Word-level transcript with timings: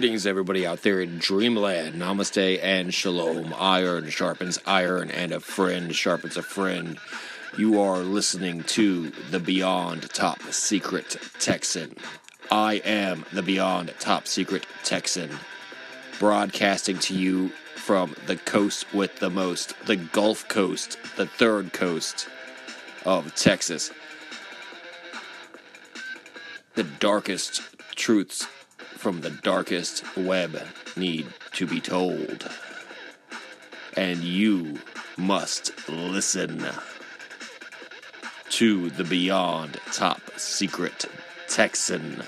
Greetings, 0.00 0.26
everybody 0.26 0.66
out 0.66 0.80
there 0.80 1.02
in 1.02 1.18
Dreamland. 1.18 1.96
Namaste 1.96 2.58
and 2.62 2.94
shalom. 2.94 3.54
Iron 3.58 4.08
sharpens 4.08 4.58
iron, 4.64 5.10
and 5.10 5.30
a 5.30 5.40
friend 5.40 5.94
sharpens 5.94 6.38
a 6.38 6.42
friend. 6.42 6.98
You 7.58 7.82
are 7.82 7.98
listening 7.98 8.62
to 8.62 9.10
the 9.30 9.38
Beyond 9.38 10.08
Top 10.08 10.40
Secret 10.44 11.18
Texan. 11.38 11.96
I 12.50 12.76
am 12.76 13.26
the 13.34 13.42
Beyond 13.42 13.92
Top 13.98 14.26
Secret 14.26 14.64
Texan, 14.84 15.32
broadcasting 16.18 16.98
to 17.00 17.14
you 17.14 17.50
from 17.76 18.16
the 18.24 18.36
coast 18.36 18.94
with 18.94 19.18
the 19.18 19.28
most, 19.28 19.74
the 19.84 19.96
Gulf 19.96 20.48
Coast, 20.48 20.96
the 21.16 21.26
third 21.26 21.74
coast 21.74 22.26
of 23.04 23.34
Texas. 23.34 23.90
The 26.74 26.84
darkest 26.84 27.60
truths 27.96 28.46
from 29.00 29.22
the 29.22 29.30
darkest 29.30 30.04
web 30.14 30.60
need 30.94 31.26
to 31.52 31.66
be 31.66 31.80
told. 31.80 32.46
And 33.96 34.22
you 34.22 34.78
must 35.16 35.88
listen 35.88 36.66
to 38.50 38.90
the 38.90 39.04
Beyond 39.04 39.80
Top 39.90 40.20
Secret 40.36 41.06
Texan. 41.48 42.22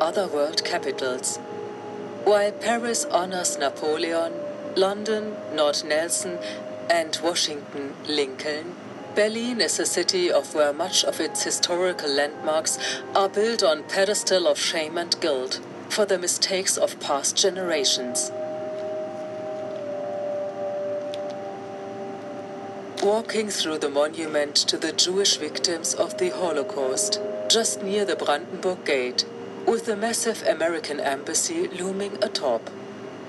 Other 0.00 0.26
world 0.26 0.64
capitals. 0.64 1.38
While 2.24 2.52
Paris 2.52 3.04
honors 3.04 3.58
Napoleon, 3.58 4.32
London, 4.76 5.36
Lord 5.54 5.82
Nelson, 5.84 6.38
and 6.90 7.18
Washington, 7.22 7.94
Lincoln, 8.08 8.74
Berlin 9.14 9.60
is 9.60 9.78
a 9.78 9.86
city 9.86 10.30
of 10.30 10.54
where 10.54 10.72
much 10.72 11.04
of 11.04 11.20
its 11.20 11.44
historical 11.44 12.10
landmarks 12.10 12.78
are 13.14 13.28
built 13.28 13.62
on 13.62 13.84
pedestal 13.84 14.48
of 14.48 14.58
shame 14.58 14.98
and 14.98 15.20
guilt 15.20 15.60
for 15.88 16.04
the 16.04 16.18
mistakes 16.18 16.76
of 16.76 16.98
past 16.98 17.36
generations. 17.36 18.32
Walking 23.04 23.50
through 23.50 23.78
the 23.78 23.90
monument 23.90 24.56
to 24.56 24.78
the 24.78 24.90
Jewish 24.90 25.36
victims 25.36 25.94
of 25.94 26.18
the 26.18 26.30
Holocaust, 26.30 27.20
just 27.48 27.82
near 27.82 28.04
the 28.04 28.16
Brandenburg 28.16 28.84
Gate, 28.84 29.26
with 29.66 29.86
the 29.86 29.96
massive 29.96 30.46
American 30.46 31.00
embassy 31.00 31.66
looming 31.68 32.22
atop. 32.22 32.70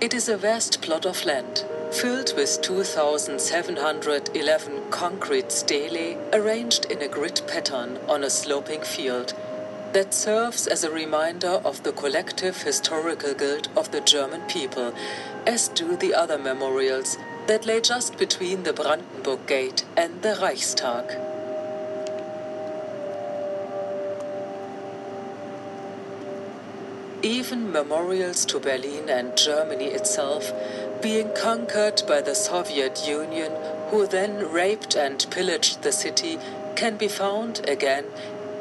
It 0.02 0.14
is 0.14 0.28
a 0.28 0.36
vast 0.38 0.82
plot 0.82 1.06
of 1.06 1.26
land, 1.26 1.64
filled 1.92 2.34
with 2.36 2.62
2,711 2.62 4.92
concrete 4.92 5.52
stelae 5.52 6.18
arranged 6.34 6.86
in 6.86 7.02
a 7.02 7.08
grid 7.08 7.42
pattern 7.48 7.98
on 8.10 8.24
a 8.24 8.30
sloping 8.30 8.82
field, 8.82 9.34
that 9.94 10.14
serves 10.14 10.68
as 10.68 10.84
a 10.84 10.92
reminder 10.92 11.62
of 11.64 11.84
the 11.84 11.94
collective 11.94 12.64
historical 12.64 13.34
guilt 13.34 13.70
of 13.78 13.92
the 13.92 14.02
German 14.02 14.42
people, 14.42 14.94
as 15.48 15.70
do 15.70 15.96
the 15.96 16.14
other 16.14 16.38
memorials 16.38 17.18
that 17.48 17.66
lay 17.66 17.80
just 17.80 18.18
between 18.18 18.64
the 18.64 18.74
Brandenburg 18.74 19.48
Gate 19.48 19.86
and 19.96 20.22
the 20.22 20.38
Reichstag. 20.42 21.18
Even 27.26 27.72
memorials 27.72 28.46
to 28.46 28.60
Berlin 28.60 29.10
and 29.10 29.36
Germany 29.36 29.86
itself 29.86 30.54
being 31.02 31.34
conquered 31.34 32.04
by 32.08 32.22
the 32.22 32.36
Soviet 32.36 33.08
Union, 33.08 33.52
who 33.90 34.06
then 34.06 34.52
raped 34.52 34.96
and 34.96 35.26
pillaged 35.32 35.82
the 35.82 35.92
city, 35.92 36.38
can 36.76 36.98
be 36.98 37.08
found 37.08 37.68
again 37.68 38.06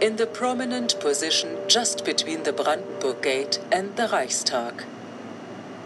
in 0.01 0.17
the 0.17 0.27
prominent 0.27 0.99
position 0.99 1.59
just 1.69 2.07
between 2.07 2.45
the 2.45 2.55
Brandenburg 2.55 3.21
Gate 3.21 3.61
and 3.71 3.95
the 3.97 4.09
Reichstag. 4.09 4.83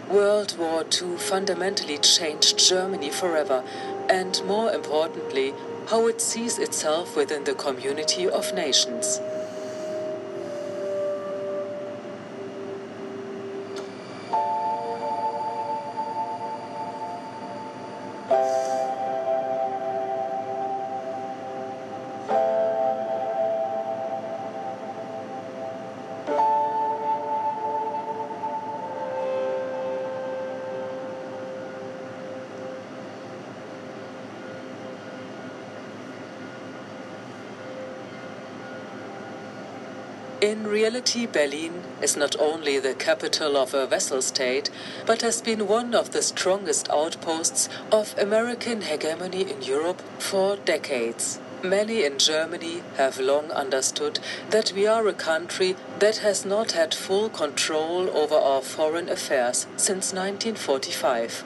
World 0.09 0.57
War 0.57 0.85
II 0.85 1.17
fundamentally 1.17 1.97
changed 1.97 2.57
Germany 2.57 3.09
forever, 3.09 3.61
and 4.07 4.41
more 4.45 4.71
importantly, 4.71 5.53
how 5.87 6.07
it 6.07 6.21
sees 6.21 6.57
itself 6.57 7.17
within 7.17 7.43
the 7.43 7.55
community 7.55 8.25
of 8.25 8.53
nations. 8.53 9.19
In 40.49 40.65
reality, 40.65 41.27
Berlin 41.27 41.83
is 42.01 42.17
not 42.17 42.35
only 42.39 42.79
the 42.79 42.95
capital 42.95 43.55
of 43.55 43.75
a 43.75 43.85
vassal 43.85 44.19
state, 44.19 44.71
but 45.05 45.21
has 45.21 45.43
been 45.43 45.67
one 45.67 45.93
of 45.93 46.09
the 46.09 46.23
strongest 46.23 46.89
outposts 46.89 47.69
of 47.91 48.17
American 48.17 48.81
hegemony 48.81 49.43
in 49.43 49.61
Europe 49.61 50.01
for 50.17 50.55
decades. 50.55 51.39
Many 51.61 52.03
in 52.03 52.17
Germany 52.17 52.81
have 52.97 53.19
long 53.19 53.51
understood 53.51 54.19
that 54.49 54.71
we 54.71 54.87
are 54.87 55.07
a 55.07 55.13
country 55.13 55.75
that 55.99 56.17
has 56.25 56.43
not 56.45 56.71
had 56.71 56.95
full 56.95 57.29
control 57.29 58.09
over 58.17 58.33
our 58.33 58.63
foreign 58.63 59.07
affairs 59.07 59.67
since 59.77 60.11
1945. 60.11 61.43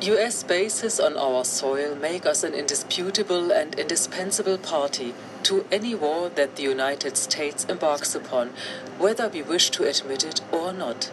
US 0.00 0.42
bases 0.42 0.98
on 0.98 1.18
our 1.18 1.44
soil 1.44 1.94
make 1.94 2.24
us 2.24 2.42
an 2.42 2.54
indisputable 2.54 3.52
and 3.52 3.74
indispensable 3.74 4.56
party 4.56 5.12
to 5.44 5.66
any 5.70 5.94
war 5.94 6.28
that 6.28 6.56
the 6.56 6.62
United 6.62 7.16
States 7.16 7.64
embarks 7.68 8.14
upon, 8.14 8.50
whether 8.98 9.28
we 9.28 9.42
wish 9.42 9.70
to 9.70 9.84
admit 9.84 10.24
it 10.24 10.40
or 10.52 10.72
not. 10.72 11.10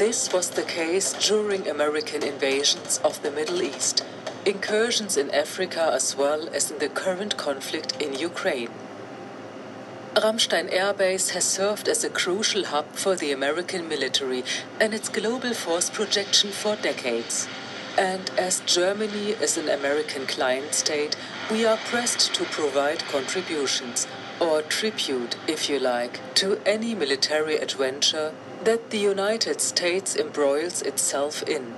This 0.00 0.32
was 0.32 0.48
the 0.48 0.62
case 0.62 1.12
during 1.12 1.68
American 1.68 2.22
invasions 2.22 2.98
of 3.04 3.22
the 3.22 3.30
Middle 3.30 3.60
East, 3.60 4.02
incursions 4.46 5.18
in 5.18 5.30
Africa 5.30 5.90
as 5.92 6.16
well 6.16 6.48
as 6.54 6.70
in 6.70 6.78
the 6.78 6.88
current 6.88 7.36
conflict 7.36 8.00
in 8.00 8.14
Ukraine. 8.14 8.70
Ramstein 10.14 10.72
Air 10.72 10.94
Base 10.94 11.28
has 11.36 11.44
served 11.44 11.86
as 11.86 12.02
a 12.02 12.08
crucial 12.08 12.64
hub 12.64 12.86
for 12.94 13.14
the 13.14 13.30
American 13.30 13.90
military 13.90 14.42
and 14.80 14.94
its 14.94 15.10
global 15.10 15.52
force 15.52 15.90
projection 15.90 16.50
for 16.50 16.76
decades. 16.76 17.46
And 17.98 18.30
as 18.38 18.60
Germany 18.60 19.32
is 19.32 19.58
an 19.58 19.68
American 19.68 20.26
client 20.26 20.72
state, 20.72 21.14
we 21.50 21.66
are 21.66 21.76
pressed 21.76 22.32
to 22.36 22.44
provide 22.44 23.04
contributions, 23.04 24.06
or 24.40 24.62
tribute, 24.62 25.36
if 25.46 25.68
you 25.68 25.78
like, 25.78 26.20
to 26.36 26.58
any 26.64 26.94
military 26.94 27.58
adventure 27.58 28.32
that 28.64 28.90
the 28.90 28.98
United 28.98 29.60
States 29.60 30.16
embroils 30.16 30.82
itself 30.82 31.42
in. 31.44 31.74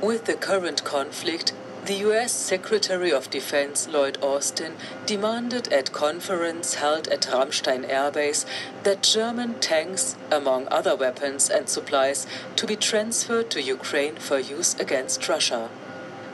With 0.00 0.24
the 0.24 0.34
current 0.34 0.84
conflict, 0.84 1.52
the 1.84 2.06
US 2.08 2.32
Secretary 2.32 3.12
of 3.12 3.30
Defense 3.30 3.88
Lloyd 3.88 4.18
Austin 4.20 4.74
demanded 5.06 5.72
at 5.72 5.92
conference 5.92 6.74
held 6.74 7.08
at 7.08 7.22
Ramstein 7.22 7.88
Air 7.88 8.10
Base 8.10 8.44
that 8.82 9.02
German 9.02 9.60
tanks, 9.60 10.16
among 10.30 10.68
other 10.70 10.94
weapons 10.94 11.48
and 11.48 11.68
supplies, 11.68 12.26
to 12.56 12.66
be 12.66 12.76
transferred 12.76 13.48
to 13.50 13.62
Ukraine 13.62 14.16
for 14.16 14.38
use 14.38 14.74
against 14.74 15.28
Russia. 15.28 15.70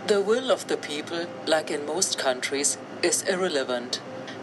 The 0.07 0.21
will 0.21 0.51
of 0.51 0.67
the 0.67 0.77
people, 0.77 1.27
like 1.47 1.71
in 1.71 1.87
most 1.87 2.19
countries, 2.19 2.77
is 3.03 3.23
irrelevant, 3.23 4.01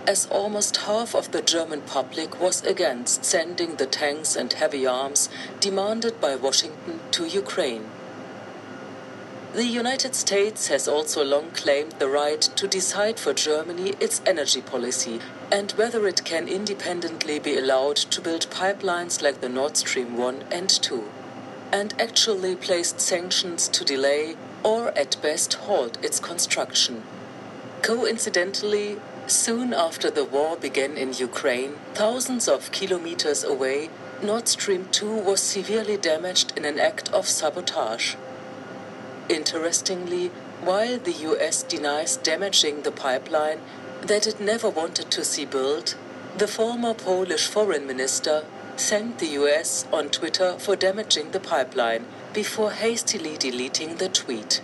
as 0.08 0.28
almost 0.28 0.78
half 0.78 1.16
of 1.16 1.32
the 1.32 1.42
German 1.42 1.82
public 1.82 2.40
was 2.40 2.64
against 2.64 3.24
sending 3.26 3.76
the 3.76 3.86
tanks 3.86 4.36
and 4.36 4.54
heavy 4.54 4.86
arms 4.86 5.30
demanded 5.60 6.20
by 6.20 6.36
Washington 6.36 7.00
to 7.12 7.26
Ukraine. 7.26 7.86
The 9.54 9.66
United 9.66 10.16
States 10.16 10.68
has 10.68 10.88
also 10.88 11.26
long 11.26 11.52
claimed 11.52 11.92
the 12.00 12.08
right 12.08 12.42
to 12.42 12.68
decide 12.68 13.20
for 13.20 13.34
Germany 13.34 13.96
its 14.00 14.22
energy 14.26 14.62
policy 14.62 15.20
and 15.52 15.74
whether 15.74 16.08
it 16.08 16.24
can 16.24 16.48
independently 16.48 17.38
be 17.38 17.58
allowed 17.58 17.98
to 17.98 18.22
build 18.22 18.50
pipelines 18.50 19.22
like 19.22 19.42
the 19.42 19.50
Nord 19.50 19.76
Stream 19.76 20.16
1 20.16 20.46
and 20.52 20.70
2, 20.70 21.04
and 21.74 21.94
actually 22.00 22.56
placed 22.56 23.02
sanctions 23.02 23.68
to 23.68 23.84
delay 23.84 24.38
or 24.64 24.98
at 24.98 25.22
best 25.22 25.56
halt 25.56 25.98
its 26.02 26.22
construction. 26.22 27.04
Coincidentally, 27.82 29.00
soon 29.28 29.74
after 29.74 30.10
the 30.10 30.26
war 30.26 30.58
began 30.58 30.98
in 30.98 31.14
Ukraine, 31.14 31.76
thousands 31.94 32.48
of 32.48 32.72
kilometers 32.72 33.44
away, 33.44 33.90
Nord 34.22 34.48
Stream 34.48 34.88
2 34.92 35.16
was 35.16 35.42
severely 35.42 35.98
damaged 35.98 36.54
in 36.58 36.66
an 36.66 36.80
act 36.80 37.12
of 37.14 37.28
sabotage. 37.28 38.16
Interestingly, 39.30 40.28
while 40.62 41.00
the 41.00 41.14
US 41.30 41.64
denies 41.64 42.18
damaging 42.18 42.82
the 42.82 42.92
pipeline 42.92 43.62
that 44.02 44.28
it 44.28 44.40
never 44.40 44.70
wanted 44.70 45.10
to 45.12 45.24
see 45.24 45.46
built, 45.46 45.96
the 46.38 46.48
former 46.48 46.94
Polish 46.94 47.48
foreign 47.48 47.88
minister 47.88 48.44
thanked 48.78 49.20
the 49.20 49.34
US 49.42 49.86
on 49.92 50.10
Twitter 50.10 50.58
for 50.60 50.76
damaging 50.76 51.32
the 51.32 51.40
pipeline 51.40 52.06
before 52.34 52.72
hastily 52.72 53.38
deleting 53.38 53.98
the 53.98 54.10
tweet. 54.10 54.62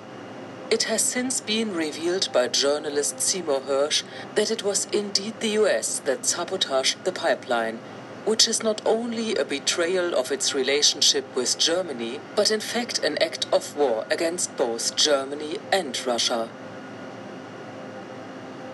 It 0.69 0.83
has 0.83 1.01
since 1.01 1.39
been 1.39 1.73
revealed 1.73 2.27
by 2.33 2.49
journalist 2.49 3.21
Seymour 3.21 3.61
Hersh 3.61 4.03
that 4.35 4.51
it 4.51 4.63
was 4.63 4.85
indeed 4.91 5.39
the 5.39 5.55
US 5.61 5.99
that 5.99 6.25
sabotaged 6.25 7.05
the 7.05 7.13
pipeline 7.13 7.79
which 8.25 8.45
is 8.49 8.61
not 8.61 8.81
only 8.85 9.35
a 9.35 9.45
betrayal 9.45 10.13
of 10.13 10.33
its 10.33 10.53
relationship 10.53 11.23
with 11.33 11.57
Germany, 11.57 12.19
but 12.35 12.51
in 12.51 12.59
fact 12.59 12.99
an 13.01 13.17
act 13.23 13.45
of 13.53 13.77
war 13.77 14.05
against 14.11 14.57
both 14.57 14.97
Germany 14.97 15.57
and 15.71 15.97
Russia. 16.05 16.49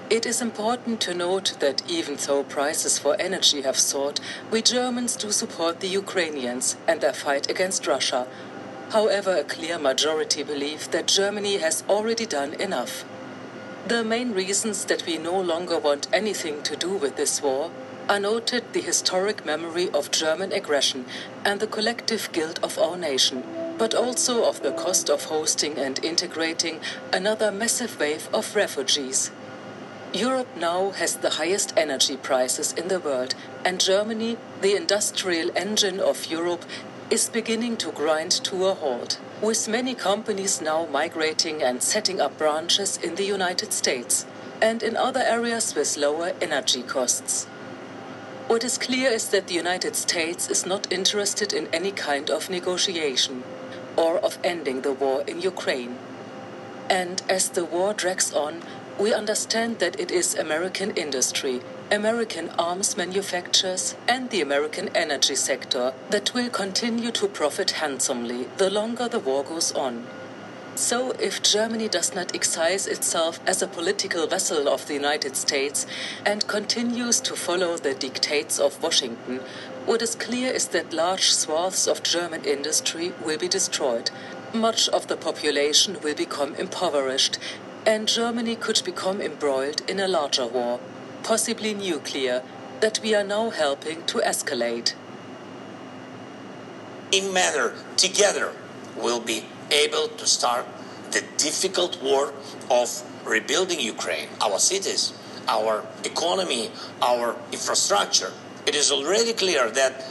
It 0.10 0.26
is 0.26 0.42
important 0.42 1.00
to 1.02 1.14
note 1.14 1.58
that 1.60 1.84
even 1.88 2.16
though 2.16 2.44
prices 2.44 2.98
for 2.98 3.16
energy 3.20 3.62
have 3.62 3.78
soared, 3.78 4.20
we 4.50 4.64
Germans 4.64 5.16
do 5.16 5.32
support 5.32 5.80
the 5.80 5.88
Ukrainians 5.88 6.76
and 6.88 7.00
their 7.02 7.14
fight 7.14 7.48
against 7.48 7.86
Russia. 7.86 8.26
However, 8.94 9.38
a 9.38 9.44
clear 9.44 9.80
majority 9.80 10.44
believe 10.44 10.92
that 10.92 11.08
Germany 11.08 11.58
has 11.58 11.84
already 11.90 12.28
done 12.28 12.54
enough. 12.54 13.04
The 13.88 14.04
main 14.04 14.34
reasons 14.34 14.86
that 14.86 15.08
we 15.08 15.18
no 15.18 15.42
longer 15.42 15.80
want 15.80 16.08
anything 16.14 16.62
to 16.62 16.76
do 16.76 16.92
with 16.92 17.16
this 17.16 17.42
war 17.42 17.72
are 18.08 18.20
noted 18.20 18.72
the 18.72 18.82
historic 18.82 19.48
memory 19.48 19.90
of 19.90 20.12
German 20.12 20.52
aggression 20.52 21.08
and 21.44 21.60
the 21.60 21.66
collective 21.66 22.32
guilt 22.34 22.60
of 22.62 22.78
our 22.78 22.96
nation, 22.96 23.44
but 23.80 23.96
also 23.96 24.46
of 24.48 24.62
the 24.62 24.72
cost 24.72 25.10
of 25.10 25.24
hosting 25.24 25.80
and 25.80 26.06
integrating 26.06 26.80
another 27.12 27.52
massive 27.52 28.00
wave 28.00 28.30
of 28.32 28.56
refugees. 28.56 29.32
Europe 30.14 30.56
now 30.56 30.92
has 30.92 31.18
the 31.18 31.42
highest 31.42 31.74
energy 31.76 32.16
prices 32.16 32.72
in 32.74 32.90
the 32.90 33.00
world, 33.00 33.34
and 33.66 33.80
Germany, 33.80 34.38
the 34.62 34.76
industrial 34.76 35.50
engine 35.56 36.00
of 36.00 36.28
Europe, 36.28 36.66
is 37.14 37.30
beginning 37.30 37.78
to 37.78 37.92
grind 37.92 38.32
to 38.32 38.66
a 38.66 38.74
halt, 38.74 39.20
with 39.40 39.68
many 39.68 39.94
companies 39.94 40.60
now 40.60 40.88
migrating 40.88 41.62
and 41.62 41.84
setting 41.84 42.20
up 42.20 42.36
branches 42.40 42.98
in 43.04 43.14
the 43.14 43.24
United 43.24 43.72
States 43.72 44.26
and 44.60 44.82
in 44.82 44.98
other 44.98 45.20
areas 45.20 45.76
with 45.76 45.96
lower 45.96 46.34
energy 46.42 46.82
costs. 46.82 47.46
What 48.48 48.64
is 48.64 48.80
clear 48.80 49.12
is 49.12 49.30
that 49.30 49.46
the 49.46 49.54
United 49.54 49.96
States 49.96 50.50
is 50.50 50.66
not 50.66 50.92
interested 50.92 51.54
in 51.54 51.68
any 51.72 51.92
kind 51.92 52.32
of 52.32 52.50
negotiation 52.50 53.44
or 53.96 54.18
of 54.18 54.40
ending 54.44 54.82
the 54.82 54.94
war 54.94 55.24
in 55.28 55.40
Ukraine. 55.40 56.00
And 56.90 57.22
as 57.30 57.50
the 57.50 57.64
war 57.64 57.94
drags 57.94 58.34
on, 58.34 58.64
we 58.98 59.14
understand 59.14 59.78
that 59.78 60.00
it 60.00 60.10
is 60.10 60.34
American 60.34 60.90
industry, 60.98 61.62
American 61.94 62.50
arms 62.58 62.98
manufacturers, 62.98 63.96
and 64.08 64.32
the 64.32 64.42
American 64.42 64.90
energy 64.96 65.36
sector 65.36 65.94
that 66.10 66.34
will 66.34 66.50
continue 66.50 67.12
to 67.12 67.28
profit 67.28 67.70
handsomely 67.82 68.48
the 68.58 68.72
longer 68.72 69.08
the 69.08 69.20
war 69.20 69.44
goes 69.44 69.72
on. 69.74 70.08
So, 70.74 71.12
if 71.12 71.44
Germany 71.44 71.88
does 71.88 72.16
not 72.16 72.34
excise 72.34 72.88
itself 72.88 73.40
as 73.46 73.62
a 73.62 73.68
political 73.68 74.26
vessel 74.26 74.68
of 74.68 74.88
the 74.88 74.96
United 74.96 75.36
States 75.36 75.86
and 76.26 76.48
continues 76.48 77.22
to 77.22 77.36
follow 77.36 77.78
the 77.78 77.94
dictates 77.94 78.58
of 78.58 78.82
Washington, 78.82 79.42
what 79.86 80.02
is 80.02 80.16
clear 80.16 80.52
is 80.52 80.70
that 80.70 80.94
large 80.94 81.32
swaths 81.32 81.86
of 81.86 82.02
German 82.02 82.44
industry 82.44 83.14
will 83.24 83.38
be 83.38 83.48
destroyed, 83.48 84.10
much 84.52 84.90
of 84.90 85.10
the 85.10 85.16
population 85.16 85.98
will 86.02 86.16
become 86.16 86.56
impoverished, 86.56 87.38
and 87.86 88.08
Germany 88.08 88.56
could 88.56 88.82
become 88.84 89.22
embroiled 89.22 89.88
in 89.88 90.00
a 90.00 90.08
larger 90.08 90.48
war, 90.48 90.80
possibly 91.24 91.74
nuclear, 91.74 92.44
that 92.82 93.00
we 93.02 93.16
are 93.16 93.24
now 93.24 93.50
helping 93.50 94.06
to 94.06 94.20
escalate. 94.20 94.94
In 97.12 97.32
manner, 97.34 97.74
together, 97.96 98.52
we'll 98.98 99.20
be 99.22 99.46
able 99.72 100.08
to 100.10 100.26
start 100.28 100.66
the 101.12 101.24
difficult 101.38 102.02
work 102.04 102.34
of 102.70 103.04
rebuilding 103.26 103.80
Ukraine, 103.80 104.28
our 104.42 104.60
cities, 104.60 105.14
our 105.48 105.86
economy, 106.04 106.72
our 107.02 107.36
infrastructure. 107.52 108.32
It 108.66 108.76
is 108.76 108.92
already 108.92 109.34
clear 109.34 109.70
that 109.70 110.06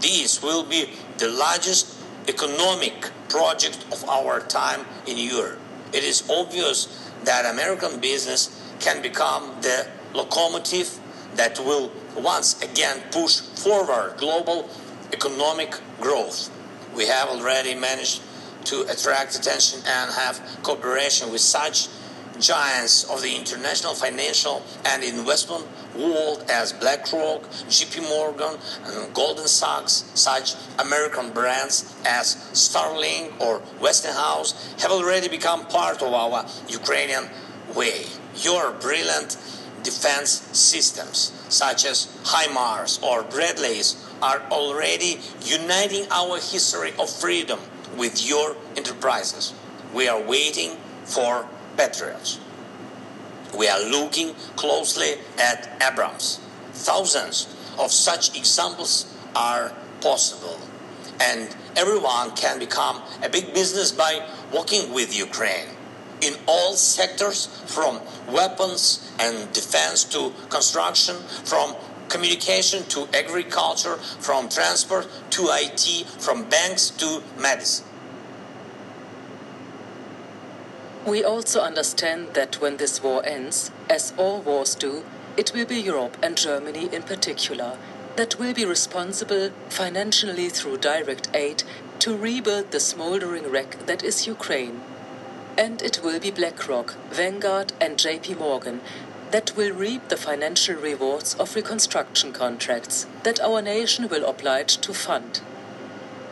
this 0.00 0.42
will 0.42 0.64
be 0.64 0.90
the 1.18 1.28
largest 1.28 1.94
economic 2.28 3.10
project 3.28 3.84
of 3.92 4.08
our 4.08 4.40
time 4.40 4.84
in 5.06 5.16
Europe. 5.16 5.58
It 5.92 6.04
is 6.04 6.28
obvious 6.28 7.10
that 7.24 7.46
American 7.46 8.00
business 8.00 8.50
can 8.80 9.02
become 9.02 9.56
the 9.60 9.86
locomotive 10.14 10.98
that 11.34 11.58
will 11.58 11.90
once 12.16 12.60
again 12.62 13.02
push 13.10 13.40
forward 13.40 14.14
global 14.16 14.68
economic 15.12 15.74
growth. 16.00 16.50
We 16.94 17.06
have 17.06 17.28
already 17.28 17.74
managed 17.74 18.22
to 18.64 18.82
attract 18.82 19.36
attention 19.36 19.80
and 19.86 20.10
have 20.12 20.40
cooperation 20.62 21.30
with 21.32 21.40
such 21.40 21.88
giants 22.38 23.04
of 23.10 23.22
the 23.22 23.34
international 23.34 23.94
financial 23.94 24.62
and 24.84 25.02
investment 25.02 25.66
world 25.96 26.44
as 26.48 26.72
BlackRock, 26.72 27.42
JP 27.68 28.08
Morgan, 28.08 28.58
and 28.84 29.14
Goldman 29.14 29.48
Sachs, 29.48 30.04
such 30.14 30.54
American 30.78 31.30
brands 31.32 31.94
as 32.06 32.36
Starlink 32.52 33.40
or 33.40 33.60
Westinghouse 33.80 34.74
have 34.80 34.92
already 34.92 35.28
become 35.28 35.66
part 35.66 36.02
of 36.02 36.12
our 36.12 36.46
Ukrainian 36.68 37.28
way. 37.74 38.04
Your 38.36 38.72
brilliant 38.72 39.36
defense 39.82 40.30
systems, 40.52 41.32
such 41.48 41.84
as 41.84 42.06
HIMARS 42.24 43.02
or 43.02 43.22
Bradleys, 43.22 43.96
are 44.22 44.42
already 44.50 45.20
uniting 45.42 46.06
our 46.10 46.38
history 46.38 46.92
of 46.98 47.08
freedom 47.08 47.60
with 47.96 48.26
your 48.26 48.56
enterprises. 48.76 49.54
We 49.94 50.08
are 50.08 50.20
waiting 50.20 50.76
for 51.04 51.48
Patriots. 51.76 52.38
We 53.56 53.68
are 53.68 53.80
looking 53.80 54.34
closely 54.56 55.14
at 55.38 55.70
Abrams. 55.80 56.40
Thousands 56.72 57.54
of 57.78 57.90
such 57.92 58.36
examples 58.36 59.12
are 59.34 59.72
possible. 60.00 60.58
And 61.20 61.54
everyone 61.76 62.32
can 62.32 62.58
become 62.58 63.02
a 63.22 63.28
big 63.28 63.54
business 63.54 63.90
by 63.90 64.28
working 64.52 64.92
with 64.92 65.16
Ukraine 65.16 65.77
in 66.20 66.34
all 66.46 66.74
sectors 66.74 67.46
from 67.66 68.00
weapons 68.30 69.10
and 69.18 69.52
defense 69.52 70.04
to 70.04 70.32
construction, 70.48 71.16
from 71.44 71.74
communication 72.08 72.84
to 72.84 73.08
agriculture, 73.14 73.96
from 73.96 74.48
transport 74.48 75.06
to 75.30 75.48
IT, 75.50 76.06
from 76.18 76.44
banks 76.44 76.90
to 76.90 77.22
medicine. 77.38 77.86
We 81.06 81.24
also 81.24 81.60
understand 81.60 82.34
that 82.34 82.60
when 82.60 82.76
this 82.76 83.02
war 83.02 83.24
ends, 83.24 83.70
as 83.88 84.12
all 84.16 84.40
wars 84.42 84.74
do, 84.74 85.04
it 85.36 85.52
will 85.54 85.64
be 85.64 85.80
Europe 85.80 86.16
and 86.22 86.36
Germany 86.36 86.88
in 86.92 87.02
particular 87.02 87.78
that 88.16 88.38
will 88.38 88.52
be 88.52 88.64
responsible 88.64 89.50
financially 89.68 90.48
through 90.48 90.76
direct 90.78 91.30
aid 91.32 91.62
to 92.00 92.16
rebuild 92.16 92.72
the 92.72 92.80
smoldering 92.80 93.48
wreck 93.48 93.86
that 93.86 94.02
is 94.02 94.26
Ukraine. 94.26 94.80
And 95.58 95.82
it 95.82 96.04
will 96.04 96.20
be 96.20 96.30
BlackRock, 96.30 96.94
Vanguard, 97.10 97.72
and 97.80 97.98
JP 97.98 98.38
Morgan 98.38 98.80
that 99.32 99.56
will 99.56 99.72
reap 99.72 100.08
the 100.08 100.16
financial 100.16 100.76
rewards 100.76 101.34
of 101.34 101.56
reconstruction 101.56 102.32
contracts 102.32 103.08
that 103.24 103.40
our 103.40 103.60
nation 103.60 104.08
will 104.08 104.24
oblige 104.24 104.76
to 104.78 104.94
fund. 104.94 105.40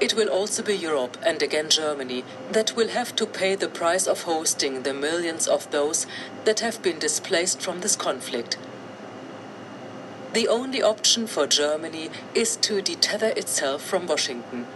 It 0.00 0.14
will 0.14 0.28
also 0.28 0.62
be 0.62 0.76
Europe 0.76 1.16
and 1.26 1.42
again 1.42 1.71
Germany 1.71 2.23
that 2.52 2.76
will 2.76 2.88
have 2.90 3.16
to 3.16 3.26
pay 3.26 3.56
the 3.56 3.68
price 3.68 4.06
of 4.06 4.23
hosting 4.23 4.85
the 4.85 4.95
millions 4.95 5.49
of 5.49 5.68
those 5.73 6.06
that 6.45 6.61
have 6.61 6.80
been 6.80 7.00
displaced 7.00 7.61
from 7.61 7.80
this 7.80 7.97
conflict. 7.97 8.56
The 10.35 10.47
only 10.47 10.83
option 10.83 11.26
for 11.26 11.49
Germany 11.49 12.11
is 12.33 12.54
to 12.59 12.80
detether 12.80 13.37
itself 13.37 13.83
from 13.83 14.06
Washington 14.06 14.66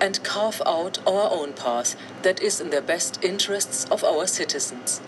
and 0.00 0.22
carve 0.22 0.62
out 0.64 0.98
our 1.06 1.30
own 1.30 1.52
path 1.52 1.96
that 2.22 2.40
is 2.40 2.60
in 2.60 2.70
the 2.70 2.82
best 2.82 3.22
interests 3.22 3.84
of 3.90 4.04
our 4.04 4.26
citizens. 4.26 5.00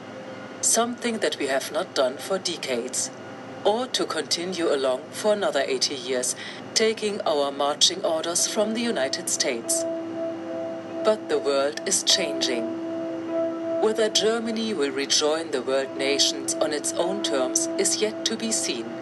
Something 0.61 1.19
that 1.19 1.39
we 1.39 1.47
have 1.47 1.73
not 1.73 1.95
done 1.95 2.17
for 2.17 2.39
decades 2.39 3.11
or 3.65 3.87
to 3.87 4.05
continue 4.05 4.73
along 4.73 5.03
for 5.11 5.33
another 5.33 5.63
80 5.67 5.95
years, 5.95 6.35
taking 6.75 7.21
our 7.23 7.53
marching 7.53 8.05
orders 8.05 8.47
from 8.47 8.75
the 8.75 8.81
United 8.81 9.29
States. 9.29 9.85
But 11.05 11.29
the 11.29 11.39
world 11.39 11.81
is 11.87 12.03
changing. 12.03 12.81
Whether 13.83 14.09
Germany 14.09 14.75
will 14.75 14.91
rejoin 14.91 15.51
the 15.51 15.63
world 15.63 15.97
nations 15.97 16.55
on 16.55 16.73
its 16.73 16.93
own 16.93 17.23
terms 17.23 17.67
is 17.79 18.03
yet 18.03 18.25
to 18.27 18.37
be 18.37 18.53
seen. 18.53 19.00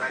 In 0.00 0.06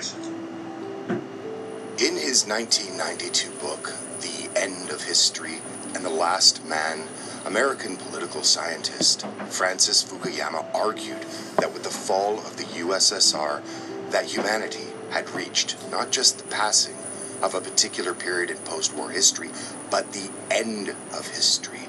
his 2.16 2.46
1992 2.46 3.50
book, 3.54 3.96
The 4.22 4.48
End 4.56 4.92
of 4.92 5.06
History 5.06 5.62
and 5.96 6.06
the 6.06 6.12
Last 6.12 6.64
Man, 6.64 7.08
American 7.44 7.98
political 7.98 8.44
scientist 8.44 9.26
Francis 9.48 10.04
Fukuyama 10.04 10.64
argued 10.76 11.24
that 11.58 11.74
with 11.74 11.82
the 11.82 11.90
fall 11.90 12.38
of 12.38 12.58
the 12.58 12.66
USSR, 12.66 13.64
that 14.12 14.26
humanity 14.26 14.90
had 15.10 15.28
reached 15.32 15.76
not 15.90 16.12
just 16.12 16.38
the 16.38 16.56
passing 16.56 16.98
of 17.42 17.56
a 17.56 17.62
particular 17.62 18.14
period 18.14 18.52
in 18.52 18.58
post-war 18.58 19.10
history, 19.10 19.50
but 19.90 20.14
the 20.14 20.30
end 20.52 20.90
of 20.90 21.30
history. 21.30 21.88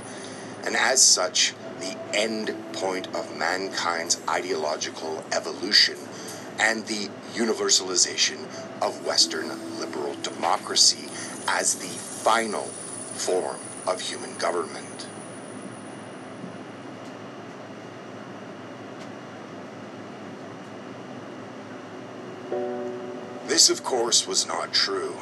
And 0.64 0.74
as 0.74 1.02
such, 1.02 1.52
the 1.80 1.98
end 2.14 2.54
point 2.72 3.08
of 3.08 3.36
mankind's 3.36 4.18
ideological 4.26 5.22
evolution 5.32 5.96
and 6.60 6.86
the 6.86 7.08
universalization 7.32 8.38
of 8.82 9.04
Western 9.06 9.48
liberal 9.80 10.14
democracy 10.22 11.08
as 11.48 11.76
the 11.76 11.88
final 11.88 12.64
form 12.64 13.58
of 13.88 14.00
human 14.00 14.36
government. 14.36 15.06
This, 23.46 23.70
of 23.70 23.82
course, 23.82 24.28
was 24.28 24.46
not 24.46 24.72
true, 24.72 25.16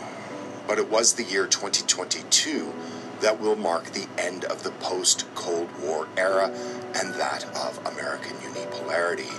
but 0.66 0.78
it 0.78 0.90
was 0.90 1.14
the 1.14 1.25
year 1.25 1.47
2022 1.47 2.75
that 3.21 3.40
will 3.40 3.57
mark 3.57 3.87
the 3.87 4.07
end 4.18 4.45
of 4.45 4.64
the 4.64 4.71
post 4.73 5.25
Cold 5.35 5.68
War 5.80 6.09
era 6.16 6.49
and 6.95 7.14
that 7.14 7.45
of 7.57 7.78
American 7.87 8.37
unipolarity. 8.37 9.33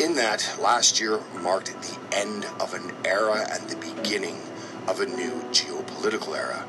In 0.00 0.14
that, 0.14 0.56
last 0.58 0.98
year 0.98 1.20
marked 1.42 1.74
the 1.82 2.16
end 2.16 2.46
of 2.58 2.72
an 2.72 2.90
era 3.04 3.46
and 3.52 3.68
the 3.68 3.76
beginning 3.76 4.40
of 4.88 4.98
a 4.98 5.04
new 5.04 5.42
geopolitical 5.52 6.34
era. 6.34 6.64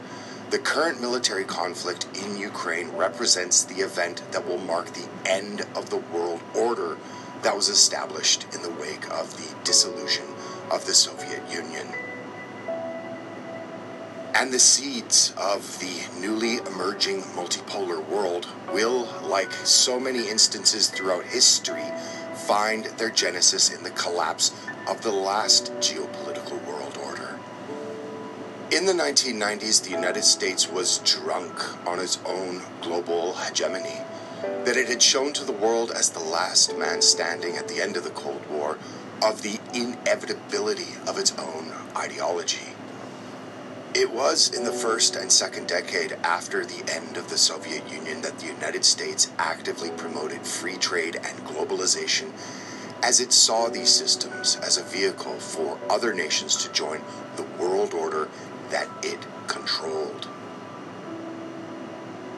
The 0.49 0.59
current 0.59 0.99
military 0.99 1.45
conflict 1.45 2.07
in 2.21 2.37
Ukraine 2.37 2.89
represents 2.89 3.63
the 3.63 3.75
event 3.75 4.21
that 4.33 4.45
will 4.45 4.57
mark 4.57 4.87
the 4.87 5.07
end 5.25 5.61
of 5.75 5.89
the 5.89 6.03
world 6.13 6.41
order 6.53 6.97
that 7.43 7.55
was 7.55 7.69
established 7.69 8.47
in 8.53 8.63
the 8.63 8.81
wake 8.81 9.09
of 9.09 9.37
the 9.37 9.55
dissolution 9.63 10.25
of 10.69 10.85
the 10.85 10.93
Soviet 10.93 11.41
Union. 11.49 11.87
And 14.35 14.51
the 14.51 14.59
seeds 14.59 15.33
of 15.37 15.79
the 15.79 16.19
newly 16.19 16.57
emerging 16.57 17.21
multipolar 17.21 18.05
world 18.09 18.47
will, 18.73 19.07
like 19.23 19.53
so 19.53 20.01
many 20.01 20.27
instances 20.27 20.89
throughout 20.89 21.23
history, 21.23 21.85
find 22.47 22.85
their 22.97 23.09
genesis 23.09 23.71
in 23.71 23.83
the 23.83 23.89
collapse 23.91 24.51
of 24.87 25.01
the 25.01 25.11
last 25.11 25.71
geopolitical 25.75 26.63
world 26.65 26.97
order. 27.05 27.39
In 28.71 28.85
the 28.85 28.93
1990s, 28.93 29.83
the 29.83 29.91
United 29.91 30.23
States 30.23 30.69
was 30.69 30.99
drunk 30.99 31.53
on 31.87 31.99
its 31.99 32.19
own 32.25 32.61
global 32.81 33.33
hegemony, 33.33 33.99
that 34.41 34.77
it 34.77 34.87
had 34.87 35.01
shown 35.01 35.33
to 35.33 35.43
the 35.43 35.51
world 35.51 35.91
as 35.91 36.09
the 36.09 36.19
last 36.19 36.77
man 36.77 37.01
standing 37.01 37.57
at 37.57 37.67
the 37.67 37.81
end 37.81 37.97
of 37.97 38.03
the 38.03 38.09
Cold 38.09 38.41
War 38.49 38.77
of 39.21 39.43
the 39.43 39.59
inevitability 39.73 40.95
of 41.07 41.17
its 41.17 41.37
own 41.37 41.71
ideology. 41.95 42.70
It 43.93 44.09
was 44.09 44.53
in 44.53 44.63
the 44.63 44.71
first 44.71 45.17
and 45.17 45.29
second 45.29 45.67
decade 45.67 46.13
after 46.23 46.65
the 46.65 46.81
end 46.89 47.17
of 47.17 47.29
the 47.29 47.37
Soviet 47.37 47.91
Union 47.91 48.21
that 48.21 48.39
the 48.39 48.45
United 48.45 48.85
States 48.85 49.29
actively 49.37 49.89
promoted 49.89 50.47
free 50.47 50.77
trade 50.77 51.17
and 51.17 51.37
globalization 51.39 52.31
as 53.03 53.19
it 53.19 53.33
saw 53.33 53.67
these 53.67 53.89
systems 53.89 54.55
as 54.63 54.77
a 54.77 54.83
vehicle 54.83 55.37
for 55.39 55.77
other 55.89 56.13
nations 56.13 56.55
to 56.63 56.71
join 56.71 57.01
the 57.35 57.43
world 57.59 57.93
order 57.93 58.29
that 58.69 58.87
it 59.03 59.19
controlled. 59.47 60.29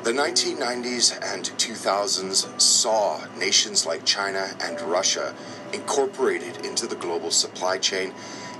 The 0.03 0.12
1990s 0.12 1.13
and 1.33 1.45
2000s 1.45 2.60
saw 2.60 3.27
nations 3.38 3.86
like 3.86 4.03
China 4.05 4.50
and 4.60 4.81
Russia 4.81 5.36
incorporated 5.72 6.65
into 6.65 6.88
the 6.88 6.95
global 6.95 7.29
supply 7.29 7.77
chain, 7.77 8.12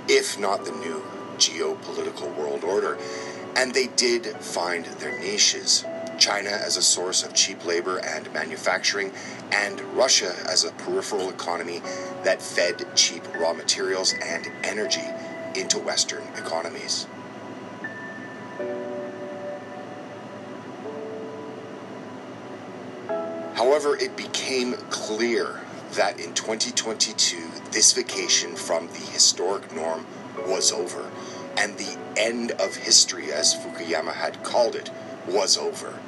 if 0.08 0.38
not 0.38 0.64
the 0.64 0.72
new 0.72 1.02
geopolitical 1.34 2.34
world 2.36 2.64
order, 2.64 2.98
and 3.56 3.72
they 3.74 3.88
did 3.88 4.26
find 4.26 4.84
their 4.84 5.18
niches. 5.20 5.84
China 6.18 6.50
as 6.50 6.76
a 6.76 6.82
source 6.82 7.24
of 7.24 7.34
cheap 7.34 7.64
labor 7.64 7.98
and 7.98 8.32
manufacturing, 8.32 9.12
and 9.50 9.80
Russia 9.96 10.34
as 10.48 10.64
a 10.64 10.70
peripheral 10.72 11.28
economy 11.28 11.80
that 12.22 12.40
fed 12.40 12.84
cheap 12.94 13.22
raw 13.36 13.52
materials 13.52 14.14
and 14.22 14.46
energy 14.62 15.04
into 15.54 15.78
Western 15.78 16.22
economies. 16.36 17.06
However, 23.54 23.96
it 23.96 24.16
became 24.16 24.74
clear 24.90 25.60
that 25.92 26.18
in 26.18 26.34
2022, 26.34 27.36
this 27.70 27.92
vacation 27.92 28.56
from 28.56 28.88
the 28.88 28.98
historic 28.98 29.72
norm 29.74 30.06
was 30.46 30.72
over, 30.72 31.10
and 31.56 31.76
the 31.76 31.98
end 32.16 32.52
of 32.52 32.74
history, 32.76 33.32
as 33.32 33.54
Fukuyama 33.54 34.12
had 34.14 34.42
called 34.42 34.74
it, 34.74 34.90
was 35.28 35.56
over. 35.56 35.98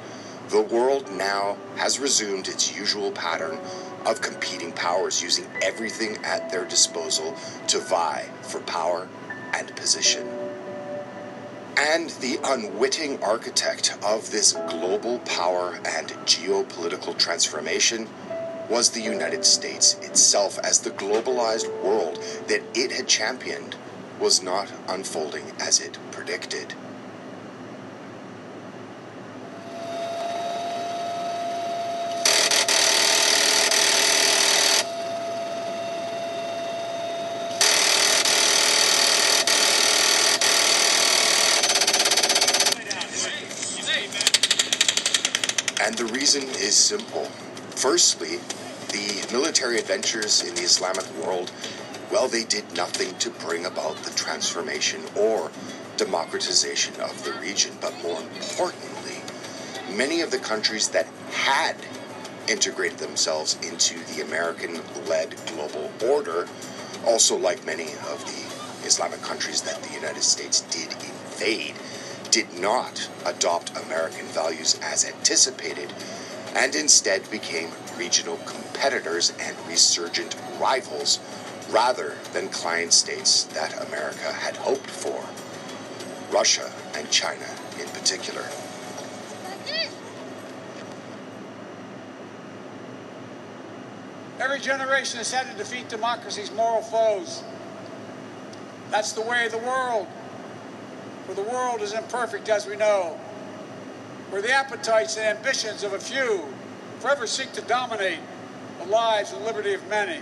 The 0.49 0.61
world 0.61 1.11
now 1.11 1.57
has 1.75 1.99
resumed 1.99 2.47
its 2.47 2.75
usual 2.75 3.11
pattern 3.11 3.59
of 4.05 4.21
competing 4.21 4.71
powers 4.71 5.21
using 5.21 5.45
everything 5.61 6.17
at 6.23 6.49
their 6.49 6.63
disposal 6.65 7.35
to 7.67 7.79
vie 7.79 8.29
for 8.41 8.59
power 8.61 9.09
and 9.53 9.75
position. 9.75 10.27
And 11.77 12.09
the 12.09 12.39
unwitting 12.43 13.21
architect 13.21 13.97
of 14.03 14.31
this 14.31 14.53
global 14.53 15.19
power 15.19 15.79
and 15.85 16.07
geopolitical 16.25 17.17
transformation 17.17 18.07
was 18.69 18.89
the 18.89 19.01
United 19.01 19.45
States 19.45 19.95
itself, 20.01 20.57
as 20.59 20.79
the 20.79 20.89
globalized 20.91 21.67
world 21.83 22.23
that 22.47 22.63
it 22.73 22.91
had 22.91 23.07
championed 23.07 23.75
was 24.19 24.41
not 24.41 24.71
unfolding 24.87 25.51
as 25.59 25.79
it 25.79 25.97
predicted. 26.11 26.73
And 45.79 45.95
the 45.95 46.05
reason 46.05 46.43
is 46.43 46.75
simple. 46.75 47.25
Firstly, 47.75 48.39
the 48.89 49.25
military 49.31 49.77
adventures 49.77 50.43
in 50.43 50.53
the 50.55 50.61
Islamic 50.63 51.05
world, 51.23 51.51
well, 52.11 52.27
they 52.27 52.43
did 52.43 52.75
nothing 52.75 53.15
to 53.19 53.29
bring 53.29 53.65
about 53.65 53.97
the 54.03 54.11
transformation 54.11 55.01
or 55.15 55.51
democratization 55.97 56.95
of 57.01 57.23
the 57.23 57.33
region. 57.33 57.73
But 57.81 58.01
more 58.01 58.21
importantly, 58.21 59.21
many 59.95 60.21
of 60.21 60.31
the 60.31 60.39
countries 60.39 60.89
that 60.89 61.07
had 61.31 61.75
integrated 62.47 62.99
themselves 62.99 63.57
into 63.61 63.99
the 64.13 64.21
American 64.21 64.79
led 65.07 65.35
global 65.47 65.91
order, 66.05 66.47
also 67.05 67.37
like 67.37 67.65
many 67.65 67.91
of 68.09 68.23
the 68.25 68.87
Islamic 68.87 69.21
countries 69.21 69.61
that 69.63 69.83
the 69.83 69.93
United 69.93 70.23
States 70.23 70.61
did 70.61 70.93
invade, 70.93 71.75
did 72.31 72.59
not 72.59 73.09
adopt 73.25 73.77
American 73.85 74.25
values 74.27 74.79
as 74.81 75.05
anticipated 75.05 75.91
and 76.55 76.75
instead 76.75 77.29
became 77.29 77.69
regional 77.97 78.37
competitors 78.45 79.33
and 79.39 79.55
resurgent 79.67 80.35
rivals 80.59 81.19
rather 81.69 82.15
than 82.33 82.49
client 82.49 82.93
states 82.93 83.43
that 83.45 83.73
America 83.87 84.31
had 84.31 84.55
hoped 84.57 84.89
for. 84.89 85.23
Russia 86.33 86.71
and 86.95 87.09
China 87.09 87.47
in 87.79 87.87
particular. 87.89 88.43
Every 94.39 94.59
generation 94.59 95.17
has 95.17 95.31
had 95.31 95.49
to 95.51 95.57
defeat 95.57 95.89
democracy's 95.89 96.51
moral 96.51 96.81
foes. 96.81 97.43
That's 98.91 99.13
the 99.13 99.21
way 99.21 99.45
of 99.45 99.51
the 99.51 99.57
world. 99.57 100.07
For 101.25 101.33
the 101.33 101.41
world 101.41 101.81
is 101.81 101.93
imperfect, 101.93 102.47
as 102.47 102.67
we 102.67 102.75
know. 102.75 103.19
Where 104.29 104.41
the 104.41 104.51
appetites 104.51 105.17
and 105.17 105.37
ambitions 105.37 105.83
of 105.83 105.93
a 105.93 105.99
few 105.99 106.45
forever 106.99 107.27
seek 107.27 107.51
to 107.53 107.61
dominate 107.61 108.19
the 108.79 108.85
lives 108.85 109.33
and 109.33 109.43
liberty 109.43 109.73
of 109.73 109.85
many. 109.87 110.19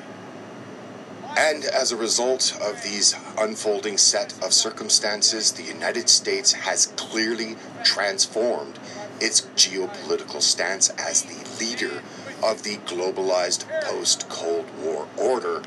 And 1.38 1.65
as 1.65 1.91
a 1.91 1.98
result 1.98 2.58
of 2.62 2.82
these 2.82 3.13
unfolding 3.38 3.98
set 3.98 4.34
of 4.41 4.54
circumstances, 4.54 5.52
the 5.52 5.63
United 5.63 6.08
States 6.08 6.54
has 6.54 6.88
clearly 6.95 7.58
transformed 7.84 8.80
its 9.19 9.41
geopolitical 9.56 10.41
stance 10.41 10.89
as 10.91 11.24
the 11.24 11.63
leader 11.63 12.02
of 12.41 12.63
the 12.63 12.78
globalized 12.78 13.65
post 13.84 14.30
Cold 14.30 14.65
War 14.82 15.08
order 15.17 15.62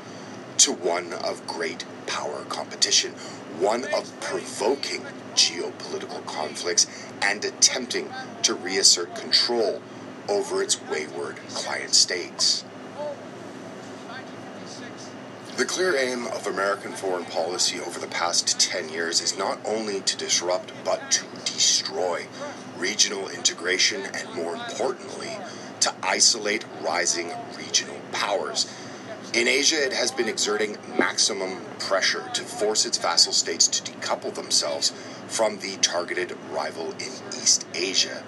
to 0.57 0.73
one 0.73 1.13
of 1.13 1.45
great 1.45 1.85
power 2.07 2.43
competition, 2.45 3.11
one 3.59 3.85
of 3.93 4.19
provoking 4.21 5.05
geopolitical 5.35 6.25
conflicts 6.25 6.87
and 7.21 7.45
attempting 7.45 8.09
to 8.41 8.55
reassert 8.55 9.15
control 9.15 9.81
over 10.27 10.63
its 10.63 10.81
wayward 10.89 11.37
client 11.49 11.93
states. 11.93 12.63
The 15.59 15.65
clear 15.65 15.97
aim 15.97 16.25
of 16.27 16.47
American 16.47 16.93
foreign 16.93 17.25
policy 17.25 17.81
over 17.81 17.99
the 17.99 18.07
past 18.07 18.61
10 18.61 18.87
years 18.87 19.19
is 19.19 19.37
not 19.37 19.59
only 19.65 19.99
to 19.99 20.15
disrupt, 20.15 20.71
but 20.85 21.11
to 21.11 21.25
destroy 21.43 22.27
regional 22.77 23.27
integration 23.27 24.03
and, 24.13 24.33
more 24.33 24.55
importantly, 24.55 25.37
to 25.81 25.93
isolate 26.01 26.63
rising 26.81 27.33
regional 27.57 27.97
powers. 28.13 28.73
In 29.33 29.49
Asia, 29.49 29.85
it 29.85 29.91
has 29.91 30.13
been 30.13 30.29
exerting 30.29 30.77
maximum 30.97 31.65
pressure 31.77 32.23
to 32.35 32.43
force 32.43 32.85
its 32.85 32.97
vassal 32.97 33.33
states 33.33 33.67
to 33.67 33.91
decouple 33.91 34.33
themselves 34.33 34.93
from 35.27 35.59
the 35.59 35.75
targeted 35.81 36.37
rival 36.53 36.93
in 36.93 37.11
East 37.33 37.67
Asia, 37.73 38.23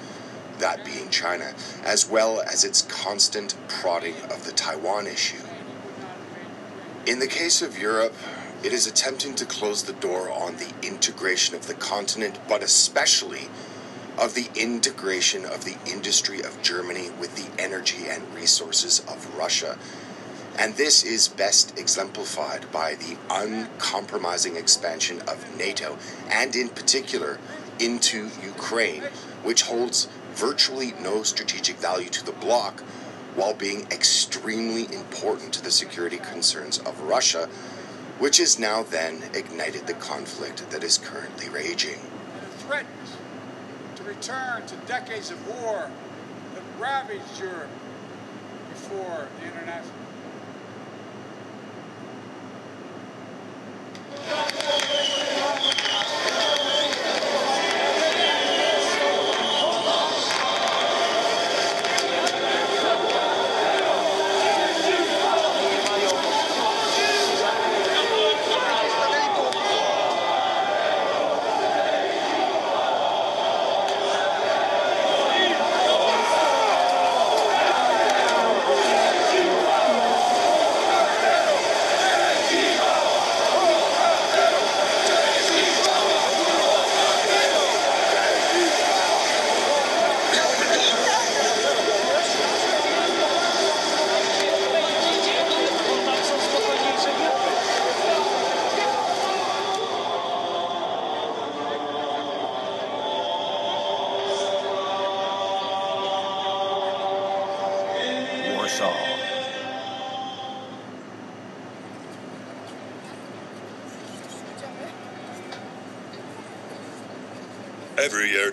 that 0.60 0.84
being 0.84 1.08
China, 1.08 1.54
as 1.86 2.10
well 2.10 2.42
as 2.42 2.66
its 2.66 2.82
constant 2.82 3.56
prodding 3.70 4.16
of 4.24 4.46
the 4.46 4.52
Taiwan 4.52 5.08
issue. 5.08 5.38
In 7.06 7.18
the 7.18 7.28
case 7.28 7.64
of 7.64 7.80
Europe, 7.80 8.14
it 8.64 8.72
is 8.72 8.86
attempting 8.86 9.34
to 9.36 9.46
close 9.46 9.84
the 9.84 9.94
door 9.94 10.30
on 10.30 10.58
the 10.58 10.72
integration 10.84 11.56
of 11.56 11.66
the 11.66 11.74
continent, 11.74 12.38
but 12.48 12.62
especially 12.62 13.50
of 14.20 14.36
the 14.36 14.50
integration 14.54 15.44
of 15.44 15.66
the 15.66 15.78
industry 15.92 16.42
of 16.42 16.62
Germany 16.62 17.10
with 17.20 17.36
the 17.36 17.60
energy 17.60 18.08
and 18.08 18.32
resources 18.36 19.00
of 19.08 19.36
Russia. 19.36 19.80
And 20.60 20.76
this 20.76 21.04
is 21.04 21.28
best 21.28 21.76
exemplified 21.80 22.72
by 22.72 22.94
the 22.94 23.18
uncompromising 23.32 24.56
expansion 24.56 25.22
of 25.22 25.58
NATO, 25.58 25.98
and 26.30 26.56
in 26.56 26.70
particular 26.70 27.40
into 27.80 28.30
Ukraine, 28.44 29.02
which 29.42 29.64
holds 29.64 30.08
virtually 30.36 30.94
no 31.02 31.24
strategic 31.24 31.78
value 31.78 32.10
to 32.10 32.24
the 32.24 32.32
bloc 32.32 32.84
while 33.36 33.54
being 33.54 33.82
extremely 33.92 34.84
important 34.94 35.54
to 35.54 35.64
the 35.64 35.72
security 35.72 36.18
concerns 36.18 36.80
of 36.80 37.00
Russia, 37.02 37.48
which 38.20 38.38
has 38.38 38.60
now 38.60 38.84
then 38.84 39.24
ignited 39.34 39.88
the 39.88 39.94
conflict 39.94 40.70
that 40.70 40.84
is 40.84 40.98
currently 40.98 41.50
raging. 41.50 42.00
It 42.00 42.54
threatens 42.60 43.18
to 43.96 44.04
return 44.04 44.66
to 44.68 44.76
decades 44.88 45.32
of 45.32 45.48
war 45.48 45.90
that 46.54 46.64
ravaged 46.80 47.40
Europe 47.40 47.70
before 48.70 49.28
the 49.40 49.48
international. 49.48 50.01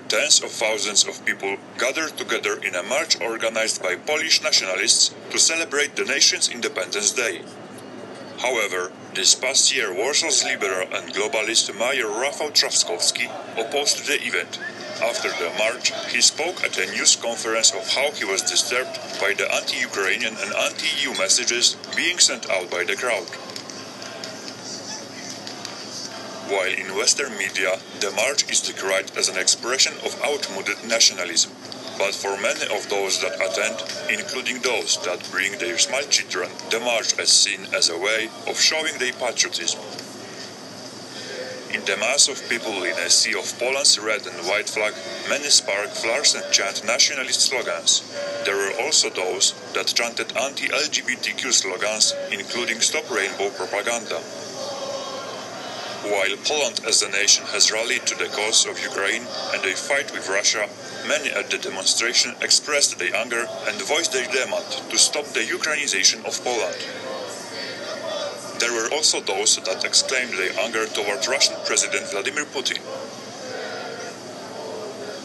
Tens 0.08 0.42
of 0.42 0.50
thousands 0.50 1.06
of 1.06 1.24
people 1.26 1.56
gathered 1.76 2.16
together 2.16 2.58
in 2.62 2.74
a 2.74 2.82
march 2.82 3.20
organized 3.20 3.82
by 3.82 3.94
Polish 3.94 4.42
nationalists 4.42 5.14
to 5.30 5.38
celebrate 5.38 5.96
the 5.96 6.04
nation's 6.04 6.48
Independence 6.48 7.12
Day. 7.12 7.42
However, 8.38 8.92
this 9.14 9.34
past 9.34 9.74
year, 9.74 9.88
Warsaw's 9.88 10.44
liberal 10.44 10.88
and 10.94 11.12
globalist 11.12 11.76
Mayor 11.78 12.06
Rafał 12.06 12.50
Trzaskowski 12.52 13.28
opposed 13.58 14.06
the 14.06 14.18
event. 14.24 14.58
After 15.02 15.28
the 15.28 15.52
march, 15.58 15.92
he 16.12 16.20
spoke 16.20 16.64
at 16.64 16.78
a 16.78 16.90
news 16.90 17.16
conference 17.16 17.72
of 17.72 17.86
how 17.94 18.10
he 18.12 18.24
was 18.24 18.42
disturbed 18.42 18.98
by 19.20 19.34
the 19.36 19.52
anti-Ukrainian 19.54 20.34
and 20.36 20.54
anti-EU 20.54 21.18
messages 21.18 21.76
being 21.94 22.18
sent 22.18 22.48
out 22.50 22.70
by 22.70 22.84
the 22.84 22.96
crowd. 22.96 23.26
While 26.68 26.76
in 26.76 26.96
Western 26.96 27.34
media, 27.38 27.78
the 28.00 28.10
march 28.10 28.44
is 28.52 28.60
decried 28.60 29.16
as 29.16 29.30
an 29.30 29.38
expression 29.38 29.94
of 30.04 30.20
outmoded 30.22 30.84
nationalism. 30.86 31.52
But 31.96 32.14
for 32.14 32.36
many 32.36 32.64
of 32.68 32.90
those 32.90 33.22
that 33.22 33.40
attend, 33.40 33.80
including 34.12 34.60
those 34.60 35.02
that 35.04 35.26
bring 35.30 35.56
their 35.56 35.78
small 35.78 36.02
children, 36.02 36.50
the 36.68 36.80
march 36.80 37.18
is 37.18 37.32
seen 37.32 37.68
as 37.74 37.88
a 37.88 37.96
way 37.96 38.28
of 38.46 38.60
showing 38.60 38.98
their 38.98 39.14
patriotism. 39.14 39.80
In 41.72 41.82
the 41.86 41.96
mass 41.96 42.28
of 42.28 42.46
people 42.50 42.84
in 42.84 42.98
a 42.98 43.08
sea 43.08 43.32
of 43.32 43.58
Poland's 43.58 43.98
red 43.98 44.26
and 44.26 44.46
white 44.46 44.68
flag, 44.68 44.92
many 45.26 45.48
spark 45.48 45.88
flares 45.88 46.34
and 46.34 46.52
chant 46.52 46.84
nationalist 46.84 47.48
slogans. 47.48 48.04
There 48.44 48.56
were 48.56 48.76
also 48.84 49.08
those 49.08 49.54
that 49.72 49.86
chanted 49.86 50.36
anti-LGBTQ 50.36 51.50
slogans, 51.50 52.12
including 52.30 52.80
Stop 52.80 53.10
Rainbow 53.10 53.48
propaganda. 53.56 54.20
While 56.08 56.36
Poland 56.42 56.80
as 56.86 57.02
a 57.02 57.10
nation 57.10 57.44
has 57.52 57.70
rallied 57.70 58.06
to 58.06 58.14
the 58.14 58.32
cause 58.32 58.64
of 58.64 58.80
Ukraine 58.80 59.26
and 59.52 59.62
a 59.62 59.76
fight 59.76 60.10
with 60.12 60.30
Russia, 60.30 60.66
many 61.06 61.28
at 61.28 61.50
the 61.50 61.58
demonstration 61.58 62.34
expressed 62.40 62.98
their 62.98 63.14
anger 63.14 63.46
and 63.68 63.76
voiced 63.82 64.12
their 64.12 64.26
demand 64.26 64.64
to 64.88 64.96
stop 64.96 65.26
the 65.26 65.44
Ukrainization 65.44 66.24
of 66.24 66.42
Poland. 66.42 66.80
There 68.58 68.72
were 68.72 68.88
also 68.90 69.20
those 69.20 69.56
that 69.56 69.84
exclaimed 69.84 70.32
their 70.32 70.58
anger 70.58 70.86
toward 70.86 71.28
Russian 71.28 71.56
President 71.66 72.10
Vladimir 72.10 72.46
Putin. 72.46 72.80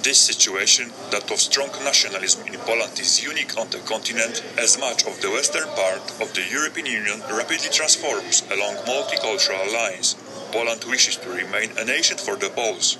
This 0.03 0.19
situation, 0.19 0.91
that 1.11 1.31
of 1.31 1.39
strong 1.39 1.71
nationalism 1.85 2.45
in 2.47 2.59
Poland, 2.59 2.99
is 2.99 3.23
unique 3.23 3.57
on 3.57 3.69
the 3.69 3.79
continent 3.87 4.43
as 4.57 4.77
much 4.77 5.07
of 5.07 5.21
the 5.21 5.31
western 5.31 5.69
part 5.79 6.03
of 6.19 6.33
the 6.33 6.43
European 6.51 6.87
Union 6.87 7.21
rapidly 7.31 7.69
transforms 7.71 8.43
along 8.51 8.75
multicultural 8.83 9.71
lines. 9.71 10.17
Poland 10.53 10.83
wishes 10.83 11.17
to 11.17 11.29
remain 11.29 11.71
a 11.79 11.83
nation 11.83 12.15
for 12.15 12.35
the 12.35 12.47
Poles. 12.49 12.99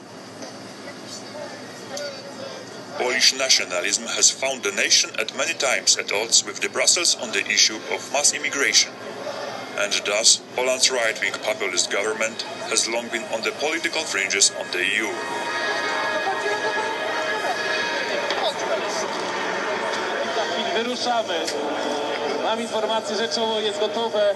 Polish 2.98 3.38
nationalism 3.38 4.06
has 4.08 4.32
found 4.32 4.64
the 4.64 4.72
nation 4.72 5.12
at 5.20 5.38
many 5.38 5.54
times 5.54 5.96
at 5.98 6.12
odds 6.12 6.44
with 6.44 6.62
the 6.62 6.70
Brussels 6.70 7.16
on 7.22 7.32
the 7.32 7.46
issue 7.46 7.78
of 7.94 8.12
mass 8.12 8.34
immigration. 8.34 8.92
And 9.78 9.94
thus, 10.04 10.42
Poland's 10.56 10.90
right-wing 10.90 11.34
populist 11.46 11.92
government 11.92 12.42
has 12.74 12.90
long 12.90 13.08
been 13.10 13.24
on 13.30 13.42
the 13.44 13.52
political 13.62 14.02
fringes 14.02 14.50
of 14.60 14.72
the 14.72 14.82
EU. 14.82 15.10
Wyruszamy. 20.74 21.46
Mam 22.44 22.62
informację, 22.62 23.16
że 23.16 23.28
czoło 23.28 23.60
jest 23.60 23.80
gotowe, 23.80 24.36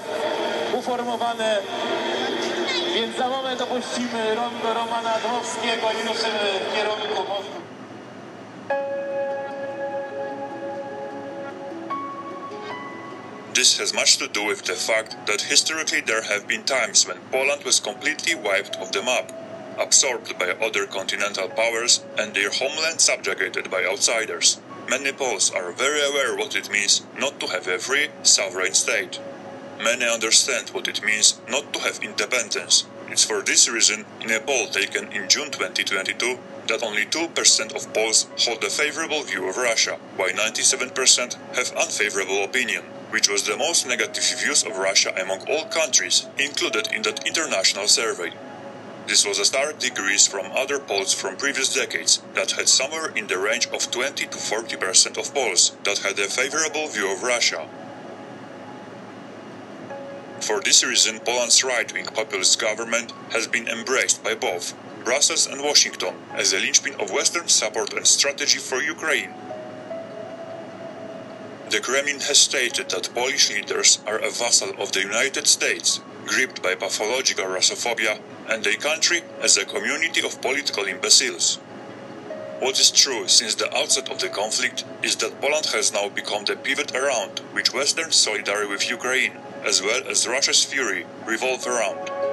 uformowane, 0.73 1.61
więc 3.01 3.17
za 3.17 3.29
moment 3.29 3.61
opuścimy 3.61 4.35
rondo 4.35 4.73
Romana 4.73 5.19
i 5.93 6.07
ruszymy 6.07 6.59
w 6.59 6.75
kierunku 6.75 7.23
mostu. 7.29 7.61
This 13.53 13.79
has 13.79 13.93
much 13.93 14.17
to 14.17 14.27
do 14.27 14.45
with 14.47 14.61
the 14.63 14.75
fact 14.75 15.15
that 15.25 15.41
historically 15.41 16.01
there 16.01 16.21
have 16.21 16.45
been 16.47 16.63
times 16.63 17.07
when 17.07 17.17
Poland 17.31 17.65
was 17.65 17.81
completely 17.81 18.35
wiped 18.35 18.75
off 18.81 18.91
the 18.91 19.01
map, 19.01 19.31
absorbed 19.79 20.37
by 20.39 20.67
other 20.67 20.87
continental 20.87 21.49
powers 21.49 22.03
and 22.17 22.33
their 22.33 22.49
homeland 22.49 23.01
subjugated 23.01 23.69
by 23.69 23.85
outsiders. 23.91 24.59
Many 24.89 25.11
Poles 25.11 25.51
are 25.55 25.71
very 25.71 26.01
aware 26.01 26.35
what 26.35 26.55
it 26.55 26.71
means 26.71 27.01
not 27.19 27.39
to 27.39 27.47
have 27.47 27.67
a 27.67 27.79
free, 27.79 28.09
sovereign 28.23 28.73
state. 28.73 29.19
Many 29.81 30.05
understand 30.05 30.69
what 30.69 30.87
it 30.87 31.03
means 31.03 31.39
not 31.47 31.71
to 31.73 31.79
have 31.79 32.03
independence. 32.03 32.85
It's 33.09 33.23
for 33.23 33.41
this 33.41 33.69
reason, 33.69 34.05
in 34.21 34.31
a 34.31 34.39
poll 34.39 34.67
taken 34.67 35.11
in 35.11 35.29
June 35.29 35.51
2022, 35.51 36.39
that 36.67 36.83
only 36.83 37.05
2% 37.05 37.75
of 37.75 37.93
Poles 37.93 38.27
hold 38.39 38.63
a 38.63 38.69
favorable 38.69 39.23
view 39.23 39.47
of 39.47 39.55
Russia, 39.55 39.97
while 40.17 40.29
97% 40.29 41.35
have 41.55 41.71
unfavorable 41.77 42.43
opinion, 42.43 42.83
which 43.11 43.29
was 43.29 43.43
the 43.43 43.55
most 43.55 43.87
negative 43.87 44.23
views 44.41 44.63
of 44.63 44.77
Russia 44.77 45.13
among 45.21 45.47
all 45.47 45.65
countries 45.65 46.27
included 46.37 46.87
in 46.91 47.03
that 47.03 47.25
international 47.25 47.87
survey. 47.87 48.31
This 49.07 49.25
was 49.25 49.39
a 49.39 49.45
stark 49.45 49.79
decrease 49.79 50.27
from 50.27 50.51
other 50.53 50.79
polls 50.79 51.13
from 51.13 51.37
previous 51.37 51.73
decades 51.73 52.21
that 52.33 52.51
had 52.51 52.67
somewhere 52.67 53.11
in 53.15 53.27
the 53.27 53.37
range 53.37 53.67
of 53.67 53.89
20 53.89 54.25
to 54.25 54.37
40% 54.37 55.17
of 55.17 55.33
Poles 55.33 55.71
that 55.85 55.99
had 55.99 56.19
a 56.19 56.27
favorable 56.27 56.87
view 56.87 57.09
of 57.09 57.23
Russia. 57.23 57.69
For 60.41 60.61
this 60.61 60.83
reason, 60.83 61.19
Poland's 61.19 61.63
right-wing 61.63 62.05
populist 62.05 62.59
government 62.59 63.11
has 63.31 63.47
been 63.47 63.67
embraced 63.67 64.23
by 64.23 64.35
both 64.35 64.75
Brussels 65.03 65.47
and 65.47 65.61
Washington 65.61 66.15
as 66.33 66.53
a 66.53 66.59
linchpin 66.59 66.99
of 66.99 67.11
Western 67.11 67.47
support 67.47 67.93
and 67.93 68.05
strategy 68.05 68.59
for 68.59 68.81
Ukraine. 68.81 69.33
The 71.69 71.81
Kremlin 71.81 72.19
has 72.21 72.37
stated 72.37 72.89
that 72.89 73.13
Polish 73.13 73.49
leaders 73.49 73.99
are 74.07 74.19
a 74.19 74.31
vassal 74.31 74.71
of 74.79 74.91
the 74.91 75.01
United 75.01 75.47
States, 75.47 75.99
gripped 76.25 76.61
by 76.61 76.75
pathological 76.75 77.45
Russophobia, 77.45 78.19
and 78.47 78.65
a 78.65 78.77
country 78.77 79.23
as 79.41 79.57
a 79.57 79.65
community 79.65 80.25
of 80.25 80.41
political 80.41 80.85
imbeciles. 80.85 81.55
What 82.59 82.79
is 82.79 82.89
true 82.89 83.27
since 83.27 83.55
the 83.55 83.75
outset 83.77 84.09
of 84.09 84.19
the 84.19 84.29
conflict 84.29 84.85
is 85.03 85.15
that 85.17 85.41
Poland 85.41 85.67
has 85.67 85.93
now 85.93 86.09
become 86.09 86.45
the 86.45 86.55
pivot 86.55 86.95
around 86.95 87.39
which 87.51 87.73
Western 87.73 88.11
solidarity 88.11 88.69
with 88.69 88.89
Ukraine, 88.89 89.33
as 89.65 89.81
well 89.81 90.01
as 90.07 90.27
Russia's 90.27 90.63
fury, 90.63 91.05
revolve 91.25 91.65
around. 91.67 92.26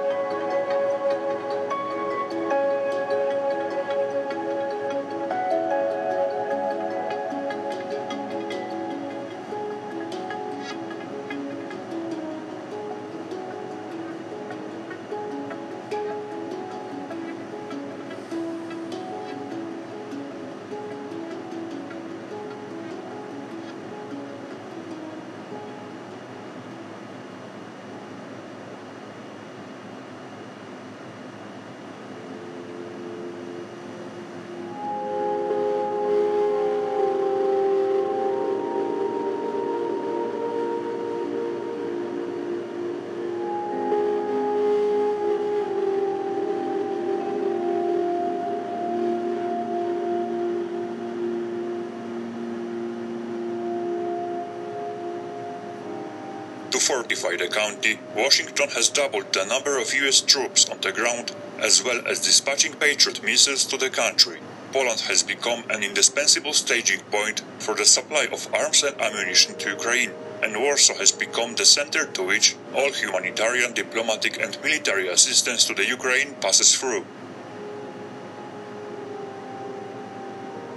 Fortify 57.05 57.37
the 57.37 57.47
county, 57.47 57.99
Washington 58.15 58.69
has 58.69 58.89
doubled 58.89 59.31
the 59.31 59.45
number 59.45 59.77
of 59.77 59.93
US 59.93 60.21
troops 60.21 60.67
on 60.67 60.81
the 60.81 60.91
ground, 60.91 61.35
as 61.59 61.83
well 61.83 62.01
as 62.07 62.19
dispatching 62.19 62.73
Patriot 62.73 63.21
missiles 63.21 63.63
to 63.65 63.77
the 63.77 63.91
country. 63.91 64.39
Poland 64.73 65.01
has 65.01 65.21
become 65.21 65.65
an 65.69 65.83
indispensable 65.83 66.53
staging 66.53 67.01
point 67.11 67.43
for 67.59 67.75
the 67.75 67.85
supply 67.85 68.25
of 68.31 68.51
arms 68.51 68.81
and 68.81 68.99
ammunition 68.99 69.53
to 69.59 69.69
Ukraine, 69.69 70.13
and 70.41 70.57
Warsaw 70.57 70.95
has 70.95 71.11
become 71.11 71.53
the 71.53 71.65
center 71.65 72.07
to 72.07 72.23
which 72.23 72.55
all 72.73 72.91
humanitarian, 72.91 73.75
diplomatic, 73.75 74.41
and 74.41 74.57
military 74.63 75.07
assistance 75.07 75.63
to 75.65 75.75
the 75.75 75.85
Ukraine 75.85 76.33
passes 76.41 76.73
through. 76.75 77.05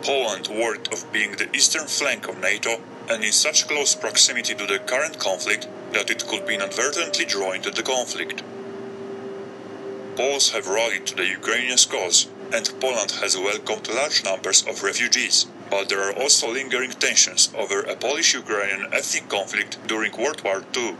Poland 0.03 0.49
warned 0.49 0.93
of 0.93 1.11
being 1.11 1.33
the 1.33 1.49
eastern 1.57 1.87
flank 1.87 2.29
of 2.29 2.39
NATO 2.39 2.83
and 3.09 3.25
in 3.25 3.33
such 3.33 3.67
close 3.67 3.95
proximity 3.95 4.55
to 4.55 4.67
the 4.67 4.79
current 4.81 5.19
conflict 5.19 5.67
that 5.93 6.11
it 6.11 6.27
could 6.27 6.47
be 6.47 6.55
inadvertently 6.55 7.25
drawn 7.25 7.57
into 7.57 7.71
the 7.71 7.83
conflict. 7.83 8.43
Poles 10.17 10.51
have 10.51 10.67
rallied 10.67 11.07
to 11.07 11.15
the 11.15 11.27
Ukrainian 11.27 11.79
cause, 11.89 12.27
and 12.53 12.81
Poland 12.81 13.13
has 13.23 13.37
welcomed 13.37 13.89
large 13.89 14.25
numbers 14.25 14.67
of 14.67 14.83
refugees. 14.83 15.47
But 15.71 15.89
there 15.89 16.03
are 16.03 16.13
also 16.13 16.51
lingering 16.51 16.91
tensions 16.91 17.51
over 17.57 17.83
a 17.83 17.95
Polish 17.95 18.35
Ukrainian 18.35 18.93
ethnic 18.93 19.29
conflict 19.29 19.79
during 19.87 20.13
World 20.13 20.43
War 20.43 20.65
II. 20.77 20.97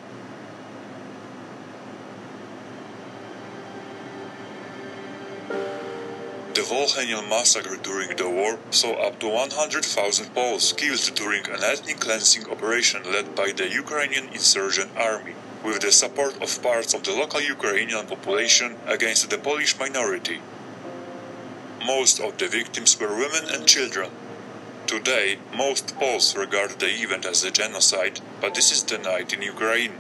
Volhynian 6.69 7.27
massacre 7.31 7.77
during 7.77 8.15
the 8.15 8.29
war 8.29 8.59
saw 8.71 8.93
up 9.07 9.19
to 9.19 9.27
100,000 9.27 10.35
Poles 10.35 10.75
killed 10.75 11.01
during 11.15 11.47
an 11.47 11.65
ethnic 11.65 11.99
cleansing 11.99 12.47
operation 12.51 13.11
led 13.11 13.35
by 13.35 13.53
the 13.53 13.71
Ukrainian 13.71 14.29
insurgent 14.29 14.91
army, 14.95 15.33
with 15.65 15.81
the 15.81 15.91
support 15.91 16.35
of 16.43 16.63
parts 16.63 16.93
of 16.93 17.05
the 17.05 17.13
local 17.13 17.41
Ukrainian 17.41 18.07
population 18.07 18.77
against 18.87 19.31
the 19.31 19.39
Polish 19.39 19.79
minority. 19.79 20.43
Most 21.87 22.21
of 22.21 22.37
the 22.37 22.49
victims 22.49 23.01
were 23.01 23.17
women 23.17 23.45
and 23.49 23.67
children. 23.67 24.11
Today, 24.87 25.39
most 25.57 25.97
Poles 25.99 26.37
regard 26.37 26.73
the 26.73 26.93
event 27.05 27.25
as 27.25 27.45
a 27.45 27.51
genocide, 27.51 28.21
but 28.43 28.55
this 28.55 28.71
is 28.71 28.83
denied 28.83 29.33
in 29.33 29.41
Ukraine. 29.41 29.95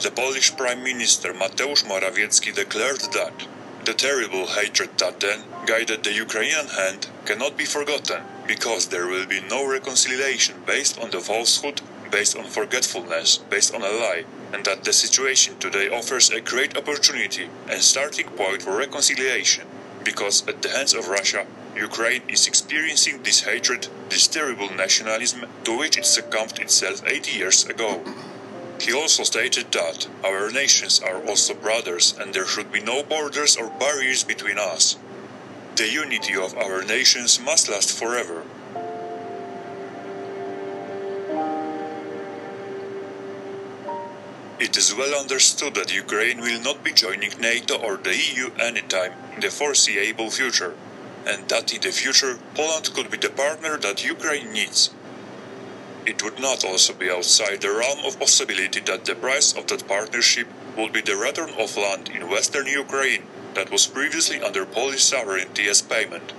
The 0.00 0.10
Polish 0.10 0.56
Prime 0.56 0.82
Minister 0.82 1.32
Mateusz 1.34 1.84
Morawiecki 1.84 2.54
declared 2.54 3.00
that 3.12 3.46
the 3.84 3.92
terrible 3.92 4.46
hatred 4.46 4.96
that 4.98 5.20
then 5.20 5.42
guided 5.66 6.02
the 6.02 6.12
Ukrainian 6.12 6.68
hand 6.68 7.08
cannot 7.24 7.56
be 7.56 7.64
forgotten 7.64 8.22
because 8.46 8.86
there 8.86 9.06
will 9.06 9.26
be 9.26 9.40
no 9.40 9.68
reconciliation 9.68 10.62
based 10.66 10.98
on 10.98 11.10
the 11.10 11.20
falsehood, 11.20 11.82
based 12.10 12.36
on 12.36 12.44
forgetfulness, 12.44 13.38
based 13.50 13.74
on 13.74 13.82
a 13.82 13.90
lie, 13.90 14.24
and 14.52 14.64
that 14.64 14.84
the 14.84 14.92
situation 14.92 15.58
today 15.58 15.88
offers 15.88 16.30
a 16.30 16.40
great 16.40 16.76
opportunity 16.76 17.48
and 17.68 17.82
starting 17.82 18.28
point 18.30 18.62
for 18.62 18.76
reconciliation 18.76 19.66
because 20.04 20.46
at 20.48 20.62
the 20.62 20.68
hands 20.68 20.94
of 20.94 21.08
Russia, 21.08 21.46
Ukraine 21.76 22.22
is 22.28 22.46
experiencing 22.46 23.22
this 23.22 23.40
hatred, 23.40 23.88
this 24.08 24.26
terrible 24.26 24.68
nationalism 24.74 25.46
to 25.64 25.78
which 25.78 25.96
it 25.96 26.06
succumbed 26.06 26.58
itself 26.58 27.02
80 27.06 27.32
years 27.32 27.66
ago. 27.66 28.02
He 28.82 28.92
also 28.92 29.22
stated 29.22 29.70
that 29.70 30.08
our 30.24 30.50
nations 30.50 30.98
are 30.98 31.24
also 31.28 31.54
brothers 31.54 32.16
and 32.18 32.34
there 32.34 32.48
should 32.48 32.72
be 32.72 32.80
no 32.80 33.04
borders 33.04 33.56
or 33.56 33.70
barriers 33.78 34.24
between 34.24 34.58
us. 34.58 34.96
The 35.76 35.88
unity 35.88 36.34
of 36.34 36.56
our 36.56 36.82
nations 36.82 37.38
must 37.38 37.68
last 37.68 37.96
forever. 37.96 38.42
It 44.58 44.76
is 44.76 44.92
well 44.92 45.14
understood 45.14 45.74
that 45.76 45.94
Ukraine 45.94 46.40
will 46.40 46.60
not 46.60 46.82
be 46.82 46.92
joining 46.92 47.40
NATO 47.40 47.76
or 47.76 47.98
the 47.98 48.16
EU 48.16 48.50
anytime 48.58 49.12
in 49.34 49.42
the 49.42 49.50
foreseeable 49.50 50.30
future, 50.30 50.74
and 51.24 51.48
that 51.48 51.72
in 51.72 51.80
the 51.82 51.92
future 51.92 52.36
Poland 52.56 52.90
could 52.94 53.12
be 53.12 53.16
the 53.16 53.30
partner 53.30 53.78
that 53.78 54.04
Ukraine 54.04 54.52
needs. 54.52 54.90
It 56.04 56.22
would 56.24 56.40
not 56.40 56.64
also 56.64 56.94
be 56.94 57.10
outside 57.10 57.60
the 57.60 57.72
realm 57.72 58.04
of 58.04 58.18
possibility 58.18 58.80
that 58.80 59.04
the 59.04 59.14
price 59.14 59.52
of 59.56 59.68
that 59.68 59.86
partnership 59.86 60.48
would 60.76 60.92
be 60.92 61.00
the 61.00 61.16
return 61.16 61.50
of 61.50 61.76
land 61.76 62.08
in 62.08 62.28
western 62.28 62.66
Ukraine 62.66 63.22
that 63.54 63.70
was 63.70 63.86
previously 63.86 64.40
under 64.40 64.64
Polish 64.66 65.04
sovereignty 65.04 65.68
as 65.68 65.80
payment. 65.80 66.32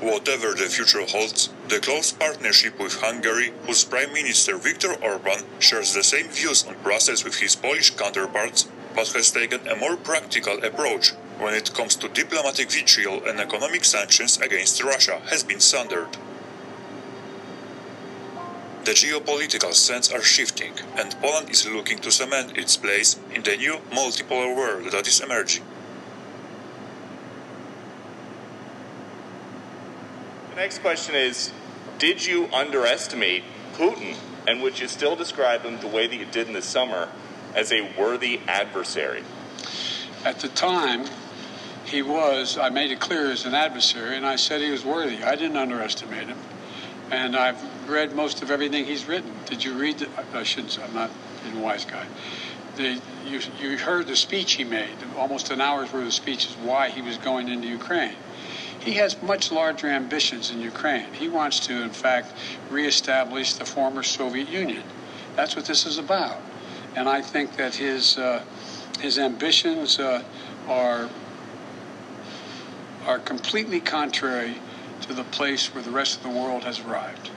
Whatever 0.00 0.52
the 0.52 0.68
future 0.68 1.06
holds, 1.06 1.48
the 1.68 1.78
close 1.78 2.12
partnership 2.12 2.78
with 2.78 3.00
Hungary, 3.00 3.52
whose 3.64 3.84
Prime 3.84 4.12
Minister 4.12 4.58
Viktor 4.58 4.92
Orban 5.02 5.42
shares 5.58 5.94
the 5.94 6.02
same 6.02 6.28
views 6.28 6.66
on 6.66 6.76
Brussels 6.82 7.24
with 7.24 7.36
his 7.36 7.56
Polish 7.56 7.90
counterparts, 7.90 8.68
but 8.94 9.08
has 9.12 9.30
taken 9.30 9.66
a 9.66 9.76
more 9.76 9.96
practical 9.96 10.62
approach 10.62 11.12
when 11.38 11.54
it 11.54 11.72
comes 11.72 11.96
to 11.96 12.08
diplomatic 12.08 12.70
vitriol 12.70 13.24
and 13.24 13.40
economic 13.40 13.84
sanctions 13.84 14.38
against 14.38 14.82
Russia, 14.82 15.22
has 15.30 15.42
been 15.42 15.60
sundered. 15.60 16.08
The 18.86 18.92
geopolitical 18.92 19.74
sands 19.74 20.12
are 20.12 20.22
shifting, 20.22 20.72
and 20.94 21.10
Poland 21.20 21.50
is 21.50 21.66
looking 21.66 21.98
to 21.98 22.12
cement 22.12 22.56
its 22.56 22.76
place 22.76 23.18
in 23.34 23.42
the 23.42 23.56
new 23.56 23.78
multipolar 23.90 24.54
world 24.54 24.92
that 24.92 25.08
is 25.08 25.18
emerging. 25.18 25.64
The 30.50 30.56
next 30.56 30.78
question 30.82 31.16
is 31.16 31.50
Did 31.98 32.24
you 32.24 32.48
underestimate 32.52 33.42
Putin, 33.74 34.14
and 34.46 34.62
would 34.62 34.78
you 34.78 34.86
still 34.86 35.16
describe 35.16 35.62
him 35.62 35.80
the 35.80 35.88
way 35.88 36.06
that 36.06 36.14
you 36.14 36.26
did 36.26 36.46
in 36.46 36.52
the 36.52 36.62
summer 36.62 37.08
as 37.56 37.72
a 37.72 37.92
worthy 37.98 38.38
adversary? 38.46 39.24
At 40.24 40.38
the 40.38 40.48
time, 40.48 41.06
he 41.86 42.02
was, 42.02 42.56
I 42.56 42.68
made 42.68 42.92
it 42.92 43.00
clear 43.00 43.32
as 43.32 43.46
an 43.46 43.54
adversary, 43.54 44.16
and 44.16 44.24
I 44.24 44.36
said 44.36 44.60
he 44.60 44.70
was 44.70 44.84
worthy. 44.84 45.24
I 45.24 45.34
didn't 45.34 45.56
underestimate 45.56 46.28
him. 46.28 46.38
And 47.10 47.34
I've 47.34 47.60
read 47.88 48.14
most 48.14 48.42
of 48.42 48.50
everything 48.50 48.84
he's 48.84 49.06
written. 49.06 49.32
Did 49.46 49.64
you 49.64 49.74
read? 49.74 49.98
The, 49.98 50.08
I 50.34 50.42
shouldn't. 50.42 50.72
Say 50.72 50.82
I'm 50.82 50.94
not 50.94 51.10
a 51.54 51.58
wise 51.58 51.84
guy. 51.84 52.06
The, 52.76 53.00
you, 53.26 53.40
you 53.58 53.78
heard 53.78 54.06
the 54.06 54.16
speech 54.16 54.52
he 54.52 54.64
made, 54.64 54.94
almost 55.16 55.50
an 55.50 55.60
hour's 55.60 55.92
worth 55.92 56.06
of 56.06 56.12
speeches, 56.12 56.54
why 56.62 56.90
he 56.90 57.00
was 57.00 57.16
going 57.16 57.48
into 57.48 57.66
Ukraine. 57.68 58.14
He 58.80 58.92
has 58.92 59.20
much 59.22 59.50
larger 59.50 59.88
ambitions 59.88 60.50
in 60.50 60.60
Ukraine. 60.60 61.12
He 61.14 61.28
wants 61.28 61.58
to, 61.66 61.82
in 61.82 61.90
fact, 61.90 62.32
reestablish 62.70 63.54
the 63.54 63.64
former 63.64 64.02
Soviet 64.02 64.48
Union. 64.48 64.82
That's 65.34 65.56
what 65.56 65.64
this 65.64 65.86
is 65.86 65.98
about. 65.98 66.40
And 66.94 67.08
I 67.08 67.20
think 67.20 67.56
that 67.56 67.74
his 67.74 68.16
uh, 68.16 68.42
his 69.00 69.18
ambitions 69.18 69.98
uh, 69.98 70.22
are 70.68 71.08
are 73.06 73.18
completely 73.18 73.80
contrary 73.80 74.56
to 75.02 75.14
the 75.14 75.24
place 75.24 75.74
where 75.74 75.82
the 75.82 75.90
rest 75.90 76.16
of 76.16 76.22
the 76.22 76.38
world 76.38 76.64
has 76.64 76.80
arrived. 76.80 77.30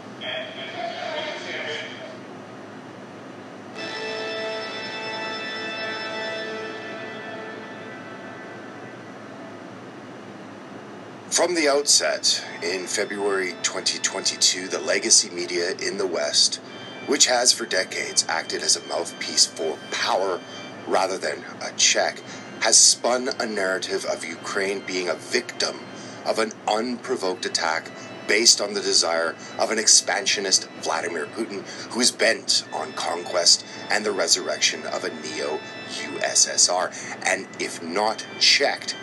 From 11.40 11.56
the 11.56 11.70
outset, 11.70 12.44
in 12.62 12.86
February 12.86 13.52
2022, 13.64 14.68
the 14.68 14.78
legacy 14.78 15.30
media 15.30 15.72
in 15.72 15.98
the 15.98 16.06
West, 16.06 16.60
which 17.08 17.28
has 17.28 17.54
for 17.54 17.66
decades 17.66 18.26
acted 18.28 18.62
as 18.62 18.76
a 18.76 18.86
mouthpiece 18.88 19.46
for 19.46 19.78
power 19.90 20.42
rather 20.86 21.18
than 21.18 21.46
a 21.62 21.72
check, 21.78 22.22
has 22.60 22.78
spun 22.78 23.30
a 23.40 23.46
narrative 23.46 24.04
of 24.04 24.26
Ukraine 24.26 24.82
being 24.86 25.08
a 25.08 25.14
victim 25.14 25.80
of 26.26 26.40
an 26.40 26.52
unprovoked 26.68 27.46
attack 27.46 27.90
based 28.30 28.62
on 28.62 28.76
the 28.76 28.80
desire 28.80 29.36
of 29.58 29.72
an 29.72 29.80
expansionist 29.80 30.70
Vladimir 30.84 31.26
Putin 31.26 31.64
who 31.90 32.00
is 32.00 32.12
bent 32.12 32.64
on 32.72 32.94
conquest 32.94 33.66
and 33.90 34.06
the 34.06 34.12
resurrection 34.12 34.86
of 34.86 35.04
a 35.04 35.10
neo 35.10 35.60
USSR. 35.90 36.94
And 37.26 37.48
if 37.60 37.82
not 37.84 38.26
checked, 38.40 38.96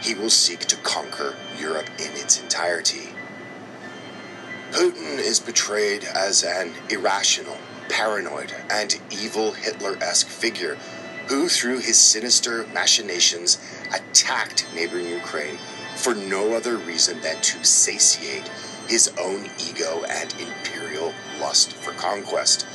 he 0.00 0.14
will 0.14 0.30
seek 0.30 0.60
to 0.60 0.76
conquer 0.76 1.36
Europe 1.58 1.90
in 1.98 2.10
its 2.12 2.40
entirety. 2.40 3.10
Putin 4.72 5.18
is 5.18 5.38
portrayed 5.38 6.04
as 6.04 6.42
an 6.42 6.72
irrational, 6.88 7.58
paranoid, 7.90 8.54
and 8.70 8.98
evil 9.10 9.52
Hitler 9.52 9.98
esque 10.00 10.28
figure 10.28 10.76
who, 11.28 11.48
through 11.48 11.80
his 11.80 11.98
sinister 11.98 12.66
machinations, 12.72 13.58
attacked 13.94 14.66
neighboring 14.74 15.08
Ukraine 15.08 15.58
for 15.96 16.14
no 16.14 16.54
other 16.54 16.76
reason 16.76 17.20
than 17.20 17.40
to 17.42 17.62
satiate 17.62 18.50
his 18.90 19.08
own 19.20 19.48
ego 19.70 20.02
and 20.10 20.34
imperial 20.40 21.14
lust 21.40 21.72
for 21.72 21.92
conquest. 21.92 22.66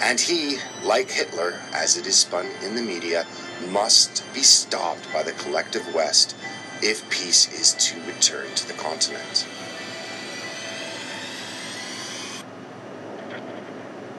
And 0.00 0.20
he, 0.20 0.58
like 0.84 1.10
Hitler, 1.10 1.58
as 1.74 1.96
it 1.96 2.06
is 2.06 2.16
spun 2.16 2.46
in 2.62 2.76
the 2.76 2.82
media, 2.82 3.26
must 3.68 4.22
be 4.32 4.42
stopped 4.42 5.12
by 5.12 5.24
the 5.24 5.32
collective 5.32 5.92
West 5.92 6.36
if 6.82 7.10
peace 7.10 7.52
is 7.52 7.74
to 7.74 8.00
return 8.06 8.54
to 8.54 8.68
the 8.68 8.74
continent. 8.74 9.44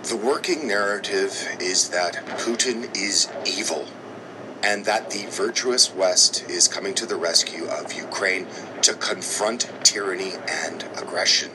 The 0.04 0.18
working 0.18 0.68
narrative 0.68 1.48
is 1.62 1.90
that 1.90 2.26
Putin 2.42 2.94
is 2.96 3.30
evil 3.46 3.88
and 4.62 4.84
that 4.84 5.10
the 5.12 5.26
virtuous 5.28 5.94
West 5.96 6.48
is 6.50 6.68
coming 6.68 6.94
to 6.96 7.06
the 7.06 7.16
rescue 7.16 7.66
of 7.68 7.94
Ukraine 7.94 8.48
to 8.82 8.94
confront 8.94 9.70
tyranny 9.84 10.34
and 10.48 10.84
aggression. 10.98 11.52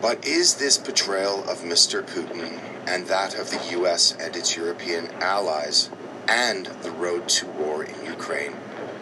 But 0.00 0.26
is 0.26 0.56
this 0.56 0.78
portrayal 0.78 1.48
of 1.48 1.62
Mr. 1.62 2.02
Putin 2.02 2.60
and 2.86 3.06
that 3.06 3.34
of 3.34 3.50
the 3.50 3.80
US 3.80 4.12
and 4.12 4.36
its 4.36 4.56
European 4.56 5.06
allies 5.20 5.90
and 6.28 6.66
the 6.82 6.90
road 6.90 7.28
to 7.30 7.46
war 7.46 7.84
in 7.84 8.04
Ukraine 8.04 8.54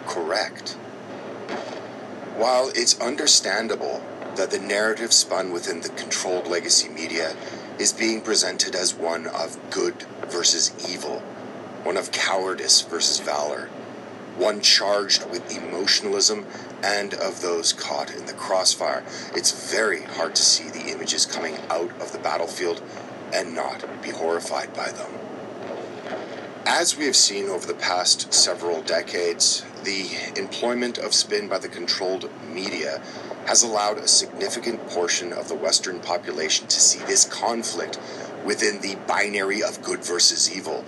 correct? 0.06 0.70
While 2.36 2.70
it's 2.74 3.00
understandable 3.00 4.02
that 4.36 4.50
the 4.50 4.58
narrative 4.58 5.12
spun 5.12 5.52
within 5.52 5.80
the 5.80 5.88
controlled 5.88 6.46
legacy 6.46 6.88
media 6.88 7.34
is 7.78 7.92
being 7.92 8.20
presented 8.20 8.74
as 8.74 8.94
one 8.94 9.26
of 9.26 9.58
good 9.70 10.04
versus 10.28 10.72
evil, 10.88 11.20
one 11.82 11.96
of 11.96 12.12
cowardice 12.12 12.82
versus 12.82 13.20
valor, 13.20 13.68
one 14.36 14.60
charged 14.60 15.28
with 15.30 15.56
emotionalism 15.56 16.46
and 16.82 17.14
of 17.14 17.40
those 17.40 17.72
caught 17.72 18.14
in 18.14 18.26
the 18.26 18.32
crossfire. 18.32 19.02
It's 19.34 19.72
very 19.72 20.02
hard 20.02 20.34
to 20.34 20.42
see 20.42 20.68
the 20.68 20.90
images 20.90 21.26
coming 21.26 21.56
out 21.70 21.90
of 22.00 22.12
the 22.12 22.18
battlefield 22.18 22.82
and 23.32 23.54
not 23.54 23.84
be 24.02 24.10
horrified 24.10 24.72
by 24.74 24.90
them. 24.90 25.10
As 26.64 26.96
we 26.96 27.06
have 27.06 27.16
seen 27.16 27.48
over 27.48 27.66
the 27.66 27.74
past 27.74 28.34
several 28.34 28.82
decades, 28.82 29.64
the 29.84 30.08
employment 30.36 30.98
of 30.98 31.14
spin 31.14 31.48
by 31.48 31.58
the 31.58 31.68
controlled 31.68 32.28
media 32.52 33.00
has 33.46 33.62
allowed 33.62 33.98
a 33.98 34.08
significant 34.08 34.84
portion 34.88 35.32
of 35.32 35.48
the 35.48 35.54
Western 35.54 36.00
population 36.00 36.66
to 36.66 36.80
see 36.80 36.98
this 37.06 37.24
conflict 37.24 38.00
within 38.44 38.80
the 38.80 38.96
binary 39.06 39.62
of 39.62 39.82
good 39.82 40.04
versus 40.04 40.54
evil 40.54 40.84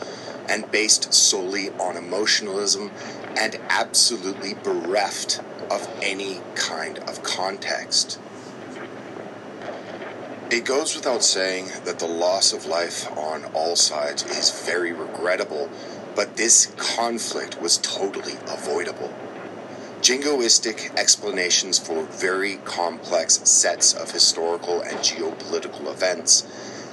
and 0.48 0.70
based 0.70 1.12
solely 1.12 1.70
on 1.70 1.96
emotionalism 1.96 2.90
and 3.38 3.56
absolutely 3.68 4.54
bereft 4.54 5.40
of 5.70 5.88
any 6.02 6.40
kind 6.56 6.98
of 6.98 7.22
context. 7.22 8.18
It 10.50 10.64
goes 10.64 10.96
without 10.96 11.22
saying 11.22 11.66
that 11.84 11.98
the 11.98 12.06
loss 12.06 12.52
of 12.52 12.66
life 12.66 13.10
on 13.16 13.44
all 13.54 13.76
sides 13.76 14.24
is 14.24 14.66
very 14.66 14.92
regrettable, 14.92 15.70
but 16.16 16.36
this 16.36 16.72
conflict 16.76 17.60
was 17.60 17.76
totally 17.78 18.32
avoidable. 18.48 19.12
Jingoistic 20.00 20.96
explanations 20.96 21.78
for 21.78 22.04
very 22.04 22.56
complex 22.64 23.40
sets 23.48 23.92
of 23.92 24.10
historical 24.10 24.80
and 24.80 24.96
geopolitical 24.98 25.90
events 25.92 26.42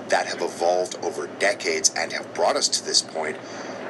that 0.09 0.27
have 0.27 0.41
evolved 0.41 0.97
over 1.01 1.27
decades 1.39 1.91
and 1.95 2.11
have 2.11 2.33
brought 2.33 2.55
us 2.55 2.67
to 2.67 2.85
this 2.85 3.01
point, 3.01 3.37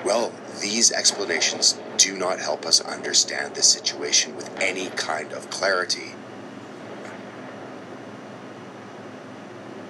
well, 0.06 0.32
these 0.62 0.92
explanations 0.92 1.80
do 1.98 2.16
not 2.16 2.38
help 2.40 2.64
us 2.64 2.80
understand 2.80 3.56
the 3.56 3.64
situation 3.64 4.36
with 4.36 4.56
any 4.62 4.90
kind 4.90 5.34
of 5.34 5.50
clarity. 5.50 6.14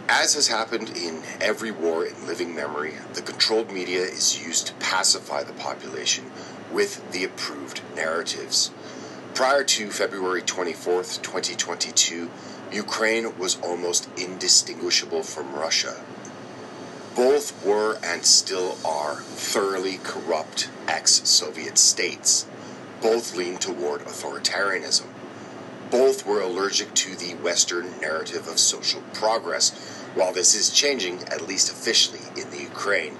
As 0.08 0.36
has 0.36 0.48
happened 0.48 0.92
in 0.96 1.22
every 1.42 1.72
war 1.72 2.06
in 2.06 2.28
living 2.28 2.56
memory, 2.56 2.94
the 3.14 3.22
controlled 3.22 3.72
media 3.72 4.02
is 4.02 4.42
used 4.42 4.68
to 4.68 4.74
pacify 4.76 5.44
the 5.44 5.54
population 5.54 6.32
with 6.72 7.12
the 7.12 7.26
approved 7.26 7.82
narratives. 7.94 8.72
Prior 9.34 9.66
to 9.66 9.90
February 9.90 10.42
24th, 10.42 11.22
2022, 11.24 12.30
Ukraine 12.72 13.38
was 13.38 13.60
almost 13.62 14.08
indistinguishable 14.16 15.24
from 15.24 15.54
Russia. 15.54 16.02
Both 17.16 17.66
were 17.66 17.98
and 18.04 18.26
still 18.26 18.78
are 18.84 19.16
thoroughly 19.22 20.00
corrupt 20.04 20.70
ex 20.86 21.22
Soviet 21.24 21.78
states. 21.78 22.46
Both 23.02 23.38
lean 23.38 23.58
toward 23.58 24.02
authoritarianism. 24.02 25.06
Both 25.90 26.26
were 26.26 26.42
allergic 26.42 26.94
to 26.96 27.16
the 27.16 27.36
Western 27.36 28.02
narrative 28.02 28.50
of 28.50 28.60
social 28.60 29.02
progress, 29.14 29.72
while 30.14 30.34
this 30.34 30.54
is 30.56 30.70
changing, 30.70 31.24
at 31.30 31.48
least 31.48 31.72
officially, 31.72 32.20
in 32.36 32.50
the 32.52 32.62
Ukraine, 32.62 33.18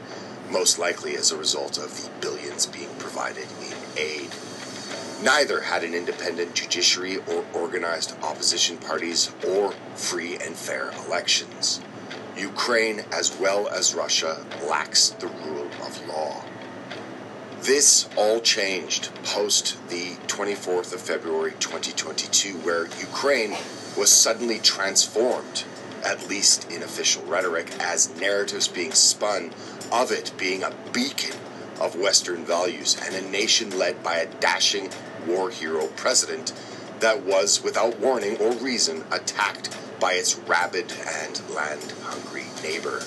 most 0.52 0.78
likely 0.78 1.16
as 1.16 1.32
a 1.32 1.38
result 1.38 1.78
of 1.78 2.04
the 2.04 2.10
billions 2.20 2.66
being 2.66 2.94
provided 3.00 3.48
in 3.62 3.78
aid. 3.98 4.32
Neither 5.24 5.62
had 5.62 5.86
an 5.86 5.94
independent 5.94 6.54
judiciary 6.54 7.20
or 7.28 7.46
organized 7.54 8.14
opposition 8.22 8.76
parties 8.76 9.32
or 9.48 9.72
free 9.96 10.36
and 10.36 10.58
fair 10.58 10.92
elections. 11.06 11.80
Ukraine, 12.38 13.06
as 13.14 13.38
well 13.40 13.68
as 13.70 13.96
Russia, 13.96 14.46
lacks 14.68 15.10
the 15.10 15.28
rule 15.28 15.70
of 15.82 16.08
law. 16.08 16.44
This 17.62 18.10
all 18.18 18.42
changed 18.42 19.10
post 19.24 19.78
the 19.90 20.16
24th 20.28 20.94
of 20.94 21.02
February 21.02 21.54
2022, 21.60 22.58
where 22.58 22.88
Ukraine 23.00 23.56
was 23.98 24.12
suddenly 24.12 24.60
transformed, 24.60 25.64
at 26.04 26.28
least 26.28 26.70
in 26.70 26.84
official 26.84 27.24
rhetoric, 27.24 27.72
as 27.80 28.14
narratives 28.20 28.68
being 28.68 28.92
spun 28.92 29.52
of 29.92 30.12
it 30.12 30.32
being 30.38 30.62
a 30.62 30.74
beacon 30.92 31.36
of 31.80 31.96
Western 31.96 32.46
values 32.46 32.98
and 33.06 33.16
a 33.16 33.30
nation 33.30 33.78
led 33.78 34.04
by 34.04 34.18
a 34.18 34.32
dashing 34.40 34.90
war 35.26 35.50
hero 35.50 35.88
president 35.96 36.54
that 37.00 37.24
was, 37.24 37.64
without 37.64 38.00
warning 38.00 38.38
or 38.38 38.52
reason, 38.52 39.04
attacked 39.12 39.76
by 40.00 40.14
its 40.14 40.36
rabid 40.36 40.92
and 41.08 41.42
land 41.50 41.94
hungry 42.04 42.25
neighbor. 42.66 43.02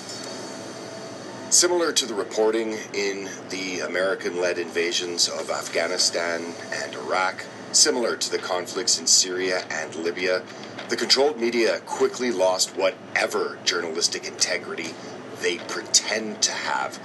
Similar 1.50 1.92
to 1.92 2.06
the 2.06 2.14
reporting 2.14 2.76
in 2.94 3.28
the 3.48 3.80
American 3.80 4.40
led 4.40 4.58
invasions 4.58 5.28
of 5.28 5.50
Afghanistan 5.50 6.54
and 6.72 6.94
Iraq, 6.94 7.44
similar 7.72 8.16
to 8.16 8.30
the 8.30 8.38
conflicts 8.38 9.00
in 9.00 9.06
Syria 9.06 9.64
and 9.70 9.94
Libya, 9.96 10.42
the 10.88 10.96
controlled 10.96 11.40
media 11.40 11.80
quickly 11.86 12.30
lost 12.30 12.76
whatever 12.76 13.58
journalistic 13.64 14.26
integrity 14.26 14.94
they 15.40 15.58
pretend 15.58 16.40
to 16.42 16.52
have, 16.52 16.98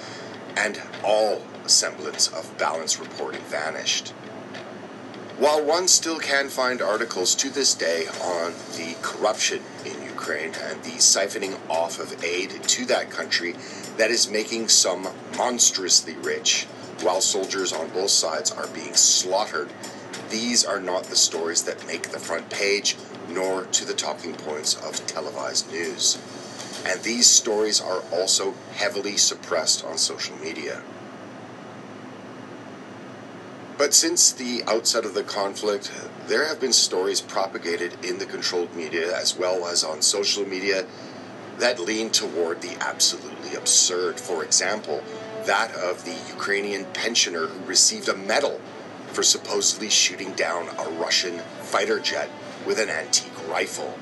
and 0.55 0.79
all 1.03 1.41
semblance 1.65 2.27
of 2.27 2.57
balanced 2.57 2.99
reporting 2.99 3.41
vanished. 3.41 4.13
While 5.39 5.65
one 5.65 5.87
still 5.87 6.19
can 6.19 6.49
find 6.49 6.79
articles 6.79 7.33
to 7.35 7.49
this 7.49 7.73
day 7.73 8.05
on 8.21 8.53
the 8.77 8.95
corruption 9.01 9.63
in 9.83 10.03
Ukraine 10.03 10.53
and 10.53 10.83
the 10.83 10.99
siphoning 10.99 11.57
off 11.67 11.99
of 11.99 12.23
aid 12.23 12.61
to 12.63 12.85
that 12.85 13.09
country 13.09 13.55
that 13.97 14.11
is 14.11 14.29
making 14.29 14.67
some 14.67 15.07
monstrously 15.35 16.13
rich, 16.17 16.65
while 17.01 17.19
soldiers 17.19 17.73
on 17.73 17.89
both 17.89 18.11
sides 18.11 18.51
are 18.51 18.67
being 18.67 18.93
slaughtered, 18.93 19.71
these 20.29 20.63
are 20.63 20.79
not 20.79 21.05
the 21.05 21.15
stories 21.15 21.63
that 21.63 21.87
make 21.87 22.09
the 22.09 22.19
front 22.19 22.51
page 22.51 22.95
nor 23.27 23.65
to 23.65 23.85
the 23.85 23.93
talking 23.95 24.35
points 24.35 24.75
of 24.75 25.05
televised 25.07 25.71
news. 25.71 26.19
And 26.85 27.01
these 27.01 27.25
stories 27.27 27.81
are 27.81 28.03
also 28.11 28.53
heavily 28.75 29.17
suppressed 29.17 29.83
on 29.83 29.97
social 29.97 30.37
media. 30.37 30.83
But 33.83 33.93
since 33.93 34.31
the 34.31 34.63
outset 34.65 35.03
of 35.03 35.13
the 35.13 35.23
conflict, 35.23 35.91
there 36.27 36.47
have 36.47 36.57
been 36.57 36.71
stories 36.71 37.19
propagated 37.19 37.97
in 38.05 38.17
the 38.17 38.25
controlled 38.25 38.73
media 38.73 39.13
as 39.13 39.37
well 39.37 39.67
as 39.67 39.83
on 39.83 40.01
social 40.01 40.47
media 40.47 40.85
that 41.57 41.81
lean 41.81 42.09
toward 42.09 42.61
the 42.61 42.77
absolutely 42.79 43.55
absurd. 43.55 44.21
For 44.21 44.41
example, 44.45 45.03
that 45.47 45.75
of 45.75 46.05
the 46.05 46.15
Ukrainian 46.29 46.85
pensioner 46.93 47.47
who 47.47 47.65
received 47.65 48.07
a 48.07 48.15
medal 48.15 48.61
for 49.07 49.21
supposedly 49.21 49.89
shooting 49.89 50.31
down 50.31 50.69
a 50.79 50.89
Russian 50.91 51.39
fighter 51.59 51.99
jet 51.99 52.29
with 52.65 52.79
an 52.79 52.89
antique 52.89 53.49
rifle. 53.49 53.99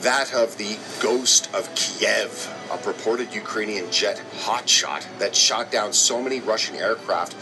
That 0.00 0.34
of 0.34 0.58
the 0.58 0.76
ghost 1.00 1.48
of 1.54 1.74
Kiev, 1.74 2.54
a 2.70 2.76
purported 2.76 3.32
Ukrainian 3.32 3.90
jet 3.90 4.20
hotshot 4.42 5.06
that 5.20 5.34
shot 5.34 5.72
down 5.72 5.94
so 5.94 6.20
many 6.20 6.40
Russian 6.40 6.76
aircraft 6.76 7.34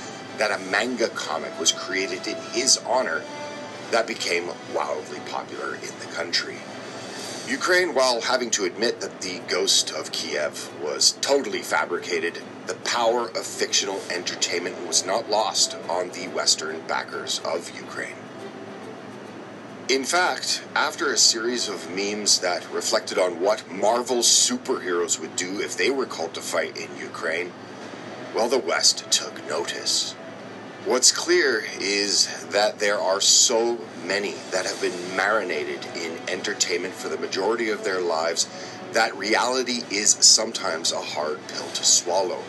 that 0.43 0.61
a 0.61 0.71
manga 0.73 1.09
comic 1.11 1.57
was 1.61 1.71
created 1.71 2.27
in 2.27 2.35
his 2.51 2.77
honor 2.79 3.23
that 3.93 4.09
became 4.09 4.51
wildly 4.75 5.21
popular 5.31 5.77
in 5.77 5.97
the 6.01 6.13
country. 6.13 6.57
Ukraine, 7.47 7.95
while 7.95 8.23
having 8.23 8.51
to 8.51 8.65
admit 8.65 9.01
that 9.01 9.21
the 9.21 9.41
ghost 9.47 9.93
of 9.93 10.11
Kiev 10.11 10.69
was 10.83 11.13
totally 11.21 11.61
fabricated, 11.61 12.41
the 12.67 12.75
power 12.75 13.29
of 13.29 13.47
fictional 13.47 14.01
entertainment 14.11 14.85
was 14.85 15.07
not 15.07 15.31
lost 15.31 15.77
on 15.89 16.11
the 16.11 16.27
Western 16.27 16.81
backers 16.89 17.41
of 17.45 17.71
Ukraine. 17.77 18.17
In 19.89 20.03
fact, 20.03 20.65
after 20.75 21.13
a 21.13 21.17
series 21.17 21.69
of 21.69 21.89
memes 21.89 22.41
that 22.41 22.69
reflected 22.73 23.17
on 23.17 23.39
what 23.39 23.71
Marvel's 23.71 24.27
superheroes 24.27 25.21
would 25.21 25.37
do 25.37 25.61
if 25.61 25.77
they 25.77 25.91
were 25.91 26.07
called 26.07 26.35
to 26.35 26.41
fight 26.41 26.77
in 26.77 26.89
Ukraine, 26.99 27.53
well, 28.35 28.49
the 28.49 28.59
West 28.59 29.09
took 29.13 29.47
notice. 29.49 30.17
What's 30.85 31.13
clear 31.13 31.63
is 31.81 32.27
that 32.49 32.81
there 32.81 32.99
are 32.99 33.21
so 33.21 33.79
many 34.05 34.35
that 34.51 34.67
have 34.67 34.81
been 34.81 35.17
marinated 35.17 35.87
in 35.95 36.19
entertainment 36.29 36.95
for 36.95 37.09
the 37.09 37.17
majority 37.17 37.71
of 37.71 37.85
their 37.85 38.01
lives 38.01 38.49
that 38.93 39.17
reality 39.17 39.83
is 39.93 40.11
sometimes 40.11 40.91
a 40.91 41.01
hard 41.01 41.39
pill 41.47 41.69
to 41.69 41.85
swallow. 41.85 42.43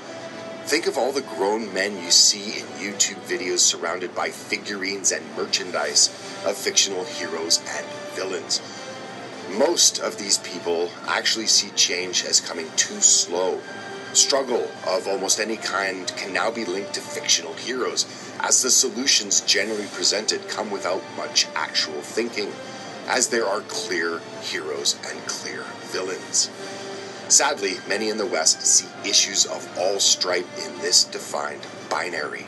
Think 0.66 0.88
of 0.88 0.98
all 0.98 1.12
the 1.12 1.22
grown 1.22 1.72
men 1.76 2.02
you 2.02 2.10
see 2.10 2.60
in 2.60 2.66
YouTube 2.82 3.22
videos 3.28 3.60
surrounded 3.60 4.16
by 4.16 4.30
figurines 4.30 5.12
and 5.12 5.24
merchandise 5.38 6.08
of 6.44 6.58
fictional 6.58 7.04
heroes 7.04 7.60
and 7.60 7.86
villains. 8.16 8.62
Most 9.52 10.00
of 10.00 10.18
these 10.18 10.40
people 10.40 10.90
actually 11.08 11.46
see 11.46 11.70
change 11.76 12.26
as 12.26 12.42
coming 12.42 12.66
too 12.78 13.00
slow 13.00 13.62
struggle 14.16 14.70
of 14.88 15.08
almost 15.08 15.40
any 15.40 15.58
kind 15.58 16.08
can 16.16 16.34
now 16.34 16.52
be 16.52 16.66
linked 16.66 16.94
to 16.94 17.02
fictional 17.02 17.54
heroes, 17.54 18.06
as 18.40 18.62
the 18.62 18.70
solutions 18.70 19.42
generally 19.42 19.88
presented 19.94 20.48
come 20.48 20.72
without 20.72 21.02
much 21.18 21.48
actual 21.56 22.02
thinking, 22.02 22.52
as 23.08 23.30
there 23.30 23.46
are 23.46 23.62
clear 23.62 24.20
heroes 24.42 24.96
and 25.10 25.20
clear 25.28 25.64
villains. 25.92 26.50
Sadly, 27.30 27.78
many 27.88 28.10
in 28.10 28.18
the 28.18 28.26
West 28.26 28.62
see 28.62 28.88
issues 29.08 29.46
of 29.46 29.68
all 29.78 30.00
stripe 30.00 30.48
in 30.66 30.78
this 30.80 31.04
defined 31.04 31.66
binary. 31.90 32.46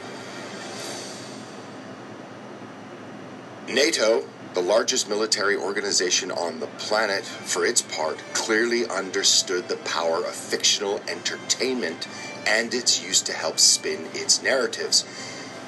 NATO, 3.68 4.28
the 4.56 4.62
largest 4.62 5.10
military 5.10 5.58
organization 5.58 6.32
on 6.32 6.62
the 6.62 6.68
planet, 6.78 7.26
for 7.26 7.66
its 7.66 7.82
part, 7.82 8.18
clearly 8.34 8.88
understood 8.88 9.68
the 9.68 9.76
power 9.76 10.20
of 10.20 10.34
fictional 10.34 11.02
entertainment 11.10 12.08
and 12.48 12.74
its 12.74 13.04
use 13.04 13.22
to 13.22 13.34
help 13.34 13.60
spin 13.60 14.08
its 14.14 14.42
narratives. 14.42 15.04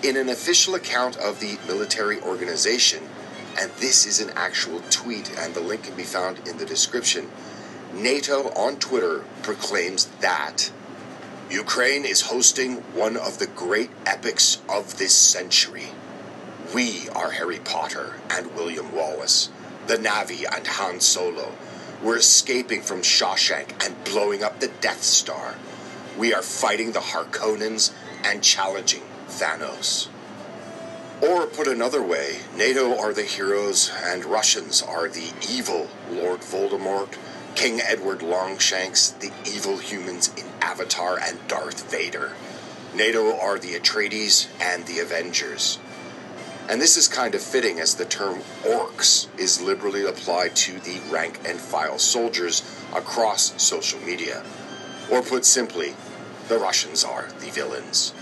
In 0.01 0.15
an 0.15 0.29
official 0.29 0.73
account 0.73 1.17
of 1.17 1.41
the 1.41 1.57
military 1.67 2.21
organization, 2.21 3.03
and 3.59 3.69
this 3.73 4.05
is 4.05 4.21
an 4.21 4.31
actual 4.37 4.81
tweet, 4.89 5.37
and 5.37 5.53
the 5.53 5.59
link 5.59 5.83
can 5.83 5.95
be 5.95 6.03
found 6.03 6.47
in 6.47 6.57
the 6.57 6.65
description. 6.65 7.29
NATO 7.93 8.49
on 8.53 8.77
Twitter 8.77 9.25
proclaims 9.43 10.05
that 10.21 10.71
Ukraine 11.49 12.05
is 12.05 12.21
hosting 12.21 12.77
one 12.93 13.17
of 13.17 13.39
the 13.39 13.47
great 13.47 13.89
epics 14.05 14.61
of 14.69 14.97
this 14.97 15.13
century. 15.13 15.89
We 16.75 17.07
are 17.15 17.31
Harry 17.31 17.59
Potter 17.59 18.15
and 18.29 18.53
William 18.53 18.93
Wallace, 18.93 19.49
the 19.87 19.95
Na'vi 19.95 20.43
and 20.53 20.67
Han 20.67 20.99
Solo. 20.99 21.53
We're 22.03 22.17
escaping 22.17 22.81
from 22.81 23.03
Shawshank 23.03 23.85
and 23.85 24.03
blowing 24.03 24.43
up 24.43 24.59
the 24.59 24.67
Death 24.67 25.01
Star. 25.01 25.55
We 26.17 26.33
are 26.33 26.41
fighting 26.41 26.91
the 26.91 26.99
Harkonnens 26.99 27.93
and 28.21 28.43
challenging 28.43 29.03
Thanos. 29.29 30.09
Or 31.21 31.47
put 31.47 31.69
another 31.69 32.03
way, 32.03 32.39
NATO 32.57 32.99
are 32.99 33.13
the 33.13 33.23
heroes 33.23 33.89
and 34.03 34.25
Russians 34.25 34.81
are 34.81 35.07
the 35.07 35.31
evil 35.49 35.87
Lord 36.11 36.41
Voldemort, 36.41 37.15
King 37.55 37.79
Edward 37.79 38.21
Longshanks, 38.21 39.11
the 39.11 39.31
evil 39.45 39.77
humans 39.77 40.33
in 40.35 40.45
Avatar, 40.61 41.17
and 41.17 41.39
Darth 41.47 41.89
Vader. 41.89 42.33
NATO 42.93 43.39
are 43.39 43.57
the 43.57 43.73
Atreides 43.73 44.47
and 44.59 44.85
the 44.85 44.99
Avengers. 44.99 45.79
And 46.69 46.81
this 46.81 46.97
is 46.97 47.07
kind 47.07 47.33
of 47.33 47.41
fitting 47.41 47.79
as 47.79 47.95
the 47.95 48.05
term 48.05 48.39
orcs 48.63 49.27
is 49.39 49.61
liberally 49.61 50.05
applied 50.05 50.55
to 50.57 50.79
the 50.79 50.99
rank 51.09 51.39
and 51.45 51.57
file 51.57 51.97
soldiers 51.97 52.61
across 52.93 53.61
social 53.61 53.99
media. 54.01 54.43
Or 55.09 55.21
put 55.21 55.45
simply, 55.45 55.95
the 56.49 56.57
Russians 56.57 57.05
are 57.05 57.29
the 57.39 57.51
villains. 57.51 58.13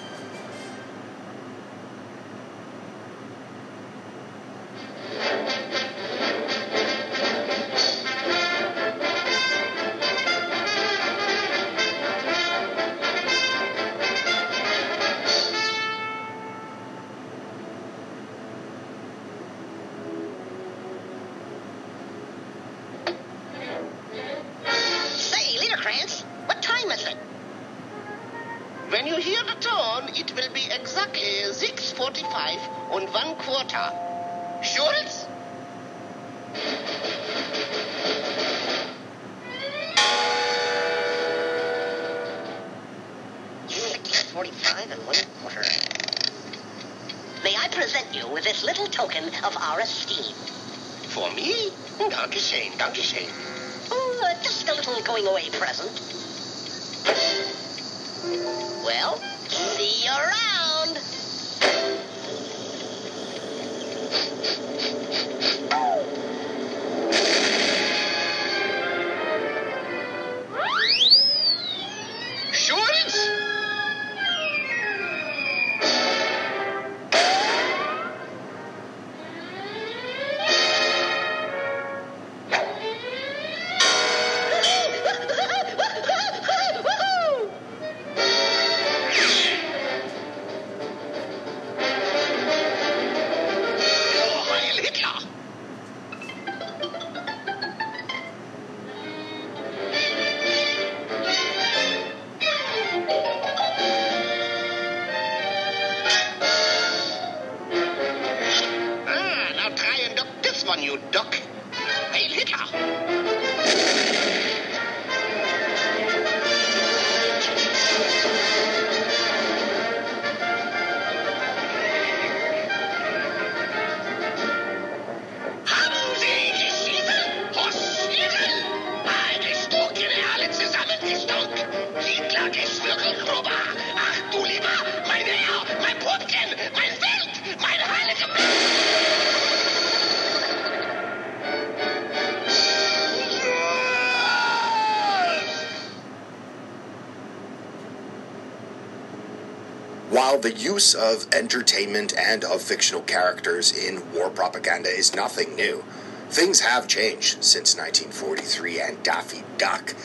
While 150.35 150.41
the 150.41 150.51
use 150.51 150.93
of 150.93 151.33
entertainment 151.33 152.13
and 152.17 152.43
of 152.43 152.61
fictional 152.61 153.01
characters 153.03 153.71
in 153.71 154.11
war 154.11 154.29
propaganda 154.29 154.89
is 154.89 155.15
nothing 155.15 155.55
new, 155.55 155.85
things 156.29 156.59
have 156.59 156.89
changed 156.89 157.41
since 157.41 157.77
1943 157.77 158.81
and 158.81 159.01
Daffy 159.01 159.43
Duck. 159.57 159.95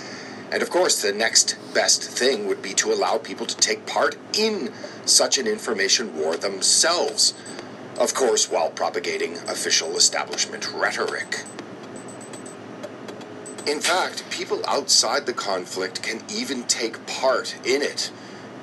And 0.53 0.63
of 0.63 0.71
course, 0.71 1.03
the 1.03 1.13
next 1.13 1.57
best 1.75 2.05
thing 2.05 2.47
would 2.47 2.63
be 2.63 2.75
to 2.75 2.93
allow 2.93 3.19
people 3.19 3.45
to 3.45 3.57
take 3.57 3.87
part 3.87 4.17
in 4.33 4.73
such 5.05 5.37
an 5.37 5.49
information 5.49 6.17
war 6.17 6.37
themselves. 6.37 7.35
Of 7.99 8.15
course, 8.15 8.49
while 8.49 8.71
propagating 8.71 9.37
official 9.49 9.97
establishment 9.97 10.73
rhetoric. 10.73 11.43
In 13.67 13.81
fact, 13.81 14.31
people 14.31 14.63
outside 14.69 15.27
the 15.27 15.33
conflict 15.33 16.05
can 16.05 16.23
even 16.33 16.63
take 16.69 17.05
part 17.09 17.57
in 17.65 17.83
it. 17.83 18.13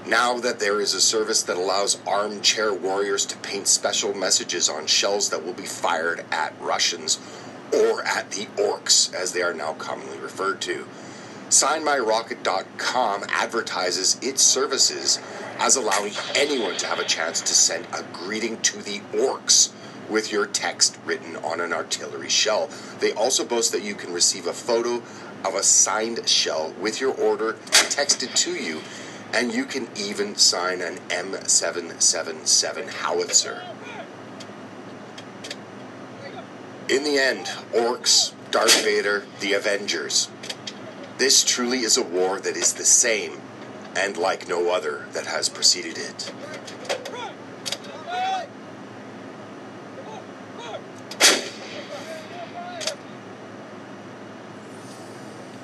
Now 0.07 0.39
that 0.39 0.59
there 0.59 0.79
is 0.79 0.93
a 0.93 1.01
service 1.01 1.43
that 1.43 1.57
allows 1.57 1.99
armchair 2.07 2.73
warriors 2.73 3.25
to 3.25 3.37
paint 3.39 3.67
special 3.67 4.13
messages 4.13 4.69
on 4.69 4.87
shells 4.87 5.29
that 5.31 5.45
will 5.45 5.53
be 5.53 5.65
fired 5.65 6.23
at 6.31 6.53
Russians 6.61 7.19
or 7.73 8.03
at 8.03 8.31
the 8.31 8.45
orcs, 8.55 9.13
as 9.13 9.33
they 9.33 9.41
are 9.41 9.53
now 9.53 9.73
commonly 9.73 10.17
referred 10.17 10.61
to. 10.61 10.87
SignMyRocket.com 11.49 13.25
advertises 13.27 14.17
its 14.21 14.41
services 14.41 15.19
as 15.59 15.75
allowing 15.75 16.13
anyone 16.35 16.77
to 16.77 16.87
have 16.87 16.99
a 16.99 17.05
chance 17.05 17.41
to 17.41 17.53
send 17.53 17.85
a 17.93 18.03
greeting 18.13 18.61
to 18.61 18.81
the 18.81 18.99
orcs 19.11 19.73
with 20.09 20.31
your 20.31 20.45
text 20.45 20.97
written 21.03 21.35
on 21.37 21.59
an 21.59 21.73
artillery 21.73 22.29
shell. 22.29 22.69
They 23.01 23.11
also 23.11 23.43
boast 23.43 23.73
that 23.73 23.83
you 23.83 23.95
can 23.95 24.13
receive 24.13 24.47
a 24.47 24.53
photo 24.53 25.03
of 25.45 25.53
a 25.55 25.63
signed 25.63 26.27
shell 26.29 26.73
with 26.79 27.01
your 27.01 27.13
order 27.13 27.53
texted 27.71 28.33
to 28.35 28.55
you, 28.55 28.81
and 29.33 29.53
you 29.53 29.65
can 29.65 29.87
even 29.95 30.35
sign 30.35 30.81
an 30.81 30.97
M777 31.09 32.89
howitzer. 32.89 33.63
In 36.89 37.03
the 37.03 37.17
end, 37.17 37.47
orcs, 37.73 38.33
Darth 38.51 38.83
Vader, 38.83 39.25
the 39.41 39.53
Avengers. 39.53 40.29
This 41.17 41.43
truly 41.43 41.79
is 41.79 41.97
a 41.97 42.03
war 42.03 42.39
that 42.39 42.55
is 42.55 42.73
the 42.73 42.85
same 42.85 43.41
and 43.95 44.15
like 44.15 44.47
no 44.47 44.71
other 44.71 45.05
that 45.13 45.25
has 45.25 45.49
preceded 45.49 45.97
it. 45.97 46.31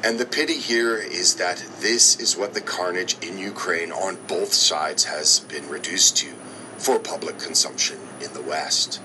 And 0.04 0.20
the 0.20 0.26
pity 0.26 0.58
here 0.58 0.98
is 0.98 1.36
that 1.36 1.64
this 1.80 2.20
is 2.20 2.36
what 2.36 2.54
the 2.54 2.60
carnage 2.60 3.16
in 3.22 3.38
Ukraine 3.38 3.94
on 3.94 4.18
both 4.28 4.54
sides 4.54 5.06
has 5.06 5.40
been 5.40 5.70
reduced 5.70 6.18
to 6.18 6.34
for 6.78 7.00
public 7.00 7.40
consumption 7.40 8.00
in 8.22 8.34
the 8.34 8.42
West. 8.42 9.00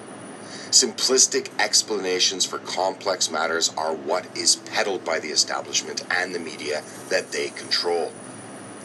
Simplistic 0.70 1.50
explanations 1.60 2.44
for 2.44 2.58
complex 2.58 3.30
matters 3.30 3.72
are 3.76 3.94
what 3.94 4.26
is 4.36 4.56
peddled 4.56 5.04
by 5.04 5.20
the 5.20 5.28
establishment 5.28 6.02
and 6.10 6.34
the 6.34 6.40
media 6.40 6.82
that 7.10 7.30
they 7.30 7.50
control. 7.50 8.10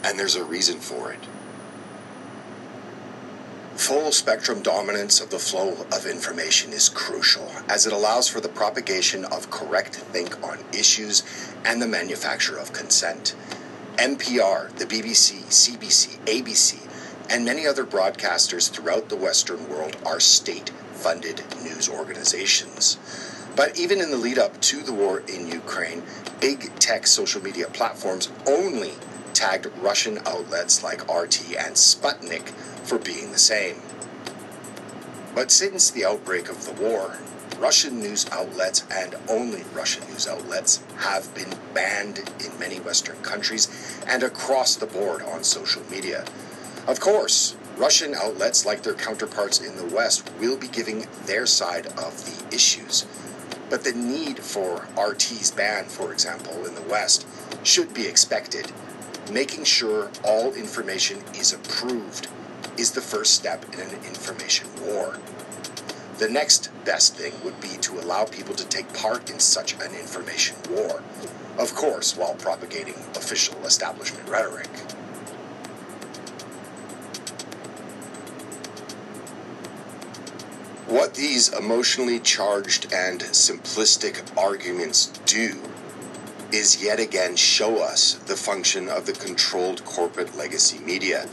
And 0.04 0.16
there's 0.16 0.36
a 0.36 0.44
reason 0.44 0.78
for 0.78 1.10
it. 1.10 1.18
Full 3.76 4.12
spectrum 4.12 4.62
dominance 4.62 5.20
of 5.20 5.30
the 5.30 5.38
flow 5.38 5.86
of 5.92 6.06
information 6.06 6.72
is 6.72 6.88
crucial, 6.88 7.50
as 7.68 7.86
it 7.86 7.92
allows 7.92 8.28
for 8.28 8.40
the 8.40 8.48
propagation 8.48 9.24
of 9.24 9.50
correct 9.50 9.96
think 9.96 10.42
on 10.42 10.60
issues 10.72 11.24
and 11.64 11.82
the 11.82 11.86
manufacture 11.86 12.56
of 12.56 12.72
consent. 12.72 13.34
NPR, 13.96 14.70
the 14.76 14.86
BBC, 14.86 15.42
CBC, 15.46 16.18
ABC, 16.24 16.88
and 17.28 17.44
many 17.44 17.66
other 17.66 17.84
broadcasters 17.84 18.70
throughout 18.70 19.08
the 19.08 19.16
Western 19.16 19.68
world 19.68 19.96
are 20.06 20.20
state 20.20 20.70
funded 20.92 21.42
news 21.62 21.88
organizations. 21.88 22.96
But 23.56 23.78
even 23.78 24.00
in 24.00 24.10
the 24.10 24.16
lead 24.16 24.38
up 24.38 24.60
to 24.62 24.82
the 24.82 24.92
war 24.92 25.24
in 25.28 25.48
Ukraine, 25.48 26.04
big 26.40 26.74
tech 26.78 27.06
social 27.06 27.42
media 27.42 27.66
platforms 27.66 28.30
only 28.46 28.92
tagged 29.34 29.66
Russian 29.78 30.18
outlets 30.26 30.82
like 30.82 31.02
RT 31.12 31.56
and 31.56 31.74
Sputnik 31.74 32.48
for 32.84 32.98
being 32.98 33.32
the 33.32 33.38
same. 33.38 33.76
But 35.34 35.50
since 35.50 35.90
the 35.90 36.04
outbreak 36.04 36.48
of 36.48 36.64
the 36.64 36.80
war, 36.80 37.18
Russian 37.58 38.00
news 38.00 38.26
outlets 38.30 38.84
and 38.90 39.14
only 39.28 39.62
Russian 39.74 40.06
news 40.08 40.26
outlets 40.26 40.82
have 40.98 41.34
been 41.34 41.52
banned 41.72 42.18
in 42.44 42.58
many 42.58 42.78
Western 42.80 43.16
countries 43.22 43.68
and 44.06 44.22
across 44.22 44.76
the 44.76 44.86
board 44.86 45.22
on 45.22 45.44
social 45.44 45.82
media. 45.90 46.24
Of 46.86 47.00
course, 47.00 47.56
Russian 47.76 48.14
outlets, 48.14 48.64
like 48.64 48.82
their 48.82 48.94
counterparts 48.94 49.60
in 49.60 49.76
the 49.76 49.94
West, 49.94 50.30
will 50.38 50.56
be 50.56 50.68
giving 50.68 51.06
their 51.26 51.46
side 51.46 51.86
of 51.98 52.24
the 52.24 52.54
issues. 52.54 53.06
But 53.70 53.82
the 53.82 53.92
need 53.92 54.38
for 54.38 54.86
RT's 54.96 55.50
ban, 55.50 55.86
for 55.86 56.12
example, 56.12 56.66
in 56.66 56.74
the 56.74 56.82
West, 56.82 57.26
should 57.62 57.92
be 57.94 58.06
expected. 58.06 58.70
Making 59.32 59.64
sure 59.64 60.10
all 60.22 60.52
information 60.52 61.18
is 61.34 61.52
approved 61.52 62.28
is 62.76 62.92
the 62.92 63.00
first 63.00 63.34
step 63.34 63.64
in 63.72 63.80
an 63.80 64.04
information 64.04 64.68
war. 64.86 65.18
The 66.18 66.28
next 66.28 66.70
best 66.84 67.16
thing 67.16 67.32
would 67.42 67.58
be 67.60 67.76
to 67.80 67.98
allow 67.98 68.26
people 68.26 68.54
to 68.54 68.66
take 68.66 68.92
part 68.92 69.30
in 69.30 69.40
such 69.40 69.74
an 69.74 69.94
information 69.94 70.56
war, 70.70 71.02
of 71.58 71.74
course, 71.74 72.16
while 72.16 72.34
propagating 72.34 72.94
official 73.16 73.56
establishment 73.64 74.28
rhetoric. 74.28 74.68
What 80.86 81.14
these 81.14 81.52
emotionally 81.52 82.20
charged 82.20 82.92
and 82.92 83.20
simplistic 83.20 84.22
arguments 84.36 85.06
do 85.26 85.60
is 86.54 86.80
yet 86.80 87.00
again 87.00 87.34
show 87.34 87.82
us 87.82 88.14
the 88.26 88.36
function 88.36 88.88
of 88.88 89.06
the 89.06 89.12
controlled 89.12 89.84
corporate 89.84 90.36
legacy 90.36 90.78
media, 90.78 91.28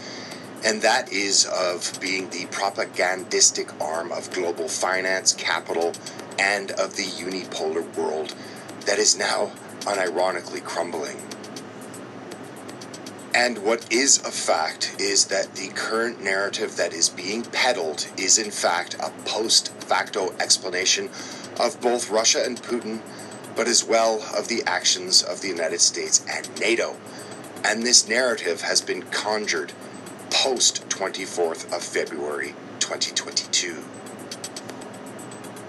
and 0.65 0.81
that 0.81 1.13
is 1.13 1.45
of 1.45 1.95
being 2.01 2.27
the 2.31 2.47
propagandistic 2.47 3.69
arm 3.79 4.11
of 4.11 4.31
global 4.31 4.67
finance, 4.67 5.33
capital, 5.33 5.93
and 6.39 6.71
of 6.71 6.95
the 6.95 7.03
unipolar 7.03 7.85
world 7.95 8.33
that 8.87 8.97
is 8.97 9.15
now 9.15 9.51
unironically 9.81 10.63
crumbling. 10.63 11.21
And 13.33 13.63
what 13.63 13.93
is 13.93 14.17
a 14.25 14.31
fact 14.31 14.95
is 14.99 15.25
that 15.25 15.53
the 15.53 15.69
current 15.69 16.21
narrative 16.21 16.77
that 16.77 16.93
is 16.93 17.09
being 17.09 17.43
peddled 17.43 18.07
is, 18.17 18.39
in 18.39 18.49
fact, 18.49 18.95
a 18.95 19.11
post 19.23 19.71
facto 19.83 20.33
explanation 20.39 21.09
of 21.59 21.79
both 21.79 22.09
Russia 22.09 22.43
and 22.43 22.61
Putin, 22.61 23.01
but 23.55 23.67
as 23.67 23.83
well 23.83 24.21
of 24.37 24.47
the 24.47 24.63
actions 24.65 25.21
of 25.23 25.41
the 25.41 25.47
United 25.47 25.81
States 25.81 26.25
and 26.29 26.59
NATO. 26.59 26.95
And 27.63 27.83
this 27.83 28.07
narrative 28.07 28.61
has 28.61 28.81
been 28.81 29.03
conjured 29.03 29.73
post 30.29 30.87
24th 30.89 31.71
of 31.73 31.83
February 31.83 32.55
2022. 32.79 33.83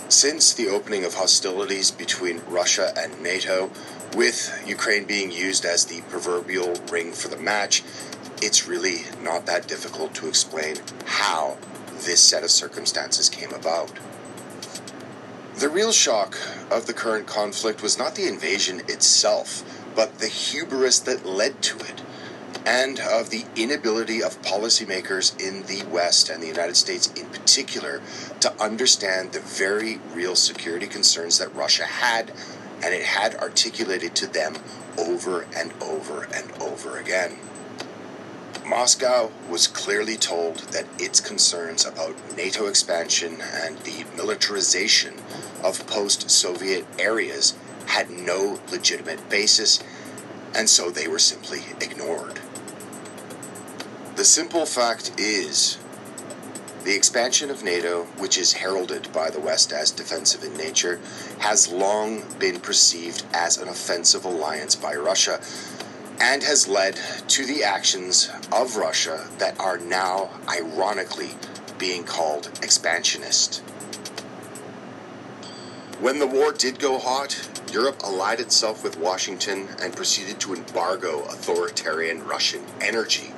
Since 0.09 0.53
the 0.55 0.69
opening 0.69 1.05
of 1.05 1.15
hostilities 1.15 1.91
between 1.91 2.43
Russia 2.47 2.93
and 2.97 3.23
NATO, 3.23 3.71
with 4.15 4.63
Ukraine 4.67 5.05
being 5.05 5.33
used 5.33 5.65
as 5.65 5.87
the 5.87 6.03
proverbial 6.03 6.75
ring 6.91 7.13
for 7.13 7.29
the 7.29 7.37
match, 7.37 7.83
it's 8.43 8.69
really 8.69 9.05
not 9.23 9.47
that 9.47 9.67
difficult 9.67 10.15
to 10.17 10.29
explain 10.29 10.77
how 11.07 11.57
this 12.05 12.21
set 12.21 12.43
of 12.43 12.51
circumstances 12.51 13.29
came 13.29 13.53
about. 13.53 13.91
The 15.57 15.69
real 15.69 15.93
shock 15.93 16.39
of 16.71 16.87
the 16.87 16.95
current 16.95 17.27
conflict 17.27 17.83
was 17.83 17.99
not 17.99 18.15
the 18.15 18.27
invasion 18.27 18.81
itself, 18.89 19.63
but 19.95 20.19
the 20.19 20.27
hubris 20.27 20.99
that 21.01 21.27
led 21.27 21.61
to 21.63 21.77
it, 21.79 22.03
and 22.65 22.99
of 22.99 23.29
the 23.29 23.45
inability 23.55 24.23
of 24.23 24.41
policymakers 24.41 25.39
in 25.39 25.65
the 25.65 25.85
West 25.91 26.31
and 26.31 26.43
the 26.43 26.47
United 26.47 26.77
States 26.77 27.13
in 27.13 27.27
particular 27.27 28.01
to 28.41 28.63
understand 28.63 29.33
the 29.33 29.41
very 29.41 30.01
real 30.15 30.35
security 30.37 30.87
concerns 30.87 31.39
that 31.39 31.55
Russia 31.55 31.85
had 31.85 32.33
and 32.83 32.95
it 32.95 33.05
had 33.05 33.35
articulated 33.37 34.15
to 34.17 34.27
them 34.27 34.57
over 34.99 35.47
and 35.55 35.73
over 35.83 36.25
and 36.35 36.51
over 36.63 36.99
again. 36.99 37.39
Moscow 38.75 39.31
was 39.51 39.67
clearly 39.67 40.17
told 40.17 40.61
that 40.73 40.87
its 40.99 41.21
concerns 41.21 41.85
about 41.85 42.17
NATO 42.39 42.69
expansion 42.69 43.43
and 43.43 43.77
the 43.81 44.07
militarization 44.17 45.17
of 45.63 45.87
post 45.87 46.31
Soviet 46.31 46.87
areas 46.99 47.53
had 47.85 48.09
no 48.09 48.61
legitimate 48.71 49.29
basis, 49.29 49.85
and 50.55 50.71
so 50.71 50.89
they 50.89 51.07
were 51.07 51.19
simply 51.19 51.61
ignored. 51.83 52.41
The 54.17 54.25
simple 54.25 54.65
fact 54.65 55.21
is 55.21 55.77
the 56.85 56.97
expansion 56.97 57.51
of 57.51 57.63
NATO, 57.63 58.05
which 58.17 58.39
is 58.39 58.55
heralded 58.55 59.13
by 59.13 59.29
the 59.29 59.39
West 59.39 59.71
as 59.75 59.91
defensive 59.91 60.45
in 60.45 60.57
nature, 60.57 60.99
has 61.41 61.71
long 61.71 62.23
been 62.39 62.59
perceived 62.59 63.23
as 63.35 63.59
an 63.59 63.69
offensive 63.69 64.25
alliance 64.25 64.75
by 64.75 64.95
Russia 64.95 65.43
and 66.21 66.43
has 66.43 66.69
led 66.69 66.99
to 67.29 67.45
the 67.47 67.63
actions 67.63 68.31
of 68.51 68.77
Russia 68.77 69.29
that 69.39 69.59
are 69.59 69.79
now, 69.79 70.31
ironically, 70.49 71.31
being 71.79 72.05
called 72.05 72.47
expansionist. 72.63 73.59
When 76.01 76.19
the 76.19 76.27
war 76.27 76.53
did 76.53 76.79
go 76.79 76.99
hot, 76.99 77.49
Europe 77.73 78.03
allied 78.03 78.41
itself 78.41 78.83
with 78.85 78.99
Washington 78.99 79.69
and 79.81 79.95
proceeded 79.97 80.41
to 80.41 80.55
embargo 80.55 81.23
authoritarian 81.25 82.27
Russian 82.27 82.65
energy 82.81 83.33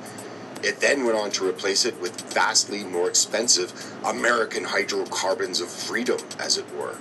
it 0.65 0.79
then 0.79 1.05
went 1.05 1.15
on 1.15 1.29
to 1.31 1.47
replace 1.47 1.85
it 1.85 2.01
with 2.01 2.19
vastly 2.33 2.83
more 2.83 3.07
expensive 3.07 3.71
American 4.03 4.63
hydrocarbons 4.63 5.61
of 5.61 5.69
freedom, 5.69 6.17
as 6.39 6.57
it 6.57 6.65
were. 6.75 6.97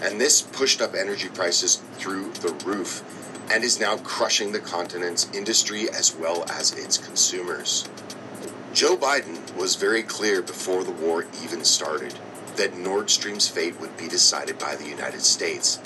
And 0.00 0.20
this 0.20 0.42
pushed 0.42 0.80
up 0.80 0.94
energy 0.94 1.28
prices 1.28 1.82
through 1.94 2.30
the 2.34 2.52
roof 2.64 3.02
and 3.50 3.64
is 3.64 3.80
now 3.80 3.96
crushing 3.98 4.52
the 4.52 4.60
continent's 4.60 5.28
industry 5.32 5.88
as 5.90 6.14
well 6.14 6.44
as 6.50 6.72
its 6.72 6.98
consumers. 6.98 7.88
Joe 8.72 8.96
Biden 8.96 9.54
was 9.56 9.76
very 9.76 10.02
clear 10.02 10.42
before 10.42 10.84
the 10.84 10.90
war 10.90 11.26
even 11.42 11.64
started 11.64 12.14
that 12.56 12.76
Nord 12.76 13.10
Stream's 13.10 13.48
fate 13.48 13.80
would 13.80 13.96
be 13.96 14.08
decided 14.08 14.58
by 14.58 14.76
the 14.76 14.88
United 14.88 15.22
States 15.22 15.78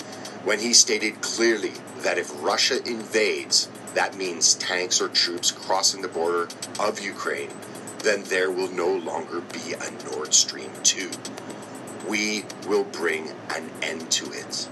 when 0.43 0.59
he 0.59 0.73
stated 0.73 1.21
clearly 1.21 1.73
that 1.97 2.17
if 2.17 2.31
Russia 2.41 2.77
invades, 2.87 3.67
that 3.93 4.15
means 4.17 4.55
tanks 4.55 5.01
or 5.01 5.09
troops 5.09 5.51
crossing 5.51 6.01
the 6.01 6.07
border 6.07 6.47
of 6.79 6.99
Ukraine, 7.01 7.49
then 8.03 8.23
there 8.23 8.49
will 8.49 8.71
no 8.71 8.87
longer 8.87 9.41
be 9.41 9.73
a 9.73 9.91
Nord 10.09 10.33
Stream 10.33 10.71
2. 10.83 11.11
We 12.07 12.45
will 12.67 12.85
bring 12.85 13.31
an 13.53 13.69
end 13.81 14.09
to 14.11 14.31
it. 14.31 14.69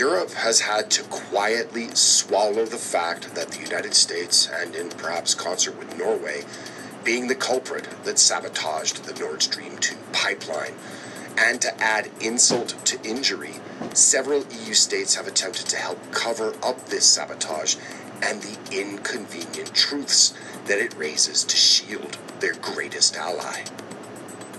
Europe 0.00 0.32
has 0.32 0.60
had 0.60 0.90
to 0.90 1.02
quietly 1.02 1.88
swallow 1.92 2.64
the 2.64 2.78
fact 2.78 3.34
that 3.34 3.50
the 3.50 3.60
United 3.60 3.92
States, 3.92 4.48
and 4.48 4.74
in 4.74 4.88
perhaps 4.88 5.34
concert 5.34 5.78
with 5.78 5.98
Norway, 5.98 6.42
being 7.04 7.28
the 7.28 7.34
culprit 7.34 7.86
that 8.04 8.18
sabotaged 8.18 9.04
the 9.04 9.20
Nord 9.20 9.42
Stream 9.42 9.76
2 9.76 9.94
pipeline. 10.10 10.72
And 11.36 11.60
to 11.60 11.78
add 11.82 12.10
insult 12.18 12.82
to 12.86 13.06
injury, 13.06 13.56
several 13.92 14.46
EU 14.50 14.72
states 14.72 15.16
have 15.16 15.26
attempted 15.26 15.66
to 15.66 15.76
help 15.76 15.98
cover 16.12 16.54
up 16.62 16.86
this 16.86 17.04
sabotage 17.04 17.76
and 18.22 18.40
the 18.40 18.56
inconvenient 18.72 19.74
truths 19.74 20.32
that 20.64 20.78
it 20.78 20.96
raises 20.96 21.44
to 21.44 21.56
shield 21.58 22.16
their 22.40 22.54
greatest 22.54 23.18
ally. 23.18 23.64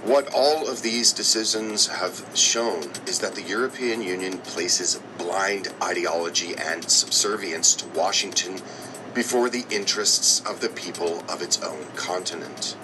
What 0.04 0.34
all 0.34 0.68
of 0.68 0.82
these 0.82 1.14
decisions 1.14 1.86
have 1.86 2.26
shown 2.34 2.90
is 3.06 3.20
that 3.20 3.36
the 3.36 3.44
European 3.44 4.02
Union 4.02 4.40
places 4.40 5.00
blind 5.20 5.68
ideology 5.80 6.56
and 6.56 6.90
subservience 6.90 7.76
to 7.76 7.88
Washington 7.90 8.62
before 9.14 9.48
the 9.48 9.64
interests 9.70 10.42
of 10.42 10.60
the 10.60 10.70
people 10.70 11.24
of 11.30 11.44
its 11.44 11.62
own 11.62 11.86
continent. 11.96 12.76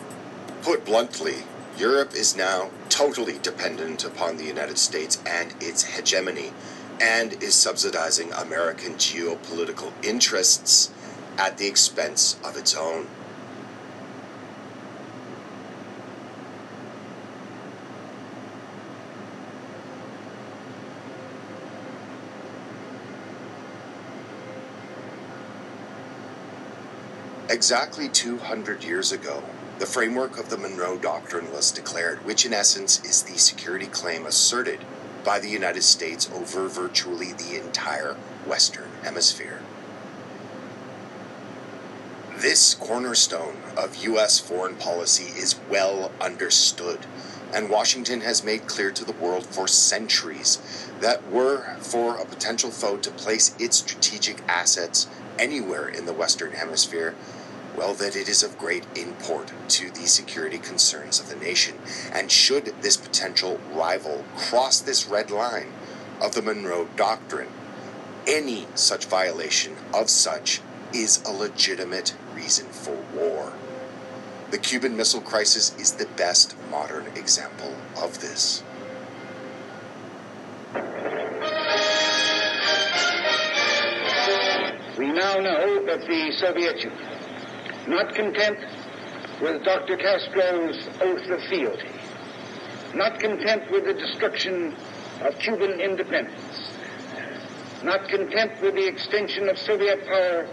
Put 0.62 0.86
bluntly, 0.86 1.38
Europe 1.76 2.14
is 2.14 2.36
now 2.36 2.70
totally 2.88 3.40
dependent 3.40 4.04
upon 4.04 4.38
the 4.38 4.46
United 4.46 4.78
States 4.78 5.20
and 5.26 5.56
its 5.60 5.86
hegemony, 5.86 6.54
and 7.02 7.42
is 7.42 7.56
subsidizing 7.56 8.32
American 8.34 8.94
geopolitical 8.94 9.92
interests 10.04 10.92
at 11.36 11.58
the 11.58 11.68
expense 11.68 12.38
of 12.44 12.58
its 12.58 12.76
own. 12.76 13.08
Exactly 27.58 28.08
200 28.08 28.84
years 28.84 29.12
ago, 29.12 29.42
the 29.80 29.88
framework 29.88 30.38
of 30.38 30.52
the 30.52 30.60
Monroe 30.60 30.96
Doctrine 30.96 31.52
was 31.52 31.72
declared, 31.72 32.24
which 32.24 32.46
in 32.46 32.54
essence 32.54 33.04
is 33.04 33.24
the 33.24 33.40
security 33.40 33.88
claim 33.88 34.28
asserted 34.28 34.82
by 35.26 35.40
the 35.40 35.50
United 35.50 35.82
States 35.82 36.30
over 36.32 36.68
virtually 36.68 37.34
the 37.34 37.60
entire 37.60 38.14
Western 38.46 38.92
Hemisphere. 39.02 39.62
This 42.38 42.76
cornerstone 42.76 43.58
of 43.76 44.04
U.S. 44.04 44.38
foreign 44.38 44.76
policy 44.76 45.36
is 45.36 45.60
well 45.68 46.12
understood, 46.22 47.08
and 47.52 47.72
Washington 47.72 48.22
has 48.22 48.44
made 48.44 48.68
clear 48.68 48.92
to 48.92 49.04
the 49.04 49.14
world 49.14 49.48
for 49.48 49.68
centuries 49.68 50.60
that 51.00 51.28
were 51.32 51.76
for 51.80 52.18
a 52.18 52.26
potential 52.26 52.70
foe 52.70 52.98
to 52.98 53.10
place 53.10 53.56
its 53.58 53.78
strategic 53.78 54.48
assets 54.48 55.08
anywhere 55.40 55.88
in 55.88 56.06
the 56.06 56.14
Western 56.14 56.52
Hemisphere, 56.52 57.16
well, 57.78 57.94
that 57.94 58.16
it 58.16 58.28
is 58.28 58.42
of 58.42 58.58
great 58.58 58.84
import 58.98 59.54
to 59.70 59.92
the 59.92 60.08
security 60.08 60.58
concerns 60.58 61.20
of 61.20 61.30
the 61.30 61.36
nation. 61.36 61.78
And 62.12 62.32
should 62.32 62.66
this 62.82 62.98
potential 62.98 63.60
rival 63.72 64.26
cross 64.36 64.80
this 64.80 65.08
red 65.08 65.30
line 65.30 65.72
of 66.20 66.34
the 66.34 66.42
Monroe 66.42 66.90
Doctrine, 66.96 67.50
any 68.26 68.66
such 68.74 69.06
violation 69.06 69.76
of 69.94 70.10
such 70.10 70.62
is 70.94 71.24
a 71.24 71.32
legitimate 71.32 72.16
reason 72.34 72.66
for 72.68 72.98
war. 73.14 73.54
The 74.50 74.58
Cuban 74.58 74.98
Missile 74.98 75.22
Crisis 75.22 75.76
is 75.78 75.94
the 75.94 76.08
best 76.18 76.56
modern 76.72 77.06
example 77.16 77.76
of 78.02 78.22
this. 78.22 78.64
We 84.98 85.12
now 85.12 85.36
know 85.36 85.86
that 85.86 86.00
the 86.08 86.32
Soviet 86.40 86.84
Union, 86.84 87.17
not 87.88 88.14
content 88.14 88.60
with 89.42 89.64
Dr. 89.64 89.96
Castro's 89.98 90.88
oath 91.00 91.30
of 91.30 91.42
fealty, 91.44 91.90
not 92.94 93.20
content 93.20 93.72
with 93.72 93.86
the 93.86 93.94
destruction 93.94 94.76
of 95.22 95.38
Cuban 95.40 95.80
independence, 95.80 96.72
not 97.84 98.10
content 98.10 98.62
with 98.62 98.76
the 98.76 98.86
extension 98.86 99.48
of 99.48 99.58
Soviet 99.58 100.06
power 100.06 100.48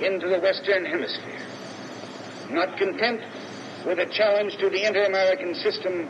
into 0.00 0.28
the 0.28 0.38
Western 0.38 0.84
Hemisphere, 0.84 1.40
not 2.50 2.76
content 2.76 3.20
with 3.84 3.98
a 3.98 4.06
challenge 4.06 4.56
to 4.58 4.70
the 4.70 4.84
inter-American 4.84 5.54
system 5.54 6.08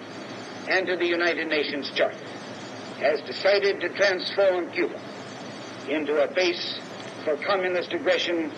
and 0.69 0.87
to 0.87 0.97
the 0.97 1.07
United 1.07 1.49
Nations 1.49 1.91
Charter, 1.91 2.19
has 2.99 3.21
decided 3.23 3.81
to 3.81 3.89
transform 3.91 4.71
Cuba 4.73 5.01
into 5.89 6.23
a 6.23 6.27
base 6.35 6.81
for 7.25 7.37
communist 7.37 7.93
aggression, 7.93 8.53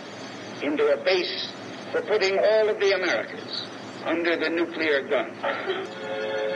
into 0.62 0.92
a 0.92 0.96
base 1.04 1.52
for 1.92 2.02
putting 2.02 2.38
all 2.38 2.68
of 2.68 2.78
the 2.80 2.92
Americas 2.92 3.66
under 4.04 4.36
the 4.36 4.48
nuclear 4.48 5.02
gun. 5.08 5.30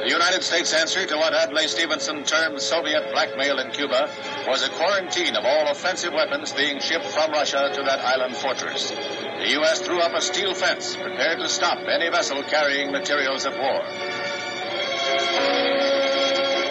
The 0.03 0.09
United 0.09 0.43
States 0.43 0.73
answer 0.73 1.07
to 1.07 1.17
what 1.17 1.33
Adlai 1.33 1.67
Stevenson 1.67 2.25
termed 2.25 2.61
Soviet 2.61 3.13
blackmail 3.13 3.59
in 3.59 3.71
Cuba 3.71 4.11
was 4.49 4.67
a 4.67 4.71
quarantine 4.71 5.37
of 5.37 5.45
all 5.45 5.69
offensive 5.71 6.13
weapons 6.13 6.53
being 6.53 6.81
shipped 6.81 7.07
from 7.07 7.31
Russia 7.31 7.71
to 7.75 7.83
that 7.83 8.01
island 8.01 8.37
fortress. 8.37 8.91
The 8.91 9.51
U.S. 9.51 9.81
threw 9.81 10.01
up 10.01 10.13
a 10.15 10.21
steel 10.21 10.55
fence 10.55 10.97
prepared 10.97 11.39
to 11.39 11.49
stop 11.49 11.79
any 11.89 12.09
vessel 12.11 12.43
carrying 12.43 12.91
materials 12.91 13.45
of 13.45 13.55
war. 13.55 13.83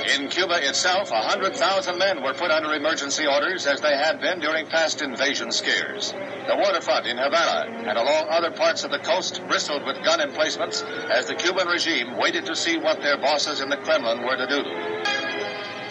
In 0.07 0.29
Cuba 0.29 0.67
itself, 0.67 1.11
100,000 1.11 1.97
men 1.97 2.23
were 2.23 2.33
put 2.33 2.49
under 2.49 2.73
emergency 2.73 3.27
orders 3.27 3.67
as 3.67 3.81
they 3.81 3.95
had 3.95 4.19
been 4.19 4.39
during 4.39 4.65
past 4.65 5.01
invasion 5.01 5.51
scares. 5.51 6.11
The 6.47 6.55
waterfront 6.57 7.05
in 7.05 7.17
Havana 7.17 7.87
and 7.87 7.97
along 7.97 8.27
other 8.29 8.51
parts 8.51 8.83
of 8.83 8.91
the 8.91 8.99
coast 8.99 9.41
bristled 9.47 9.85
with 9.85 10.03
gun 10.03 10.19
emplacements 10.19 10.81
as 10.81 11.27
the 11.27 11.35
Cuban 11.35 11.67
regime 11.67 12.17
waited 12.17 12.45
to 12.47 12.55
see 12.55 12.77
what 12.77 13.01
their 13.01 13.17
bosses 13.17 13.61
in 13.61 13.69
the 13.69 13.77
Kremlin 13.77 14.23
were 14.23 14.37
to 14.37 14.47
do. 14.47 14.63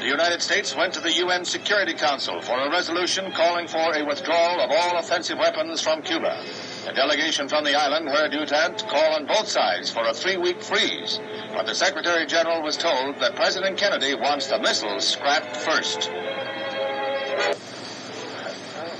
The 0.00 0.06
United 0.06 0.42
States 0.42 0.74
went 0.74 0.94
to 0.94 1.00
the 1.00 1.12
UN 1.12 1.44
Security 1.44 1.94
Council 1.94 2.40
for 2.40 2.58
a 2.58 2.70
resolution 2.70 3.30
calling 3.32 3.68
for 3.68 3.94
a 3.94 4.04
withdrawal 4.04 4.60
of 4.60 4.70
all 4.70 4.98
offensive 4.98 5.38
weapons 5.38 5.82
from 5.82 6.02
Cuba. 6.02 6.42
A 6.86 6.94
delegation 6.94 7.48
from 7.48 7.64
the 7.64 7.74
island 7.74 8.08
heard 8.08 8.32
U 8.32 8.46
Thant 8.46 8.88
call 8.88 9.14
on 9.14 9.26
both 9.26 9.48
sides 9.48 9.90
for 9.90 10.04
a 10.06 10.14
three-week 10.14 10.62
freeze, 10.62 11.20
but 11.52 11.66
the 11.66 11.74
Secretary 11.74 12.26
General 12.26 12.62
was 12.62 12.76
told 12.76 13.20
that 13.20 13.36
President 13.36 13.76
Kennedy 13.76 14.14
wants 14.14 14.46
the 14.46 14.58
missiles 14.58 15.06
scrapped 15.06 15.56
first. 15.56 16.10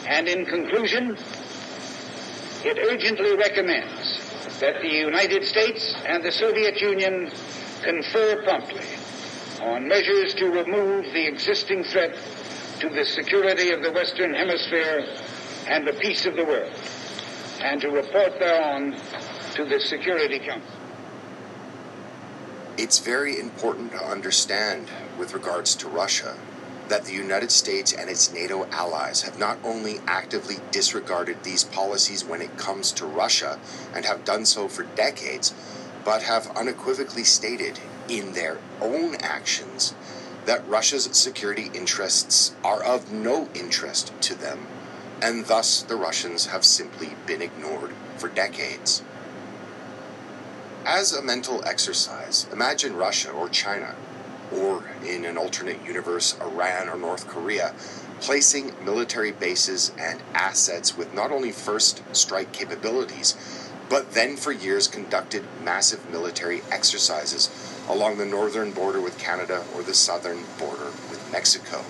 And 0.07 0.29
in 0.29 0.45
conclusion, 0.45 1.17
it 2.65 2.79
urgently 2.79 3.35
recommends 3.37 4.59
that 4.61 4.83
the 4.83 4.89
United 4.89 5.45
States 5.45 5.95
and 6.07 6.23
the 6.23 6.33
Soviet 6.33 6.79
Union 6.81 7.31
confer 7.83 8.43
promptly 8.43 8.85
on 9.63 9.89
measures 9.89 10.35
to 10.35 10.47
remove 10.47 11.07
the 11.15 11.27
existing 11.27 11.85
threat 11.85 12.15
to 12.81 12.91
the 12.91 13.05
security 13.05 13.71
of 13.71 13.83
the 13.83 13.91
Western 13.93 14.35
Hemisphere 14.35 15.07
and 15.67 15.87
the 15.87 15.95
peace 15.95 16.27
of 16.27 16.37
the 16.37 16.45
world, 16.45 16.73
and 17.63 17.81
to 17.81 17.89
report 17.89 18.39
thereon 18.39 18.97
to 19.55 19.65
the 19.65 19.81
Security 19.81 20.39
Council. 20.39 20.71
It's 22.77 22.99
very 22.99 23.39
important 23.39 23.93
to 23.93 24.03
understand, 24.03 24.89
with 25.19 25.35
regards 25.35 25.75
to 25.77 25.89
Russia, 25.89 26.37
that 26.89 27.05
the 27.05 27.13
United 27.13 27.53
States 27.53 27.93
and 27.93 28.09
its 28.09 28.33
NATO 28.33 28.67
allies 28.71 29.23
have 29.23 29.39
not 29.39 29.59
only 29.63 30.01
actively 30.07 30.57
disregarded 30.71 31.45
these 31.45 31.63
policies 31.63 32.25
when 32.25 32.43
it 32.43 32.57
comes 32.57 32.91
to 32.93 33.07
Russia 33.07 33.61
and 33.95 34.05
have 34.05 34.25
done 34.25 34.45
so 34.45 34.67
for 34.67 34.83
decades, 34.83 35.55
but 36.05 36.23
have 36.23 36.51
unequivocally 36.57 37.25
stated 37.25 37.79
in 38.09 38.33
their 38.33 38.59
own 38.81 39.15
actions 39.17 39.95
that 40.47 40.67
Russia's 40.67 41.05
security 41.13 41.71
interests 41.75 42.55
are 42.65 42.83
of 42.83 43.13
no 43.13 43.49
interest 43.55 44.13
to 44.23 44.35
them, 44.35 44.67
and 45.23 45.47
thus 45.47 45.83
the 45.83 45.97
Russians 45.97 46.47
have 46.47 46.65
simply 46.65 47.11
been 47.27 47.43
ignored 47.43 47.93
for 48.17 48.29
decades. 48.29 49.03
As 50.87 51.13
a 51.13 51.23
mental 51.23 51.63
exercise, 51.65 52.47
imagine 52.53 52.97
Russia 52.97 53.31
or 53.31 53.49
China, 53.49 53.95
or 54.53 54.85
in 55.07 55.25
an 55.25 55.37
alternate 55.37 55.85
universe, 55.85 56.37
Iran 56.41 56.89
or 56.89 56.97
North 56.97 57.27
Korea, 57.29 57.75
placing 58.21 58.73
military 58.85 59.31
bases 59.31 59.93
and 59.99 60.23
assets 60.35 60.97
with 60.97 61.15
not 61.15 61.31
only 61.31 61.53
first 61.53 62.03
strike 62.15 62.53
capabilities, 62.53 63.69
but 63.89 64.13
then 64.13 64.37
for 64.37 64.53
years 64.53 64.87
conducted 64.89 65.45
massive 65.63 66.11
military 66.11 66.63
exercises 66.71 67.51
along 67.89 68.19
the 68.19 68.27
northern 68.27 68.71
border 68.71 69.01
with 69.01 69.19
Canada 69.19 69.65
or 69.75 69.83
the 69.83 69.95
southern 69.95 70.45
border 70.59 70.87
with 71.11 71.29
Mexico. 71.33 71.85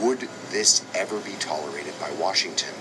Would 0.00 0.28
this 0.50 0.84
ever 0.94 1.18
be 1.18 1.32
tolerated 1.40 1.94
by 1.98 2.12
Washington? 2.12 2.74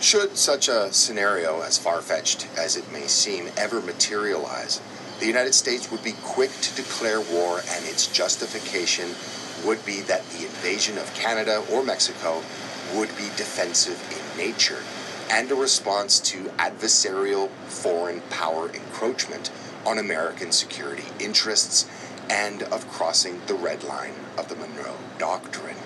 Should 0.00 0.36
such 0.36 0.68
a 0.68 0.92
scenario, 0.92 1.62
as 1.62 1.78
far 1.78 2.00
fetched 2.00 2.46
as 2.56 2.76
it 2.76 2.92
may 2.92 3.08
seem, 3.08 3.48
ever 3.56 3.80
materialize, 3.80 4.80
the 5.18 5.26
United 5.26 5.54
States 5.54 5.90
would 5.90 6.04
be 6.04 6.14
quick 6.22 6.52
to 6.60 6.76
declare 6.76 7.20
war, 7.20 7.58
and 7.58 7.84
its 7.86 8.06
justification 8.06 9.10
would 9.66 9.84
be 9.84 10.00
that 10.02 10.24
the 10.30 10.44
invasion 10.44 10.96
of 10.96 11.12
Canada 11.14 11.64
or 11.72 11.82
Mexico 11.82 12.40
would 12.94 13.08
be 13.16 13.24
defensive 13.36 14.00
in 14.12 14.38
nature 14.38 14.78
and 15.30 15.50
a 15.50 15.54
response 15.56 16.20
to 16.20 16.44
adversarial 16.58 17.50
foreign 17.66 18.20
power 18.30 18.70
encroachment 18.70 19.50
on 19.84 19.98
American 19.98 20.52
security 20.52 21.04
interests 21.18 21.86
and 22.30 22.62
of 22.64 22.86
crossing 22.88 23.40
the 23.46 23.54
red 23.54 23.82
line 23.84 24.14
of 24.36 24.48
the 24.48 24.56
Monroe 24.56 24.96
Doctrine. 25.18 25.76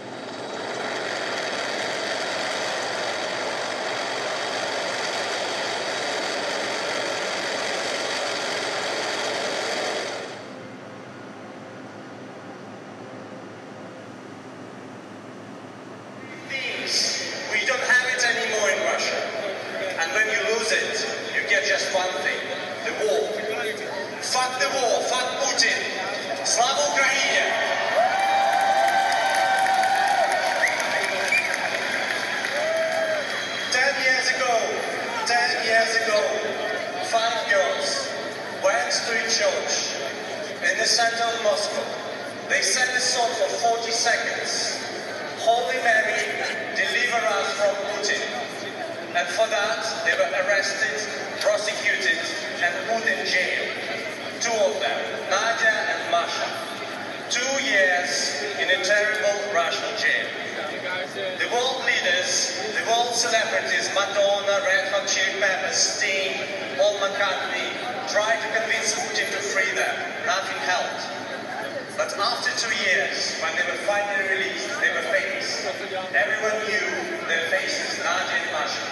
years 34.22 34.38
ago, 34.38 34.55
ten 35.26 35.51
years 35.66 35.93
ago, 36.03 36.20
five 37.11 37.38
girls 37.51 38.09
went 38.62 38.90
to 38.90 39.12
a 39.18 39.26
church 39.30 39.99
in 40.62 40.78
the 40.78 40.86
center 40.86 41.24
of 41.24 41.43
Moscow. 41.43 41.82
They 42.49 42.62
sang 42.62 42.88
a 42.95 43.01
song 43.01 43.30
for 43.34 43.78
40 43.78 43.90
seconds. 43.90 44.78
Holy 45.38 45.78
Mary, 45.82 46.22
deliver 46.76 47.18
us 47.18 47.49
from 47.59 47.74
Putin. 47.90 48.22
And 49.14 49.26
for 49.34 49.47
that, 49.51 49.82
they 50.07 50.14
were 50.14 50.30
arrested, 50.47 50.99
prosecuted, 51.40 52.18
and 52.62 52.72
put 52.86 53.03
in 53.07 53.26
jail. 53.26 53.66
Two 54.40 54.55
of 54.55 54.78
them, 54.80 54.99
Nadia 55.30 55.74
and 55.95 56.11
Masha. 56.11 56.47
Two 57.30 57.64
years 57.64 58.43
in 58.61 58.70
a 58.70 58.84
terrible 58.84 59.55
Russian 59.55 59.90
jail. 59.99 60.43
The 61.12 61.49
world 61.53 61.84
leaders, 61.84 62.59
the 62.72 62.84
world 62.90 63.14
celebrities, 63.14 63.88
Madonna, 63.95 64.64
Red 64.66 64.90
Hot 64.93 65.07
Chili 65.07 65.40
Peppers, 65.40 65.76
Sting, 65.76 66.34
Paul 66.76 66.99
McCartney, 66.99 67.68
tried 68.11 68.40
to 68.43 68.49
convince 68.61 68.93
Putin 68.99 69.30
to 69.30 69.40
free 69.53 69.70
them. 69.78 69.95
Nothing 70.26 70.59
helped. 70.66 71.05
But 71.97 72.12
after 72.18 72.51
two 72.59 72.74
years, 72.82 73.38
when 73.45 73.55
they 73.55 73.64
were 73.68 73.78
finally 73.86 74.24
released, 74.36 74.68
they 74.80 74.90
were 74.90 75.07
famous. 75.12 75.68
Everyone 76.16 76.59
knew 76.66 76.86
their 77.30 77.47
faces, 77.53 78.03
Nadia 78.03 78.43
and 78.43 78.53
Masha. 78.53 78.84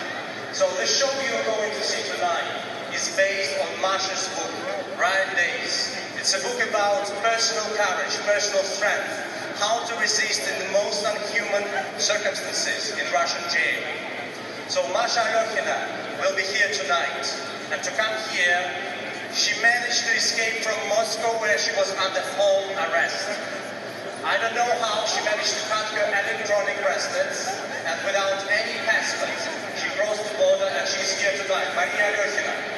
So 0.52 0.68
the 0.76 0.86
show 0.86 1.10
you're 1.26 1.46
going 1.50 1.72
to 1.72 1.82
see 1.82 2.06
tonight 2.14 2.48
is 2.94 3.10
based 3.16 3.56
on 3.60 3.70
Masha's 3.82 4.28
book, 4.36 4.52
Riot 5.00 5.34
Days. 5.36 5.96
It's 6.20 6.36
a 6.36 6.42
book 6.44 6.60
about 6.68 7.08
personal 7.24 7.64
courage, 7.76 8.14
personal 8.28 8.62
strength, 8.62 9.30
how 9.60 9.84
to 9.84 9.94
resist 10.00 10.40
in 10.48 10.56
the 10.64 10.72
most 10.72 11.04
unhuman 11.04 11.68
circumstances 12.00 12.96
in 12.96 13.04
Russian 13.12 13.44
jail. 13.52 13.84
So 14.68 14.80
Masha 14.92 15.20
Alyokhina 15.20 16.24
will 16.24 16.34
be 16.34 16.42
here 16.42 16.72
tonight. 16.72 17.28
And 17.68 17.82
to 17.84 17.90
come 17.92 18.16
here, 18.32 18.64
she 19.36 19.52
managed 19.60 20.08
to 20.08 20.16
escape 20.16 20.64
from 20.64 20.76
Moscow 20.88 21.36
where 21.44 21.58
she 21.58 21.76
was 21.76 21.92
under 22.00 22.24
home 22.40 22.72
arrest. 22.88 23.28
I 24.50 24.52
know 24.52 24.66
how 24.82 25.06
she 25.06 25.22
managed 25.24 25.54
to 25.54 25.62
cut 25.70 25.86
her 25.94 26.10
electronic 26.10 26.82
bracelets 26.82 27.54
and 27.86 28.04
without 28.04 28.42
any 28.50 28.82
passport, 28.82 29.30
she 29.78 29.86
crossed 29.94 30.26
the 30.26 30.36
border 30.38 30.66
and 30.66 30.88
she's 30.88 31.22
here 31.22 31.38
tonight. 31.38 31.70
Maria 31.78 32.10
Alyokhina. 32.10 32.69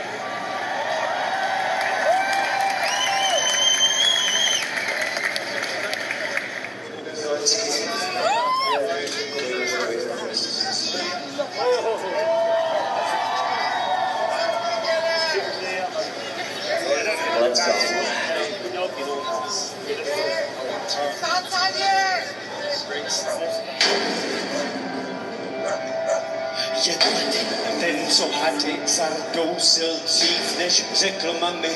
Ten, 27.80 28.06
co 28.08 28.28
chaty 28.32 28.76
zardousil 28.86 29.96
dřív, 30.04 30.58
než 30.58 30.84
řekl 30.94 31.36
mami. 31.40 31.70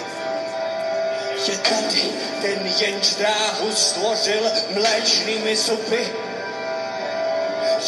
Je 1.49 1.59
tady 1.59 2.03
ten, 2.43 2.73
jenž 2.79 3.15
dráhu 3.15 3.73
stvořil 3.73 4.51
mléčnými 4.75 5.57
zuby. 5.57 6.13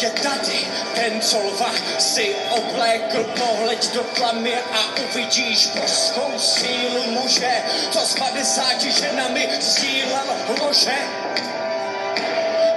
Je 0.03 0.11
tady 0.11 0.67
ten, 0.95 1.21
co 1.21 1.39
lva 1.39 1.71
si 1.99 2.37
oblékl 2.51 3.25
pohled 3.25 3.95
do 3.95 4.03
tlamy 4.03 4.55
a 4.55 5.01
uvidíš 5.03 5.67
božskou 5.67 6.39
sílu 6.39 7.03
muže, 7.03 7.63
co 7.91 7.99
s 7.99 8.15
50 8.15 8.83
ženami 8.83 9.49
sdílel 9.61 10.37
lože. 10.61 10.99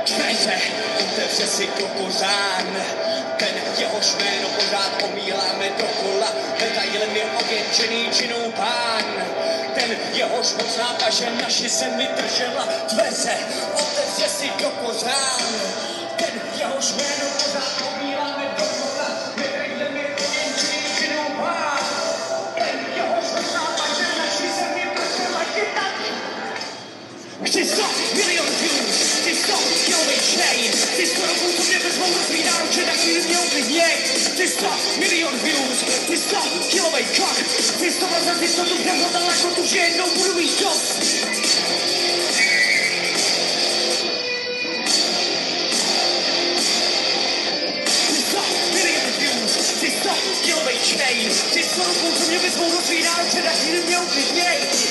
Dveře, 0.05 0.61
otevře 0.99 1.47
si 1.47 1.67
to 1.67 1.87
kořán, 1.87 2.77
ten 3.41 3.61
jehož 3.77 4.05
jméno 4.15 4.47
pořád 4.49 5.03
omíláme 5.03 5.69
dokola, 5.77 6.27
detailem 6.59 7.15
je 7.15 7.23
ověnčený 7.23 8.09
činů 8.11 8.51
pán. 8.51 9.05
Ten 9.75 9.97
jehož 10.13 10.53
mocná 10.53 10.95
paže 11.05 11.29
naši 11.41 11.69
zemi 11.69 12.09
držela, 12.17 12.67
dveře, 12.93 13.37
otevře 13.73 14.29
si 14.29 14.51
do 14.61 14.69
kořán, 14.69 15.41
ten 16.15 16.41
jehož 16.59 16.91
jméno 16.91 17.25
pořád 17.37 17.73
omíláme 17.93 18.30
Chcesz 27.45 27.67
co? 27.67 27.85
Milion 28.15 28.45
views 28.61 28.97
Chcesz 29.21 29.39
co? 29.47 29.57
Zdjąłej 29.83 30.19
chain 30.37 30.71
Chcesz 30.93 31.09
skoro 31.09 31.33
butu 31.33 31.63
mnie 31.63 31.79
wezmą 31.79 32.05
da 32.05 32.23
chi 32.33 32.81
tak 32.85 33.05
milionowych 33.07 33.71
jek 33.71 33.97
Chcesz 34.33 34.51
co? 34.51 34.71
Milion 34.99 35.37
views 35.39 35.79
Chcesz 36.03 36.19
co? 36.19 36.69
Kilowej 36.69 37.05
kok 37.17 37.35
Chcesz 37.75 37.95
to 37.99 38.07
razem 38.07 38.37
Chcesz 38.37 38.55
to 38.55 38.65
dupia 38.65 38.93
woda 38.93 39.19
na 39.19 39.33
kotu 39.33 39.67
Zielną 39.67 40.03
bruj 40.03 40.47
dos 40.61 40.81
Chcesz 49.77 49.93
co? 50.03 50.13
Zdjąłej 50.43 50.77
chain 50.77 51.29
Chcesz 51.29 51.65
skoro 51.65 51.93
butu 51.93 52.27
mnie 52.27 52.39
wezmą 52.39 52.75
rozwinęłam 52.75 53.25
Czy 53.31 53.43
tak 53.43 53.65
milionowych 53.65 54.35
jek 54.35 54.90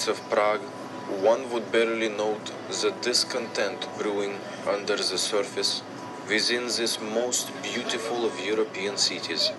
streets 0.00 0.20
of 0.20 0.30
Prague, 0.30 0.62
one 1.22 1.50
would 1.52 1.70
barely 1.72 2.08
note 2.08 2.52
the 2.68 2.90
discontent 3.02 3.86
brewing 3.98 4.38
under 4.66 4.96
the 4.96 5.18
surface 5.18 5.82
within 6.26 6.64
this 6.64 6.98
most 7.00 7.50
beautiful 7.62 8.24
of 8.24 8.40
European 8.40 8.96
cities. 8.96 9.50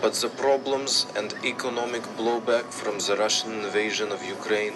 But 0.00 0.14
the 0.14 0.28
problems 0.28 1.06
and 1.16 1.34
economic 1.44 2.02
blowback 2.18 2.66
from 2.72 2.98
the 2.98 3.16
Russian 3.16 3.52
invasion 3.64 4.12
of 4.12 4.24
Ukraine 4.24 4.74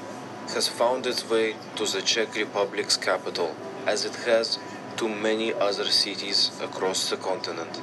has 0.55 0.69
found 0.69 1.07
its 1.07 1.23
way 1.31 1.55
to 1.77 1.85
the 1.85 2.03
Czech 2.03 2.35
Republic's 2.35 2.97
capital, 2.97 3.55
as 3.87 4.05
it 4.05 4.17
has 4.27 4.59
to 4.97 5.09
many 5.09 5.53
other 5.55 5.87
cities 5.87 6.51
across 6.61 7.11
the 7.11 7.17
continent. 7.17 7.81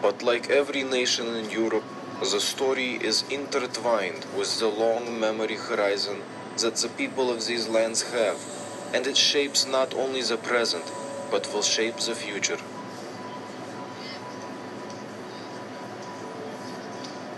But 0.00 0.22
like 0.22 0.48
every 0.48 0.84
nation 0.84 1.26
in 1.36 1.50
Europe, 1.50 1.88
the 2.20 2.40
story 2.40 2.96
is 2.96 3.24
intertwined 3.30 4.26
with 4.36 4.58
the 4.58 4.66
long 4.66 5.20
memory 5.20 5.54
horizon 5.54 6.22
that 6.58 6.74
the 6.76 6.88
people 6.88 7.30
of 7.30 7.46
these 7.46 7.68
lands 7.68 8.12
have, 8.12 8.38
and 8.92 9.06
it 9.06 9.16
shapes 9.16 9.66
not 9.66 9.94
only 9.94 10.22
the 10.22 10.36
present, 10.36 10.84
but 11.30 11.52
will 11.52 11.62
shape 11.62 11.96
the 11.96 12.14
future. 12.16 12.58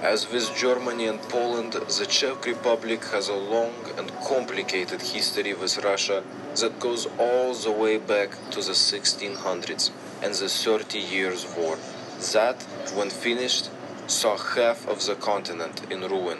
As 0.03 0.33
with 0.33 0.57
Germany 0.57 1.07
and 1.09 1.21
Poland, 1.29 1.75
the 1.75 2.07
Czech 2.07 2.47
Republic 2.47 3.05
has 3.13 3.29
a 3.29 3.35
long 3.35 3.75
and 3.99 4.11
complicated 4.27 5.03
history 5.03 5.53
with 5.53 5.85
Russia 5.85 6.25
that 6.57 6.81
goes 6.81 7.07
all 7.19 7.53
the 7.53 7.71
way 7.71 7.99
back 7.99 8.31
to 8.53 8.63
the 8.63 8.73
1600s 8.73 9.91
and 10.23 10.33
the 10.33 10.49
Thirty 10.49 10.99
Years' 10.99 11.47
War. 11.55 11.77
That, 12.33 12.63
when 12.95 13.11
finished, 13.11 13.69
saw 14.11 14.37
half 14.37 14.89
of 14.89 15.07
the 15.07 15.15
continent 15.15 15.81
in 15.89 16.01
ruin. 16.01 16.39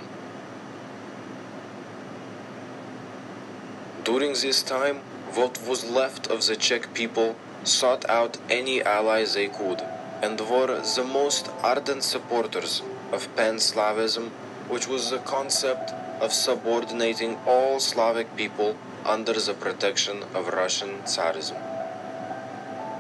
During 4.03 4.33
this 4.33 4.63
time, 4.63 4.97
what 5.35 5.63
was 5.69 5.89
left 5.89 6.27
of 6.27 6.45
the 6.47 6.57
Czech 6.57 6.93
people 6.95 7.37
sought 7.63 8.05
out 8.09 8.39
any 8.51 8.83
ally 8.83 9.25
they 9.25 9.47
could, 9.47 9.83
and 10.21 10.41
were 10.41 10.83
the 10.97 11.05
most 11.05 11.49
ardent 11.63 12.03
supporters 12.03 12.83
of 13.13 13.35
Pan-Slavism, 13.37 14.31
which 14.69 14.89
was 14.89 15.11
the 15.11 15.19
concept 15.19 15.93
of 16.21 16.33
subordinating 16.33 17.39
all 17.47 17.79
Slavic 17.79 18.37
people 18.37 18.77
under 19.05 19.35
the 19.35 19.55
protection 19.55 20.25
of 20.35 20.49
Russian 20.49 21.03
Tsarism. 21.05 21.70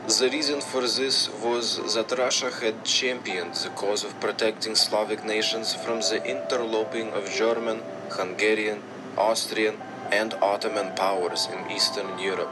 The 0.09 0.31
reason 0.31 0.61
for 0.61 0.81
this 0.81 1.29
was 1.45 1.95
that 1.95 2.19
Russia 2.19 2.51
had 2.51 2.85
championed 2.85 3.55
the 3.55 3.69
cause 3.69 4.03
of 4.03 4.19
protecting 4.19 4.75
Slavic 4.75 5.25
nations 5.25 5.75
from 5.75 6.01
the 6.01 6.25
interloping 6.25 7.11
of 7.11 7.31
German, 7.31 7.83
Hungarian, 8.11 8.83
Austrian, 9.17 9.77
and 10.11 10.35
Ottoman 10.35 10.95
powers 10.97 11.49
in 11.53 11.71
Eastern 11.71 12.19
Europe. 12.19 12.51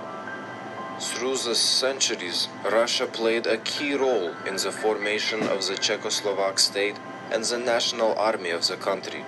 Through 1.01 1.39
the 1.39 1.55
centuries, 1.55 2.49
Russia 2.65 3.07
played 3.07 3.47
a 3.47 3.59
key 3.59 3.95
role 3.95 4.35
in 4.47 4.57
the 4.57 4.71
formation 4.71 5.43
of 5.43 5.67
the 5.67 5.75
Czechoslovak 5.75 6.59
state 6.59 6.97
and 7.33 7.43
the 7.45 7.59
national 7.59 8.15
army 8.19 8.51
of 8.51 8.67
the 8.67 8.77
country. 8.77 9.25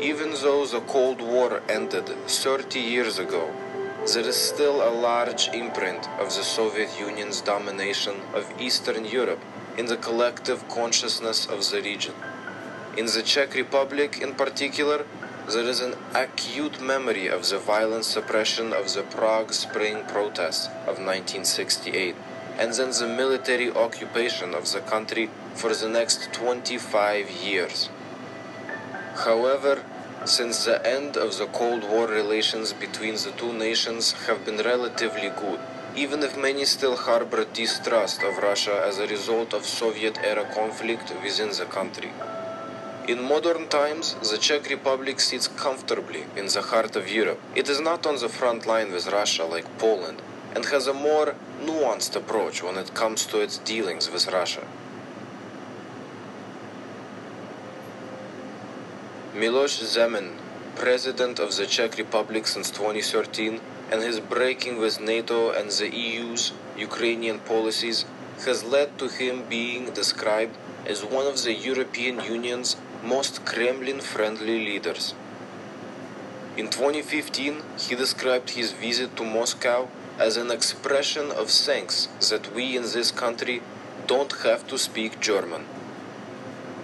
Even 0.00 0.32
though 0.42 0.66
the 0.66 0.80
Cold 0.80 1.20
War 1.20 1.62
ended 1.68 2.06
30 2.26 2.80
years 2.80 3.18
ago, 3.18 3.50
there 4.06 4.26
is 4.26 4.36
still 4.36 4.82
a 4.82 4.90
large 4.90 5.48
imprint 5.54 6.08
of 6.18 6.26
the 6.34 6.42
Soviet 6.42 6.90
Union's 6.98 7.40
domination 7.40 8.16
of 8.34 8.52
Eastern 8.60 9.04
Europe 9.04 9.40
in 9.78 9.86
the 9.86 9.96
collective 9.96 10.68
consciousness 10.68 11.46
of 11.46 11.70
the 11.70 11.80
region. 11.80 12.14
In 12.96 13.06
the 13.06 13.22
Czech 13.22 13.54
Republic, 13.54 14.20
in 14.20 14.34
particular, 14.34 15.06
there 15.48 15.64
is 15.64 15.80
an 15.80 15.94
acute 16.14 16.80
memory 16.80 17.28
of 17.28 17.48
the 17.48 17.58
violent 17.58 18.04
suppression 18.04 18.72
of 18.72 18.92
the 18.92 19.02
Prague 19.02 19.52
Spring 19.52 20.04
protests 20.08 20.66
of 20.86 20.98
1968 20.98 22.16
and 22.58 22.72
then 22.74 22.90
the 22.90 23.06
military 23.06 23.70
occupation 23.70 24.52
of 24.52 24.70
the 24.72 24.80
country 24.80 25.30
for 25.54 25.72
the 25.74 25.88
next 25.88 26.32
25 26.32 27.30
years. 27.30 27.88
However, 29.24 29.84
since 30.24 30.64
the 30.64 30.86
end 30.86 31.16
of 31.16 31.36
the 31.38 31.46
Cold 31.46 31.82
War, 31.82 32.06
relations 32.06 32.72
between 32.72 33.14
the 33.14 33.32
two 33.36 33.52
nations 33.52 34.12
have 34.26 34.44
been 34.44 34.58
relatively 34.58 35.30
good, 35.30 35.58
even 35.96 36.22
if 36.22 36.36
many 36.36 36.64
still 36.64 36.96
harbor 36.96 37.44
distrust 37.44 38.22
of 38.22 38.38
Russia 38.38 38.82
as 38.86 38.98
a 38.98 39.06
result 39.06 39.52
of 39.52 39.66
Soviet 39.66 40.18
era 40.22 40.48
conflict 40.54 41.12
within 41.22 41.50
the 41.50 41.66
country. 41.66 42.12
In 43.08 43.20
modern 43.22 43.68
times, 43.68 44.14
the 44.30 44.38
Czech 44.38 44.70
Republic 44.70 45.18
sits 45.18 45.48
comfortably 45.48 46.24
in 46.36 46.46
the 46.46 46.62
heart 46.62 46.94
of 46.94 47.10
Europe. 47.10 47.40
It 47.56 47.68
is 47.68 47.80
not 47.80 48.06
on 48.06 48.16
the 48.20 48.28
front 48.28 48.64
line 48.64 48.92
with 48.92 49.08
Russia 49.08 49.44
like 49.44 49.78
Poland 49.78 50.22
and 50.54 50.64
has 50.66 50.86
a 50.86 50.94
more 50.94 51.34
nuanced 51.60 52.14
approach 52.14 52.62
when 52.62 52.76
it 52.76 52.94
comes 52.94 53.26
to 53.26 53.40
its 53.40 53.58
dealings 53.58 54.08
with 54.08 54.28
Russia. 54.28 54.62
Miloš 59.34 59.82
Zeman, 59.84 60.36
president 60.76 61.38
of 61.38 61.56
the 61.56 61.64
Czech 61.64 61.96
Republic 61.96 62.46
since 62.46 62.70
2013, 62.70 63.62
and 63.90 64.02
his 64.02 64.20
breaking 64.20 64.78
with 64.78 65.00
NATO 65.00 65.50
and 65.50 65.70
the 65.70 65.88
EU's 65.88 66.52
Ukrainian 66.76 67.38
policies 67.38 68.04
has 68.44 68.62
led 68.62 68.98
to 68.98 69.08
him 69.08 69.44
being 69.48 69.86
described 69.94 70.54
as 70.84 71.02
one 71.02 71.26
of 71.26 71.42
the 71.44 71.54
European 71.54 72.20
Union's 72.20 72.76
most 73.02 73.46
Kremlin 73.46 74.00
friendly 74.00 74.58
leaders. 74.58 75.14
In 76.58 76.68
2015, 76.68 77.62
he 77.78 77.94
described 77.94 78.50
his 78.50 78.72
visit 78.72 79.16
to 79.16 79.24
Moscow 79.24 79.88
as 80.18 80.36
an 80.36 80.50
expression 80.50 81.30
of 81.30 81.48
thanks 81.48 82.08
that 82.28 82.54
we 82.54 82.76
in 82.76 82.82
this 82.82 83.10
country 83.10 83.62
don't 84.06 84.42
have 84.42 84.66
to 84.66 84.76
speak 84.76 85.20
German. 85.20 85.64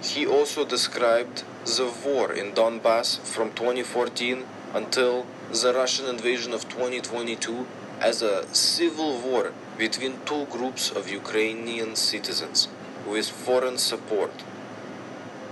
He 0.01 0.25
also 0.25 0.65
described 0.65 1.43
the 1.77 1.91
war 2.05 2.31
in 2.33 2.51
Donbass 2.53 3.19
from 3.19 3.51
2014 3.51 4.45
until 4.73 5.25
the 5.51 5.73
Russian 5.73 6.07
invasion 6.07 6.53
of 6.53 6.67
2022 6.69 7.67
as 7.99 8.21
a 8.21 8.47
civil 8.53 9.19
war 9.19 9.51
between 9.77 10.19
two 10.25 10.45
groups 10.45 10.89
of 10.89 11.09
Ukrainian 11.09 11.95
citizens 11.95 12.67
with 13.07 13.29
foreign 13.29 13.77
support. 13.77 14.31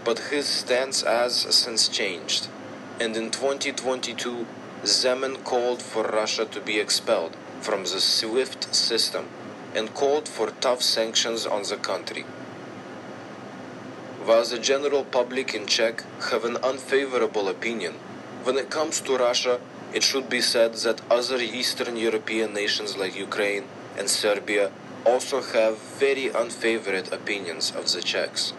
But 0.05 0.29
his 0.31 0.47
stance 0.47 1.01
has 1.03 1.33
since 1.35 1.87
changed, 1.87 2.47
and 2.99 3.15
in 3.15 3.29
2022, 3.31 4.45
Zeman 4.83 5.43
called 5.43 5.81
for 5.81 6.03
Russia 6.03 6.45
to 6.45 6.61
be 6.61 6.79
expelled 6.79 7.35
from 7.61 7.81
the 7.83 7.99
SWIFT 7.99 8.73
system 8.73 9.25
and 9.75 9.93
called 9.93 10.27
for 10.27 10.51
tough 10.61 10.81
sanctions 10.81 11.45
on 11.45 11.63
the 11.63 11.77
country. 11.77 12.25
While 14.27 14.43
the 14.43 14.59
general 14.59 15.05
public 15.05 15.53
in 15.53 15.67
Czech 15.67 16.03
have 16.31 16.43
an 16.43 16.57
unfavorable 16.57 17.47
opinion, 17.47 17.93
when 18.43 18.57
it 18.57 18.69
comes 18.69 18.99
to 18.99 19.15
Russia, 19.15 19.61
it 19.93 20.03
should 20.03 20.27
be 20.27 20.41
said 20.41 20.73
that 20.83 20.99
other 21.09 21.37
Eastern 21.37 21.95
European 21.95 22.53
nations 22.53 22.97
like 22.97 23.15
Ukraine 23.15 23.63
and 23.97 24.09
Serbia 24.09 24.71
also 25.05 25.41
have 25.41 25.77
very 25.77 26.29
unfavorable 26.29 27.13
opinions 27.13 27.71
of 27.71 27.89
the 27.93 28.01
Czechs. 28.01 28.51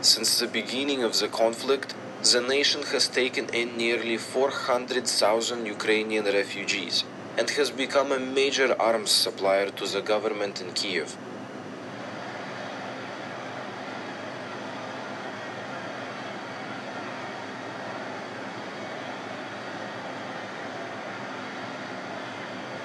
Since 0.00 0.38
the 0.38 0.46
beginning 0.46 1.02
of 1.02 1.18
the 1.18 1.26
conflict, 1.26 1.96
the 2.22 2.40
nation 2.40 2.84
has 2.92 3.08
taken 3.08 3.48
in 3.48 3.76
nearly 3.76 4.16
400,000 4.16 5.66
Ukrainian 5.66 6.26
refugees 6.26 7.02
and 7.36 7.50
has 7.50 7.72
become 7.72 8.12
a 8.12 8.26
major 8.40 8.80
arms 8.80 9.10
supplier 9.10 9.70
to 9.70 9.86
the 9.86 10.02
government 10.02 10.60
in 10.60 10.70
Kiev. 10.72 11.16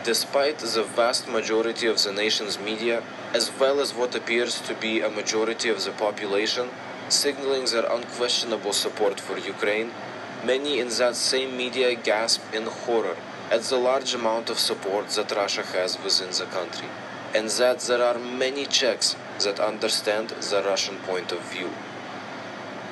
Despite 0.10 0.57
the 0.57 0.82
vast 0.82 1.28
majority 1.28 1.86
of 1.86 2.01
the 2.03 2.12
nation's 2.12 2.57
media, 2.57 3.03
as 3.32 3.51
well 3.60 3.80
as 3.80 3.93
what 3.93 4.16
appears 4.16 4.60
to 4.62 4.74
be 4.74 5.01
a 5.01 5.07
majority 5.07 5.70
of 5.70 5.84
the 5.84 5.91
population, 5.91 6.70
signaling 7.10 7.66
their 7.66 7.86
unquestionable 7.86 8.74
support 8.74 9.20
for 9.20 9.38
Ukraine, 9.38 9.91
many 10.43 10.80
in 10.80 10.89
that 10.97 11.16
same 11.16 11.55
media 11.55 11.93
gasp 11.93 12.41
in 12.51 12.64
horror 12.64 13.18
at 13.51 13.62
the 13.62 13.78
large 13.78 14.16
amount 14.16 14.49
of 14.49 14.57
support 14.57 15.10
that 15.10 15.36
Russia 15.43 15.62
has 15.62 16.03
within 16.03 16.32
the 16.32 16.47
country, 16.57 16.89
and 17.36 17.47
that 17.62 17.80
there 17.82 18.03
are 18.10 18.18
many 18.18 18.66
Czechs 18.66 19.16
that 19.43 19.60
understand 19.60 20.30
the 20.30 20.64
Russian 20.64 20.97
point 21.10 21.32
of 21.32 21.41
view. 21.53 21.70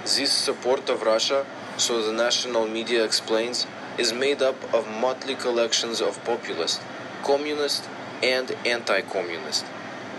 This 0.03 0.32
support 0.32 0.88
of 0.88 1.01
Russia, 1.01 1.47
so 1.78 1.93
the 2.03 2.13
national 2.26 2.68
media 2.68 3.03
explains, 3.03 3.65
is 3.97 4.13
made 4.13 4.43
up 4.43 4.59
of 4.72 4.88
motley 5.01 5.34
collections 5.34 5.99
of 5.99 6.24
populist, 6.24 6.80
communist, 7.28 7.84
and 8.23 8.55
anti 8.65 9.01
communist, 9.01 9.65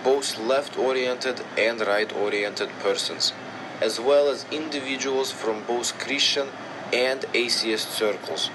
both 0.04 0.38
left 0.38 0.78
oriented 0.78 1.40
and 1.56 1.80
right 1.80 2.12
oriented 2.14 2.68
persons, 2.80 3.32
as 3.80 3.98
well 3.98 4.28
as 4.28 4.46
individuals 4.52 5.32
from 5.32 5.64
both 5.64 5.98
Christian 5.98 6.48
and 6.92 7.24
atheist 7.34 7.90
circles. 7.90 8.50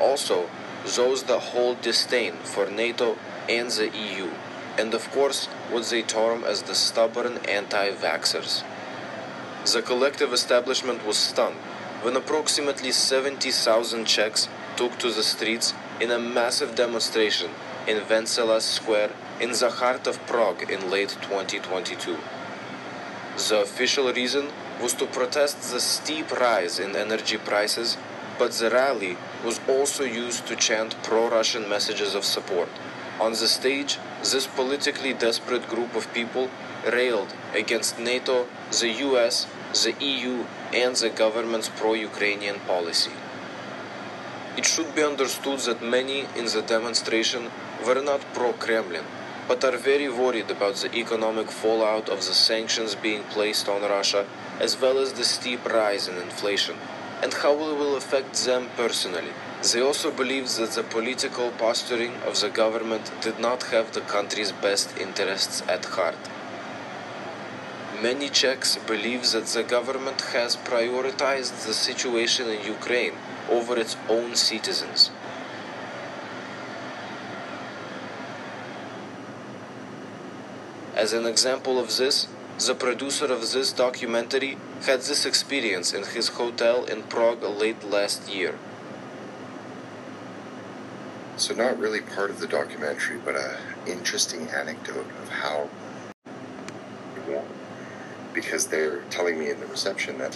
Also, 0.00 0.48
those 0.96 1.24
that 1.24 1.40
hold 1.52 1.82
disdain 1.82 2.34
for 2.44 2.70
NATO 2.70 3.16
and 3.48 3.70
the 3.70 3.90
EU, 4.06 4.30
and 4.78 4.94
of 4.94 5.10
course, 5.10 5.46
what 5.70 5.84
they 5.86 6.02
term 6.02 6.44
as 6.44 6.62
the 6.62 6.74
stubborn 6.74 7.38
anti 7.48 7.90
vaxxers. 7.90 8.62
The 9.72 9.82
collective 9.82 10.32
establishment 10.32 11.04
was 11.04 11.18
stunned 11.18 11.60
when 12.02 12.16
approximately 12.16 12.92
70,000 12.92 14.06
Czechs 14.06 14.48
took 14.76 14.98
to 14.98 15.10
the 15.10 15.22
streets 15.22 15.74
in 16.00 16.10
a 16.10 16.18
massive 16.18 16.74
demonstration 16.74 17.50
in 17.86 18.06
Wenceslas 18.08 18.64
Square 18.64 19.10
in 19.40 19.52
the 19.52 19.70
heart 19.70 20.06
of 20.06 20.24
Prague 20.26 20.70
in 20.70 20.90
late 20.90 21.16
2022. 21.22 22.18
The 23.48 23.62
official 23.62 24.12
reason 24.12 24.48
was 24.82 24.92
to 24.94 25.06
protest 25.06 25.72
the 25.72 25.80
steep 25.80 26.30
rise 26.32 26.78
in 26.78 26.94
energy 26.94 27.38
prices, 27.38 27.96
but 28.38 28.52
the 28.52 28.70
rally 28.70 29.16
was 29.44 29.60
also 29.68 30.04
used 30.04 30.46
to 30.46 30.56
chant 30.56 31.02
pro 31.02 31.28
Russian 31.28 31.68
messages 31.68 32.14
of 32.14 32.24
support. 32.24 32.68
On 33.18 33.32
the 33.32 33.48
stage, 33.48 33.98
this 34.20 34.46
politically 34.46 35.12
desperate 35.12 35.68
group 35.68 35.94
of 35.94 36.12
people 36.12 36.50
railed 36.92 37.34
against 37.54 37.98
NATO, 37.98 38.46
the 38.70 38.90
US, 39.08 39.46
the 39.72 39.94
EU, 40.04 40.44
and 40.72 40.96
the 40.96 41.10
government's 41.10 41.68
pro 41.68 41.94
Ukrainian 41.94 42.60
policy. 42.60 43.12
It 44.56 44.66
should 44.66 44.94
be 44.94 45.02
understood 45.02 45.60
that 45.60 45.82
many 45.82 46.26
in 46.36 46.46
the 46.46 46.62
demonstration 46.62 47.50
were 47.86 48.02
not 48.02 48.20
pro 48.34 48.52
Kremlin, 48.52 49.04
but 49.48 49.64
are 49.64 49.76
very 49.76 50.08
worried 50.08 50.50
about 50.50 50.76
the 50.76 50.94
economic 50.94 51.50
fallout 51.50 52.08
of 52.08 52.18
the 52.26 52.34
sanctions 52.34 52.94
being 52.94 53.22
placed 53.24 53.68
on 53.68 53.82
Russia, 53.82 54.26
as 54.60 54.80
well 54.80 54.98
as 54.98 55.12
the 55.14 55.24
steep 55.24 55.64
rise 55.64 56.08
in 56.08 56.16
inflation, 56.16 56.76
and 57.22 57.34
how 57.34 57.52
it 57.52 57.76
will 57.76 57.96
affect 57.96 58.44
them 58.44 58.68
personally, 58.76 59.32
They 59.62 59.82
also 59.82 60.10
believe 60.10 60.48
that 60.56 60.70
the 60.70 60.82
political 60.82 61.50
posturing 61.50 62.14
of 62.26 62.40
the 62.40 62.48
government 62.48 63.12
did 63.20 63.38
not 63.38 63.64
have 63.64 63.92
the 63.92 64.00
country's 64.00 64.52
best 64.52 64.96
interests 64.96 65.62
at 65.68 65.84
heart. 65.84 66.16
Many 68.00 68.30
Czechs 68.30 68.78
believe 68.86 69.30
that 69.32 69.44
the 69.48 69.62
government 69.62 70.22
has 70.32 70.56
prioritized 70.56 71.66
the 71.66 71.74
situation 71.74 72.48
in 72.48 72.64
Ukraine 72.64 73.12
over 73.50 73.78
its 73.78 73.98
own 74.08 74.34
citizens. 74.34 75.10
As 81.00 81.14
an 81.14 81.24
example 81.24 81.78
of 81.78 81.96
this, 81.96 82.28
the 82.66 82.74
producer 82.74 83.24
of 83.24 83.52
this 83.52 83.72
documentary 83.72 84.58
had 84.82 85.00
this 85.00 85.24
experience 85.24 85.94
in 85.94 86.04
his 86.04 86.28
hotel 86.28 86.84
in 86.84 87.04
Prague 87.04 87.42
late 87.42 87.82
last 87.82 88.28
year. 88.28 88.58
So 91.38 91.54
not 91.54 91.78
really 91.78 92.02
part 92.02 92.28
of 92.28 92.38
the 92.38 92.46
documentary, 92.46 93.16
but 93.24 93.34
an 93.34 93.56
interesting 93.86 94.48
anecdote 94.48 95.06
of 95.22 95.30
how 95.30 95.70
because 98.34 98.66
they're 98.66 99.00
telling 99.08 99.38
me 99.38 99.48
in 99.48 99.58
the 99.58 99.66
reception 99.68 100.18
that 100.18 100.32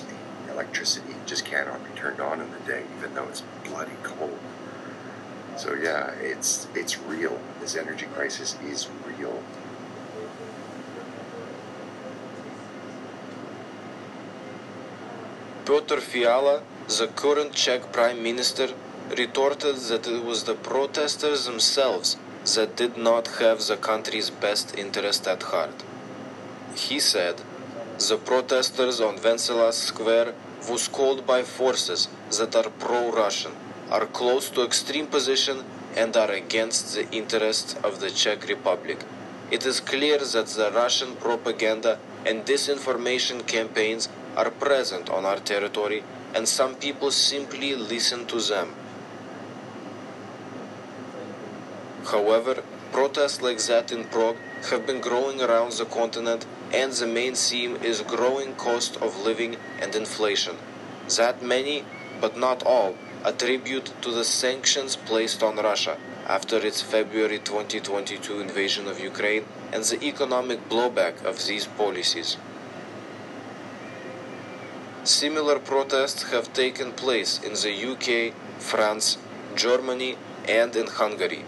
the 0.47 0.53
electricity 0.55 1.15
just 1.27 1.45
cannot 1.45 1.85
be 1.85 1.91
turned 1.95 2.21
on 2.21 2.41
in 2.41 2.51
the 2.51 2.61
day, 2.61 2.85
even 2.97 3.13
though 3.15 3.29
it's 3.29 3.43
bloody 3.65 3.99
cold. 4.03 4.39
So 5.59 5.75
yeah, 5.75 6.13
it's 6.13 6.69
it's 6.75 6.99
real. 7.01 7.39
This 7.61 7.77
energy 7.77 8.07
crisis 8.15 8.57
is 8.65 8.89
real. 9.07 9.43
Piotr 15.65 15.97
Fiala, 15.97 16.63
the 16.89 17.07
current 17.07 17.55
Czech 17.55 17.91
Prime 17.91 18.23
Minister, 18.23 18.69
retorted 19.17 19.77
that 19.89 20.07
it 20.07 20.23
was 20.23 20.45
the 20.45 20.55
protesters 20.55 21.47
themselves 21.47 22.19
that 22.55 22.77
did 22.77 22.99
not 22.99 23.27
have 23.41 23.67
the 23.67 23.79
country's 23.79 24.29
best 24.29 24.77
interest 24.77 25.27
at 25.27 25.43
heart. 25.45 25.83
He 26.77 27.01
said, 27.01 27.41
the 28.09 28.19
protesters 28.19 29.01
on 29.01 29.23
Wenceslas 29.23 29.79
Square 29.79 30.35
was 30.69 30.87
called 30.87 31.27
by 31.27 31.43
forces 31.43 32.09
that 32.39 32.55
are 32.55 32.71
pro-Russian, 32.79 33.53
are 33.91 34.05
close 34.05 34.51
to 34.51 34.65
extreme 34.65 35.07
position 35.07 35.65
and 35.97 36.15
are 36.15 36.33
against 36.33 36.95
the 36.95 37.11
interests 37.11 37.75
of 37.83 38.01
the 38.01 38.11
Czech 38.11 38.47
Republic. 38.49 38.99
It 39.51 39.65
is 39.65 39.81
clear 39.81 40.19
that 40.19 40.47
the 40.49 40.71
Russian 40.75 41.17
propaganda 41.17 41.99
and 42.27 42.45
disinformation 42.45 43.47
campaigns 43.47 44.11
are 44.37 44.51
present 44.51 45.11
on 45.11 45.25
our 45.25 45.39
territory 45.39 46.03
and 46.35 46.49
some 46.49 46.75
people 46.75 47.11
simply 47.11 47.75
listen 47.75 48.27
to 48.27 48.41
them. 48.41 48.75
However, 52.05 52.63
protests 52.93 53.41
like 53.41 53.59
that 53.67 53.91
in 53.91 54.05
Prague 54.05 54.37
have 54.71 54.87
been 54.87 55.01
growing 55.01 55.41
around 55.41 55.73
the 55.73 55.85
continent 55.85 56.47
and 56.73 56.93
the 56.93 57.07
main 57.07 57.35
theme 57.35 57.77
is 57.77 58.03
growing 58.03 58.55
cost 58.55 58.97
of 58.97 59.25
living 59.25 59.57
and 59.81 59.95
inflation. 59.95 60.57
That 61.17 61.43
many, 61.43 61.85
but 62.21 62.37
not 62.37 62.63
all, 62.65 62.97
attribute 63.25 63.93
to 64.03 64.11
the 64.11 64.25
sanctions 64.25 64.97
placed 64.97 65.43
on 65.43 65.57
Russia 65.57 65.97
after 66.27 66.57
its 66.59 66.83
February 66.83 67.39
2022 67.39 68.41
invasion 68.41 68.87
of 68.87 69.01
Ukraine 69.01 69.45
and 69.73 69.85
the 69.85 70.03
economic 70.05 70.69
blowback 70.69 71.25
of 71.25 71.47
these 71.47 71.67
policies. 71.67 72.37
Similar 75.05 75.59
protests 75.59 76.31
have 76.31 76.55
taken 76.55 76.93
place 76.93 77.39
in 77.39 77.53
the 77.53 77.75
UK, 77.93 78.33
France, 78.59 79.19
Germany, 79.55 80.17
and 80.49 80.75
in 80.75 80.87
Hungary, 80.87 81.45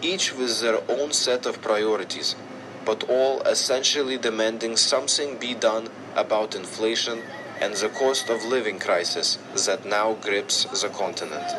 each 0.00 0.32
with 0.32 0.60
their 0.60 0.78
own 0.88 1.10
set 1.12 1.44
of 1.44 1.60
priorities, 1.60 2.36
but 2.84 3.02
all 3.10 3.40
essentially 3.42 4.16
demanding 4.16 4.76
something 4.76 5.38
be 5.38 5.54
done 5.54 5.88
about 6.14 6.54
inflation 6.54 7.24
and 7.60 7.74
the 7.74 7.88
cost 7.88 8.30
of 8.30 8.44
living 8.44 8.78
crisis 8.78 9.38
that 9.66 9.84
now 9.84 10.14
grips 10.14 10.64
the 10.80 10.88
continent. 10.88 11.50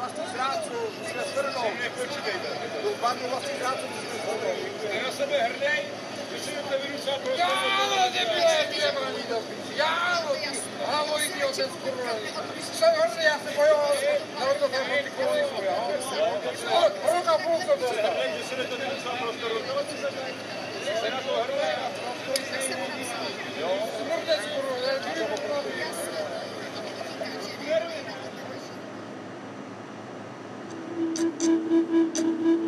Jalo 7.05 8.09
nie 8.13 8.25
bilety 8.31 8.75
nie 8.81 8.91
ma 8.93 9.05
widoki! 9.17 9.53
Jalo! 9.77 10.31
A 10.93 11.05
mój 11.07 11.25
idiotę 11.25 11.53
z 11.53 11.75
kurwa! 11.83 12.13
Przeważnie 12.73 13.23
ja 13.23 13.39
sobie 13.39 13.55
boją 13.57 13.75
narodową 14.39 14.77
antykomunizmu, 14.77 15.59
ja? 15.63 15.75
Roka 17.13 17.33
półko 17.43 17.77
dostał! 17.77 18.11
Kurde 24.09 24.35
z 24.37 24.45
kurwa, 24.53 24.75
ja 24.87 24.93
nie 25.09 25.15
wiem, 25.15 25.31
Thank 31.21 32.45
you. 32.45 32.60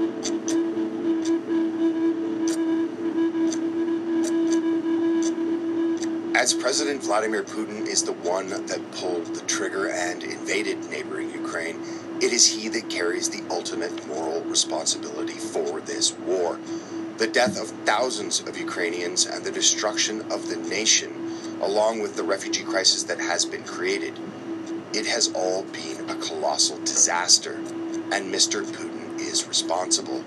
As 6.43 6.53
President 6.53 7.01
Vladimir 7.01 7.41
Putin 7.41 7.87
is 7.87 8.03
the 8.03 8.11
one 8.11 8.49
that 8.49 8.91
pulled 8.91 9.27
the 9.27 9.45
trigger 9.45 9.87
and 9.87 10.21
invaded 10.21 10.77
neighboring 10.89 11.31
Ukraine, 11.31 11.79
it 12.19 12.33
is 12.33 12.45
he 12.45 12.67
that 12.67 12.89
carries 12.89 13.29
the 13.29 13.49
ultimate 13.49 14.05
moral 14.07 14.41
responsibility 14.41 15.39
for 15.39 15.79
this 15.79 16.11
war. 16.11 16.59
The 17.17 17.27
death 17.27 17.57
of 17.57 17.69
thousands 17.85 18.41
of 18.41 18.57
Ukrainians 18.57 19.25
and 19.25 19.45
the 19.45 19.53
destruction 19.53 20.19
of 20.33 20.49
the 20.49 20.57
nation, 20.57 21.31
along 21.61 22.01
with 22.01 22.17
the 22.17 22.23
refugee 22.23 22.65
crisis 22.65 23.03
that 23.03 23.21
has 23.21 23.45
been 23.45 23.63
created, 23.63 24.19
it 24.91 25.05
has 25.05 25.31
all 25.33 25.63
been 25.63 26.09
a 26.09 26.15
colossal 26.15 26.77
disaster, 26.79 27.53
and 28.11 28.33
Mr. 28.33 28.65
Putin 28.65 29.17
is 29.17 29.47
responsible. 29.47 30.21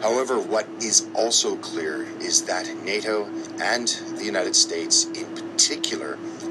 However, 0.00 0.40
what 0.40 0.66
is 0.80 1.06
also 1.14 1.56
clear 1.56 2.02
is 2.20 2.42
that 2.46 2.74
NATO 2.82 3.28
and 3.60 3.86
the 4.16 4.24
United 4.24 4.56
States, 4.56 5.04
in 5.04 5.26
particular, 5.26 5.41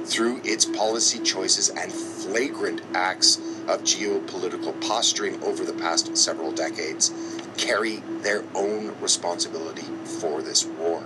through 0.05 0.41
its 0.43 0.65
policy 0.65 1.19
choices 1.19 1.69
and 1.69 1.91
flagrant 1.91 2.81
acts 2.93 3.37
of 3.67 3.81
geopolitical 3.83 4.79
posturing 4.81 5.41
over 5.43 5.63
the 5.63 5.73
past 5.73 6.15
several 6.17 6.51
decades, 6.51 7.13
carry 7.57 7.97
their 8.21 8.43
own 8.55 8.93
responsibility 9.01 9.85
for 10.19 10.41
this 10.41 10.65
war. 10.65 11.03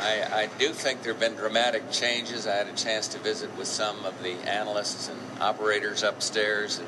I, 0.00 0.42
I, 0.42 0.50
do 0.58 0.72
think 0.72 1.02
there 1.02 1.12
have 1.12 1.20
been 1.20 1.34
dramatic 1.34 1.90
changes. 1.90 2.46
I 2.46 2.54
had 2.54 2.68
a 2.68 2.76
chance 2.76 3.08
to 3.08 3.18
visit 3.18 3.56
with 3.56 3.66
some 3.66 4.04
of 4.04 4.22
the 4.22 4.34
analysts 4.48 5.08
and 5.08 5.18
operators 5.40 6.02
upstairs, 6.02 6.78
and 6.78 6.86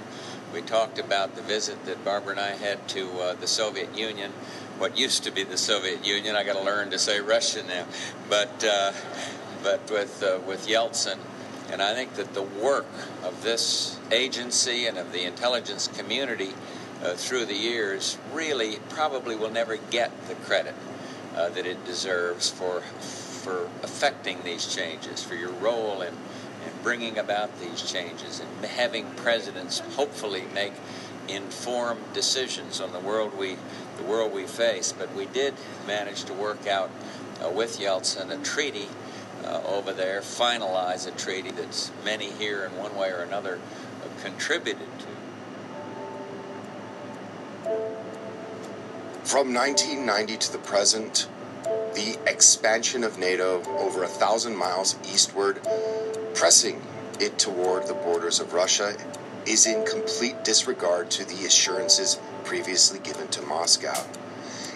we 0.53 0.61
talked 0.62 0.99
about 0.99 1.35
the 1.35 1.43
visit 1.43 1.85
that 1.87 2.05
Barbara 2.05 2.33
and 2.33 2.41
I 2.41 2.51
had 2.51 2.87
to 2.91 3.11
uh, 3.18 3.35
the 3.35 3.47
Soviet 3.47 3.97
Union, 3.97 4.33
what 4.79 4.97
used 4.97 5.24
to 5.24 5.31
be 5.31 5.43
the 5.43 5.59
Soviet 5.59 6.07
Union. 6.07 6.37
I 6.37 6.45
got 6.45 6.55
to 6.55 6.62
learn 6.62 6.91
to 6.91 6.99
say 6.99 7.20
Russia 7.20 7.62
now, 7.64 7.87
but 8.29 8.64
uh, 8.64 8.93
but 9.62 9.91
with 9.91 10.22
uh, 10.22 10.39
with 10.47 10.66
Yeltsin, 10.66 11.18
and 11.70 11.83
I 11.83 11.95
think 11.95 12.14
that 12.14 12.35
the 12.35 12.43
work 12.43 12.87
of 13.24 13.43
this 13.43 13.99
agency 14.11 14.87
and 14.87 14.97
of 14.97 15.12
the 15.12 15.24
intelligence 15.24 15.89
community 15.89 16.55
uh, 17.03 17.14
through 17.14 17.47
the 17.47 17.55
years 17.55 18.18
really 18.33 18.79
probably 18.89 19.37
will 19.37 19.51
never 19.51 19.76
get 19.76 20.11
the 20.29 20.35
credit 20.35 20.74
uh, 21.37 21.49
that 21.51 21.66
it 21.66 21.85
deserves 21.85 22.49
for 22.49 22.81
for 22.81 23.68
affecting 23.83 24.43
these 24.43 24.66
changes, 24.66 25.22
for 25.22 25.35
your 25.35 25.53
role 25.53 26.03
in 26.03 26.14
bringing 26.83 27.18
about 27.18 27.61
these 27.61 27.83
changes 27.83 28.41
and 28.41 28.64
having 28.66 29.05
presidents 29.16 29.81
hopefully 29.97 30.45
make 30.55 30.72
informed 31.29 32.01
decisions 32.12 32.81
on 32.81 32.93
the 32.93 33.01
world 33.01 33.37
we 33.37 33.57
the 33.97 34.05
world 34.05 34.33
we 34.33 34.45
face. 34.45 34.93
But 34.93 35.14
we 35.14 35.26
did 35.26 35.55
manage 35.87 36.24
to 36.24 36.33
work 36.33 36.66
out 36.66 36.91
uh, 37.45 37.51
with 37.51 37.79
Yeltsin 37.79 38.31
a 38.31 38.43
treaty 38.43 38.89
uh, 39.45 39.62
over 39.64 39.93
there, 39.93 40.20
finalize 40.20 41.07
a 41.07 41.11
treaty 41.12 41.51
that 41.53 41.91
many 42.05 42.31
here 42.31 42.64
in 42.64 42.76
one 42.76 42.97
way 42.97 43.11
or 43.11 43.20
another 43.20 43.59
uh, 44.03 44.22
contributed 44.22 44.89
to. 44.99 45.07
From 49.24 49.53
1990 49.53 50.37
to 50.39 50.53
the 50.53 50.59
present, 50.59 51.29
the 51.95 52.18
expansion 52.26 53.05
of 53.05 53.18
NATO 53.18 53.62
over 53.79 54.03
a 54.03 54.09
thousand 54.09 54.57
miles 54.57 54.97
eastward 55.12 55.61
pressing 56.35 56.81
it 57.20 57.39
toward 57.39 57.87
the 57.87 57.95
borders 57.95 58.41
of 58.41 58.53
Russia 58.53 58.97
is 59.49 59.67
in 59.67 59.83
complete 59.87 60.45
disregard 60.45 61.11
to 61.11 61.25
the 61.25 61.47
assurances 61.47 62.19
previously 62.45 62.99
given 62.99 63.27
to 63.29 63.41
Moscow. 63.43 63.95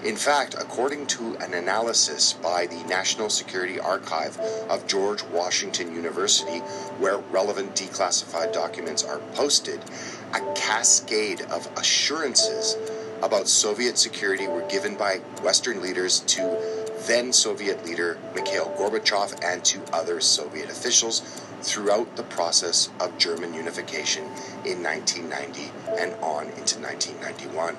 In 0.03 0.17
fact, 0.17 0.55
according 0.55 1.07
to 1.09 1.37
an 1.37 1.53
analysis 1.53 2.33
by 2.33 2.67
the 2.67 2.83
National 2.85 3.29
Security 3.29 3.79
Archive 3.79 4.37
of 4.71 4.87
George 4.87 5.23
Washington 5.25 5.95
University, 5.95 6.59
where 6.99 7.19
relevant 7.19 7.77
declassified 7.77 8.53
documents 8.55 9.05
are 9.05 9.19
posted, 9.35 9.79
a 10.33 10.41
cascade 10.55 11.43
of 11.43 11.69
assurances 11.77 12.77
about 13.23 13.49
Soviet 13.49 13.99
security 13.99 14.49
were 14.49 14.67
given 14.69 14.97
by 14.97 15.19
Western 15.43 15.83
leaders 15.83 16.21
to 16.21 16.59
then 17.07 17.33
Soviet 17.33 17.85
leader 17.85 18.19
Mikhail 18.35 18.75
Gorbachev 18.79 19.45
and 19.45 19.63
to 19.67 19.81
other 19.93 20.21
Soviet 20.21 20.71
officials 20.71 21.43
throughout 21.63 22.17
the 22.17 22.23
process 22.25 22.91
of 23.01 23.17
German 23.19 23.55
unification 23.55 24.25
in 24.65 24.83
1990 24.83 25.71
and 25.99 26.15
on 26.23 26.47
into 26.59 26.79
1991. 26.81 27.77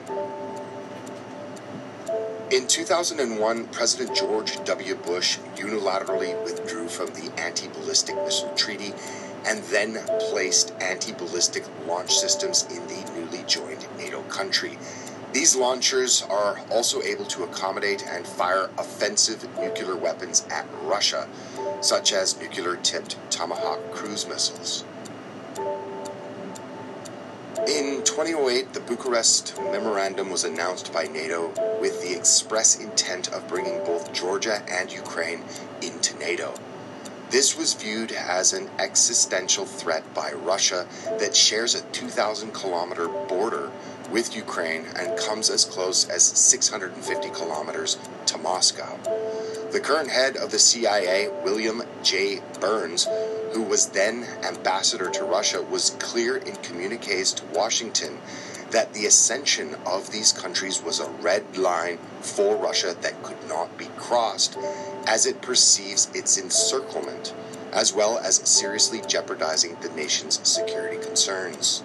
In 2.52 2.68
2001, 2.68 3.68
President 3.68 4.16
George 4.16 4.64
W. 4.64 4.96
Bush 4.96 5.40
unilaterally 5.56 6.42
withdrew 6.44 6.88
from 6.88 7.08
the 7.08 7.32
Anti 7.38 7.68
Ballistic 7.70 8.16
Missile 8.18 8.54
Treaty 8.56 8.94
and 9.46 9.64
then 9.66 9.98
placed 10.30 10.74
anti 10.82 11.12
ballistic 11.14 11.64
launch 11.88 12.14
systems 12.14 12.66
in 12.70 12.86
the 12.88 13.12
newly 13.16 13.44
joined 13.48 13.86
NATO 13.98 14.22
country. 14.24 14.78
These 15.34 15.56
launchers 15.56 16.22
are 16.30 16.60
also 16.72 17.02
able 17.02 17.26
to 17.26 17.44
accommodate 17.44 18.06
and 18.08 18.26
fire 18.26 18.70
offensive 18.78 19.48
nuclear 19.60 19.96
weapons 19.96 20.46
at 20.52 20.68
Russia, 20.84 21.28
such 21.82 22.14
as 22.14 22.40
nuclear 22.40 22.76
tipped 22.78 23.18
Tomahawk 23.30 23.92
cruise 23.92 24.28
missiles. 24.28 24.84
In 27.68 28.04
2008, 28.04 28.74
the 28.74 28.82
Bucharest 28.82 29.58
Memorandum 29.58 30.30
was 30.30 30.44
announced 30.44 30.92
by 30.92 31.04
NATO 31.04 31.48
with 31.80 32.02
the 32.02 32.14
express 32.14 32.80
intent 32.80 33.32
of 33.32 33.48
bringing 33.48 33.84
both 33.86 34.12
Georgia 34.12 34.62
and 34.70 34.92
Ukraine 34.92 35.42
into 35.82 36.18
NATO. 36.18 36.54
This 37.30 37.58
was 37.58 37.74
viewed 37.74 38.12
as 38.12 38.54
an 38.54 38.70
existential 38.80 39.66
threat 39.66 40.14
by 40.14 40.34
Russia 40.34 40.86
that 41.20 41.36
shares 41.36 41.74
a 41.74 41.82
2,000 41.82 42.54
kilometer 42.54 43.08
border 43.08 43.72
with 44.12 44.36
Ukraine 44.36 44.86
and 44.96 45.18
comes 45.18 45.50
as 45.50 45.66
close 45.66 46.08
as 46.10 46.22
650 46.22 47.30
kilometers 47.30 47.98
to 48.28 48.38
Moscow. 48.38 49.00
The 49.74 49.80
current 49.80 50.12
head 50.12 50.38
of 50.38 50.52
the 50.52 50.60
CIA, 50.60 51.30
William 51.44 51.82
J. 52.04 52.44
Burns, 52.60 53.08
who 53.54 53.64
was 53.64 53.88
then 53.88 54.28
ambassador 54.44 55.10
to 55.10 55.24
Russia, 55.24 55.64
was 55.64 55.98
clear 55.98 56.38
in 56.38 56.58
communiques 56.58 57.32
to 57.32 57.46
Washington 57.46 58.20
that 58.70 58.94
the 58.94 59.08
ascension 59.08 59.76
of 59.84 60.12
these 60.12 60.32
countries 60.32 60.84
was 60.84 61.00
a 61.00 61.10
red 61.10 61.58
line 61.58 61.98
for 62.22 62.56
Russia 62.56 62.96
that 63.02 63.24
could 63.24 63.50
not 63.50 63.76
be 63.76 63.88
crossed, 63.98 64.60
as 65.08 65.26
it 65.26 65.42
perceives 65.42 66.08
its 66.14 66.38
encirclement, 66.38 67.34
as 67.72 67.92
well 67.92 68.20
as 68.20 68.48
seriously 68.48 69.02
jeopardizing 69.08 69.76
the 69.82 69.90
nation's 69.90 70.40
security 70.48 71.04
concerns. 71.04 71.82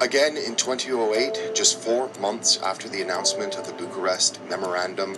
Again, 0.00 0.36
in 0.36 0.56
2008, 0.56 1.54
just 1.54 1.78
four 1.78 2.10
months 2.20 2.58
after 2.58 2.88
the 2.88 3.00
announcement 3.00 3.56
of 3.56 3.68
the 3.68 3.72
Bucharest 3.72 4.40
Memorandum, 4.48 5.16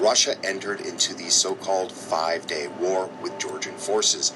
Russia 0.00 0.36
entered 0.44 0.80
into 0.80 1.14
the 1.14 1.28
so 1.30 1.54
called 1.54 1.92
Five 1.92 2.46
Day 2.46 2.68
War 2.80 3.10
with 3.20 3.38
Georgian 3.38 3.76
forces. 3.76 4.32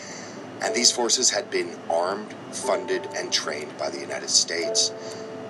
And 0.61 0.75
these 0.75 0.91
forces 0.93 1.31
had 1.31 1.51
been 1.51 1.79
armed, 1.91 2.35
funded, 2.51 3.09
and 3.17 3.33
trained 3.33 3.77
by 3.79 3.91
the 3.91 4.01
United 4.01 4.31
States. 4.31 4.93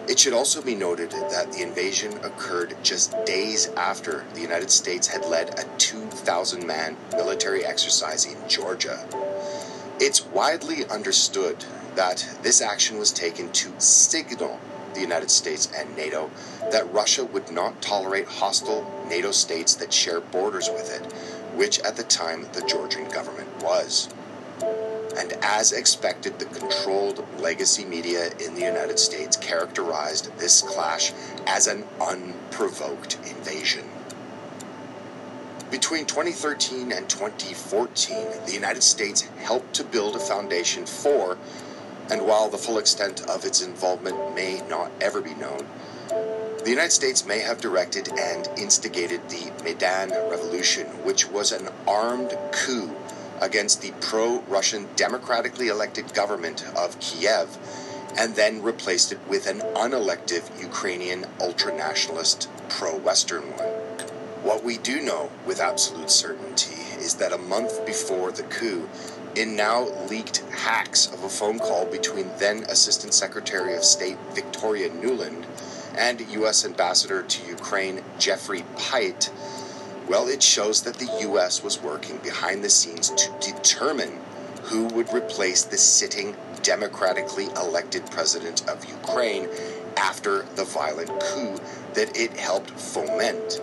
It 0.08 0.18
should 0.18 0.32
also 0.32 0.60
be 0.60 0.74
noted 0.74 1.10
that 1.10 1.52
the 1.52 1.62
invasion 1.62 2.12
occurred 2.24 2.76
just 2.82 3.12
days 3.24 3.68
after 3.76 4.24
the 4.34 4.40
United 4.40 4.70
States 4.70 5.06
had 5.06 5.24
led 5.26 5.58
a 5.58 5.64
2,000 5.78 6.66
man 6.66 6.96
military 7.12 7.64
exercise 7.64 8.26
in 8.26 8.36
Georgia. 8.48 9.06
It's 10.00 10.26
widely 10.26 10.84
understood 10.86 11.64
that 11.94 12.26
this 12.42 12.60
action 12.60 12.98
was 12.98 13.12
taken 13.12 13.52
to 13.52 13.72
signal 13.78 14.58
the 14.94 15.00
United 15.00 15.30
States 15.30 15.70
and 15.76 15.96
NATO 15.96 16.30
that 16.70 16.92
Russia 16.92 17.24
would 17.24 17.50
not 17.50 17.80
tolerate 17.82 18.26
hostile 18.26 19.06
NATO 19.08 19.30
states 19.30 19.74
that 19.76 19.92
share 19.92 20.20
borders 20.20 20.68
with 20.68 20.90
it, 20.90 21.12
which 21.56 21.80
at 21.80 21.96
the 21.96 22.04
time 22.04 22.46
the 22.52 22.62
Georgian 22.62 23.08
government 23.08 23.48
was. 23.62 24.08
And 25.18 25.32
as 25.42 25.72
expected, 25.72 26.38
the 26.38 26.46
controlled 26.46 27.26
legacy 27.38 27.84
media 27.84 28.30
in 28.38 28.54
the 28.54 28.62
United 28.62 28.98
States 28.98 29.36
characterized 29.36 30.36
this 30.38 30.62
clash 30.62 31.12
as 31.46 31.66
an 31.66 31.84
unprovoked 32.00 33.18
invasion. 33.26 33.84
Between 35.70 36.04
2013 36.04 36.92
and 36.92 37.08
2014, 37.08 38.26
the 38.46 38.52
United 38.52 38.82
States 38.82 39.22
helped 39.38 39.72
to 39.74 39.84
build 39.84 40.16
a 40.16 40.18
foundation 40.18 40.84
for 40.84 41.38
and 42.10 42.26
while 42.26 42.48
the 42.48 42.58
full 42.58 42.78
extent 42.78 43.22
of 43.28 43.44
its 43.44 43.62
involvement 43.62 44.34
may 44.34 44.62
not 44.68 44.90
ever 45.00 45.20
be 45.20 45.34
known, 45.34 45.66
the 46.64 46.70
United 46.70 46.92
States 46.92 47.26
may 47.26 47.40
have 47.40 47.60
directed 47.60 48.08
and 48.16 48.48
instigated 48.56 49.28
the 49.28 49.50
Maidan 49.64 50.10
Revolution, 50.30 50.86
which 51.04 51.28
was 51.28 51.50
an 51.50 51.68
armed 51.88 52.36
coup 52.52 52.94
against 53.40 53.82
the 53.82 53.92
pro 54.00 54.38
Russian 54.42 54.88
democratically 54.94 55.66
elected 55.66 56.14
government 56.14 56.64
of 56.76 57.00
Kiev, 57.00 57.58
and 58.16 58.36
then 58.36 58.62
replaced 58.62 59.10
it 59.10 59.18
with 59.28 59.48
an 59.48 59.58
unelected 59.74 60.44
Ukrainian 60.62 61.26
ultra 61.40 61.76
nationalist 61.76 62.48
pro 62.68 62.96
Western 62.96 63.42
one. 63.56 63.68
What 64.44 64.62
we 64.62 64.78
do 64.78 65.00
know 65.00 65.30
with 65.46 65.60
absolute 65.60 66.10
certainty 66.10 66.76
is 66.98 67.14
that 67.14 67.32
a 67.32 67.38
month 67.38 67.84
before 67.84 68.30
the 68.30 68.44
coup, 68.44 68.88
in 69.36 69.56
now 69.56 69.88
leaked 70.08 70.38
hacks 70.50 71.06
of 71.12 71.24
a 71.24 71.28
phone 71.28 71.58
call 71.58 71.86
between 71.86 72.30
then 72.38 72.64
Assistant 72.64 73.14
Secretary 73.14 73.74
of 73.74 73.84
State 73.84 74.18
Victoria 74.32 74.90
Nuland 74.90 75.44
and 75.96 76.20
U.S. 76.32 76.64
Ambassador 76.64 77.22
to 77.22 77.48
Ukraine 77.48 78.02
Jeffrey 78.18 78.64
Pyatt, 78.76 79.30
well, 80.08 80.28
it 80.28 80.42
shows 80.42 80.82
that 80.82 80.96
the 80.96 81.18
U.S. 81.22 81.62
was 81.62 81.82
working 81.82 82.18
behind 82.18 82.62
the 82.62 82.70
scenes 82.70 83.10
to 83.10 83.30
determine 83.40 84.20
who 84.64 84.86
would 84.88 85.12
replace 85.12 85.64
the 85.64 85.78
sitting 85.78 86.36
democratically 86.62 87.46
elected 87.56 88.08
president 88.10 88.68
of 88.68 88.84
Ukraine 88.84 89.48
after 89.96 90.42
the 90.54 90.64
violent 90.64 91.10
coup 91.20 91.56
that 91.94 92.16
it 92.16 92.36
helped 92.36 92.70
foment. 92.70 93.60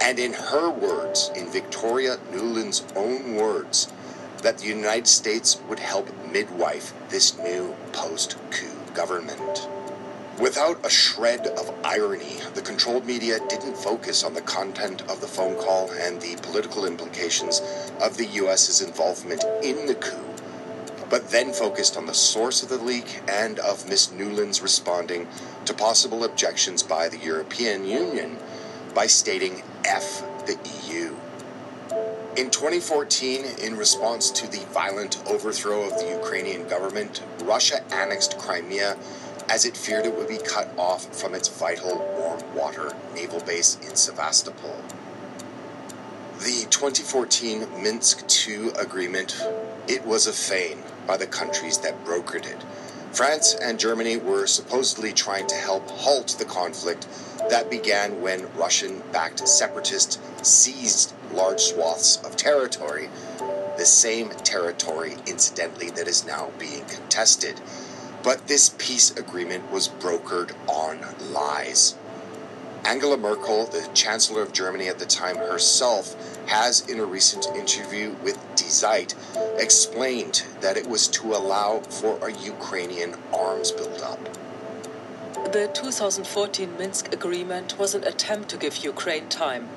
And 0.00 0.18
in 0.18 0.32
her 0.32 0.70
words, 0.70 1.30
in 1.34 1.50
Victoria 1.50 2.18
Nuland's 2.30 2.84
own 2.94 3.36
words, 3.36 3.92
that 4.44 4.58
the 4.58 4.66
United 4.66 5.06
States 5.06 5.58
would 5.70 5.78
help 5.78 6.06
midwife 6.30 6.92
this 7.08 7.36
new 7.38 7.74
post 7.92 8.36
coup 8.50 8.78
government. 8.92 9.66
Without 10.38 10.84
a 10.84 10.90
shred 10.90 11.46
of 11.46 11.74
irony, 11.82 12.36
the 12.54 12.60
controlled 12.60 13.06
media 13.06 13.38
didn't 13.48 13.74
focus 13.76 14.22
on 14.22 14.34
the 14.34 14.42
content 14.42 15.00
of 15.08 15.22
the 15.22 15.26
phone 15.26 15.56
call 15.56 15.90
and 15.92 16.20
the 16.20 16.36
political 16.42 16.84
implications 16.84 17.62
of 18.02 18.18
the 18.18 18.26
US's 18.26 18.82
involvement 18.82 19.42
in 19.62 19.86
the 19.86 19.94
coup, 19.94 20.34
but 21.08 21.30
then 21.30 21.50
focused 21.50 21.96
on 21.96 22.04
the 22.04 22.12
source 22.12 22.62
of 22.62 22.68
the 22.68 22.76
leak 22.76 23.22
and 23.26 23.58
of 23.60 23.88
Miss 23.88 24.12
Nuland's 24.12 24.60
responding 24.60 25.26
to 25.64 25.72
possible 25.72 26.22
objections 26.22 26.82
by 26.82 27.08
the 27.08 27.18
European 27.18 27.86
Union 27.86 28.36
by 28.94 29.06
stating 29.06 29.62
F 29.86 30.22
the 30.44 30.58
EU. 30.86 31.16
In 32.36 32.50
2014, 32.50 33.44
in 33.62 33.76
response 33.76 34.28
to 34.32 34.48
the 34.48 34.64
violent 34.72 35.22
overthrow 35.24 35.84
of 35.84 35.96
the 36.00 36.08
Ukrainian 36.08 36.66
government, 36.66 37.22
Russia 37.44 37.84
annexed 37.92 38.38
Crimea 38.38 38.96
as 39.48 39.64
it 39.64 39.76
feared 39.76 40.04
it 40.04 40.16
would 40.16 40.26
be 40.26 40.38
cut 40.38 40.68
off 40.76 41.14
from 41.14 41.32
its 41.32 41.46
vital 41.46 41.96
warm 42.18 42.42
water 42.56 42.92
naval 43.14 43.38
base 43.38 43.78
in 43.88 43.94
Sevastopol. 43.94 44.74
The 46.40 46.66
2014 46.70 47.80
Minsk 47.80 48.48
II 48.48 48.70
agreement, 48.70 49.40
it 49.86 50.04
was 50.04 50.26
a 50.26 50.32
feign 50.32 50.82
by 51.06 51.16
the 51.16 51.28
countries 51.28 51.78
that 51.78 52.04
brokered 52.04 52.46
it. 52.46 52.64
France 53.12 53.54
and 53.54 53.78
Germany 53.78 54.16
were 54.16 54.48
supposedly 54.48 55.12
trying 55.12 55.46
to 55.46 55.54
help 55.54 55.88
halt 55.88 56.34
the 56.40 56.44
conflict 56.44 57.06
that 57.48 57.70
began 57.70 58.20
when 58.20 58.52
Russian 58.56 59.04
backed 59.12 59.46
separatists 59.46 60.18
seized 60.42 61.13
large 61.34 61.60
swaths 61.60 62.16
of 62.24 62.36
territory, 62.36 63.08
the 63.76 63.84
same 63.84 64.30
territory, 64.30 65.16
incidentally, 65.26 65.90
that 65.90 66.08
is 66.08 66.26
now 66.26 66.50
being 66.58 66.84
contested. 66.84 67.60
But 68.22 68.46
this 68.46 68.74
peace 68.78 69.10
agreement 69.10 69.70
was 69.70 69.88
brokered 69.88 70.52
on 70.68 71.00
lies. 71.32 71.96
Angela 72.84 73.16
Merkel, 73.16 73.64
the 73.64 73.88
Chancellor 73.94 74.42
of 74.42 74.52
Germany 74.52 74.88
at 74.88 74.98
the 74.98 75.06
time 75.06 75.36
herself, 75.36 76.14
has 76.46 76.86
in 76.88 77.00
a 77.00 77.04
recent 77.04 77.46
interview 77.56 78.14
with 78.22 78.36
Die 78.56 78.68
Zeit 78.68 79.14
explained 79.56 80.44
that 80.60 80.76
it 80.76 80.86
was 80.86 81.08
to 81.08 81.32
allow 81.32 81.80
for 81.80 82.18
a 82.26 82.32
Ukrainian 82.32 83.14
arms 83.32 83.72
buildup. 83.72 84.20
The 85.52 85.70
2014 85.72 86.76
Minsk 86.76 87.12
agreement 87.12 87.78
was 87.78 87.94
an 87.94 88.04
attempt 88.04 88.50
to 88.50 88.56
give 88.58 88.84
Ukraine 88.84 89.28
time. 89.28 89.68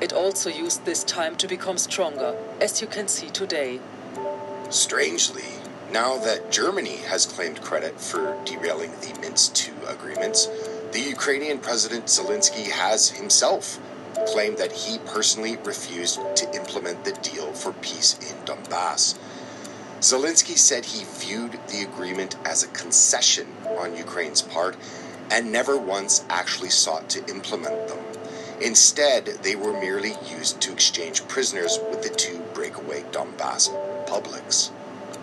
It 0.00 0.12
also 0.12 0.50
used 0.50 0.84
this 0.84 1.02
time 1.04 1.36
to 1.36 1.48
become 1.48 1.78
stronger, 1.78 2.36
as 2.60 2.82
you 2.82 2.86
can 2.86 3.08
see 3.08 3.30
today. 3.30 3.80
Strangely, 4.68 5.44
now 5.90 6.18
that 6.18 6.50
Germany 6.50 6.96
has 7.08 7.24
claimed 7.24 7.62
credit 7.62 7.98
for 7.98 8.36
derailing 8.44 8.90
the 9.00 9.18
Minsk 9.20 9.68
II 9.68 9.74
agreements, 9.88 10.48
the 10.92 11.00
Ukrainian 11.00 11.58
President 11.58 12.06
Zelensky 12.06 12.70
has 12.70 13.10
himself 13.10 13.78
claimed 14.26 14.58
that 14.58 14.72
he 14.72 14.98
personally 14.98 15.56
refused 15.64 16.18
to 16.36 16.54
implement 16.54 17.04
the 17.04 17.12
deal 17.12 17.52
for 17.52 17.72
peace 17.72 18.18
in 18.18 18.36
Donbass. 18.44 19.18
Zelensky 20.00 20.58
said 20.58 20.84
he 20.84 21.04
viewed 21.04 21.58
the 21.68 21.82
agreement 21.82 22.36
as 22.44 22.62
a 22.62 22.68
concession 22.68 23.46
on 23.78 23.96
Ukraine's 23.96 24.42
part 24.42 24.76
and 25.30 25.50
never 25.50 25.78
once 25.78 26.24
actually 26.28 26.70
sought 26.70 27.08
to 27.10 27.26
implement 27.28 27.88
them. 27.88 28.15
Instead, 28.60 29.26
they 29.42 29.54
were 29.54 29.78
merely 29.80 30.14
used 30.30 30.60
to 30.62 30.72
exchange 30.72 31.26
prisoners 31.28 31.78
with 31.90 32.02
the 32.02 32.08
two 32.08 32.38
breakaway 32.54 33.02
Donbass 33.12 33.70
republics. 34.00 34.70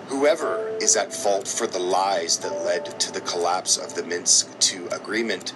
Whoever 0.08 0.68
is 0.80 0.96
at 0.96 1.14
fault 1.14 1.48
for 1.48 1.66
the 1.66 1.80
lies 1.80 2.38
that 2.40 2.64
led 2.64 3.00
to 3.00 3.12
the 3.12 3.22
collapse 3.22 3.78
of 3.78 3.96
the 3.96 4.04
Minsk 4.04 4.74
II 4.74 4.88
agreement, 4.92 5.54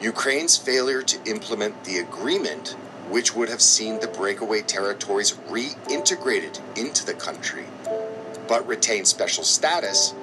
Ukraine's 0.00 0.56
failure 0.56 1.02
to 1.02 1.30
implement 1.30 1.84
the 1.84 1.98
agreement, 1.98 2.70
which 3.10 3.34
would 3.34 3.50
have 3.50 3.60
seen 3.60 4.00
the 4.00 4.06
breakaway 4.08 4.62
territories 4.62 5.32
reintegrated 5.50 6.60
into 6.78 7.04
the 7.04 7.14
country, 7.14 7.66
but 8.46 8.66
retain 8.66 9.04
special 9.04 9.44
status, 9.44 10.14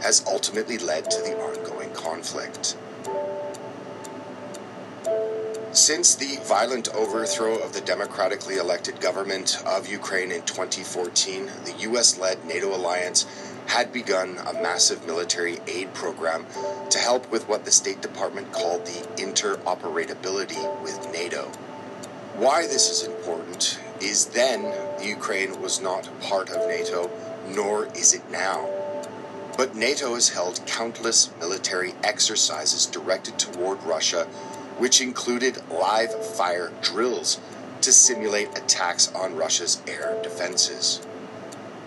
has 0.00 0.24
ultimately 0.26 0.78
led 0.78 1.10
to 1.10 1.20
the 1.20 1.36
ongoing 1.36 1.90
conflict. 1.92 2.76
Since 5.72 6.14
the 6.14 6.38
violent 6.44 6.88
overthrow 6.94 7.58
of 7.58 7.74
the 7.74 7.82
democratically 7.82 8.56
elected 8.56 9.02
government 9.02 9.62
of 9.66 9.86
Ukraine 9.86 10.32
in 10.32 10.40
2014, 10.42 11.50
the 11.66 11.74
US 11.90 12.18
led 12.18 12.42
NATO 12.46 12.74
alliance 12.74 13.26
had 13.66 13.92
begun 13.92 14.38
a 14.38 14.54
massive 14.54 15.06
military 15.06 15.58
aid 15.66 15.92
program 15.92 16.46
to 16.88 16.98
help 16.98 17.30
with 17.30 17.46
what 17.48 17.66
the 17.66 17.70
State 17.70 18.00
Department 18.00 18.50
called 18.50 18.86
the 18.86 19.06
interoperability 19.22 20.82
with 20.82 21.12
NATO. 21.12 21.44
Why 22.36 22.62
this 22.62 22.88
is 22.88 23.06
important 23.06 23.78
is 24.00 24.26
then 24.26 24.72
Ukraine 25.02 25.60
was 25.60 25.82
not 25.82 26.08
part 26.22 26.48
of 26.48 26.66
NATO, 26.66 27.10
nor 27.46 27.86
is 27.94 28.14
it 28.14 28.30
now. 28.30 28.70
But 29.58 29.74
NATO 29.74 30.14
has 30.14 30.30
held 30.30 30.64
countless 30.66 31.30
military 31.40 31.94
exercises 32.02 32.86
directed 32.86 33.38
toward 33.38 33.82
Russia 33.82 34.26
which 34.78 35.00
included 35.00 35.62
live 35.70 36.12
fire 36.36 36.72
drills 36.80 37.38
to 37.80 37.92
simulate 37.92 38.48
attacks 38.56 39.12
on 39.14 39.36
Russia's 39.36 39.82
air 39.86 40.18
defenses. 40.22 41.00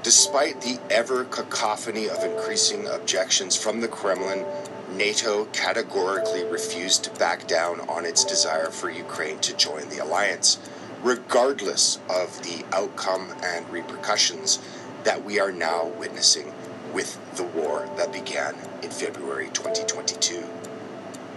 Despite 0.04 0.62
the 0.62 0.80
ever 0.90 1.26
cacophony 1.26 2.10
of 2.10 2.24
increasing 2.24 2.88
objections 2.88 3.56
from 3.56 3.82
the 3.82 3.88
Kremlin, 3.88 4.46
NATO 4.92 5.46
categorically 5.54 6.44
refused 6.44 7.04
to 7.04 7.20
back 7.20 7.48
down 7.48 7.82
on 7.82 8.06
its 8.06 8.26
desire 8.26 8.72
for 8.72 8.90
Ukraine 8.90 9.40
to 9.40 9.56
join 9.56 9.88
the 9.90 10.00
alliance, 10.00 10.58
regardless 11.04 12.00
of 12.10 12.42
the 12.44 12.66
outcome 12.74 13.34
and 13.44 13.70
repercussions 13.70 14.60
that 15.04 15.24
we 15.24 15.40
are 15.40 15.52
now 15.52 15.86
witnessing 15.98 16.52
with 16.94 17.18
the 17.36 17.44
war 17.44 17.88
that 17.98 18.12
began 18.12 18.56
in 18.84 18.90
February 18.90 19.50
2022. 19.54 20.44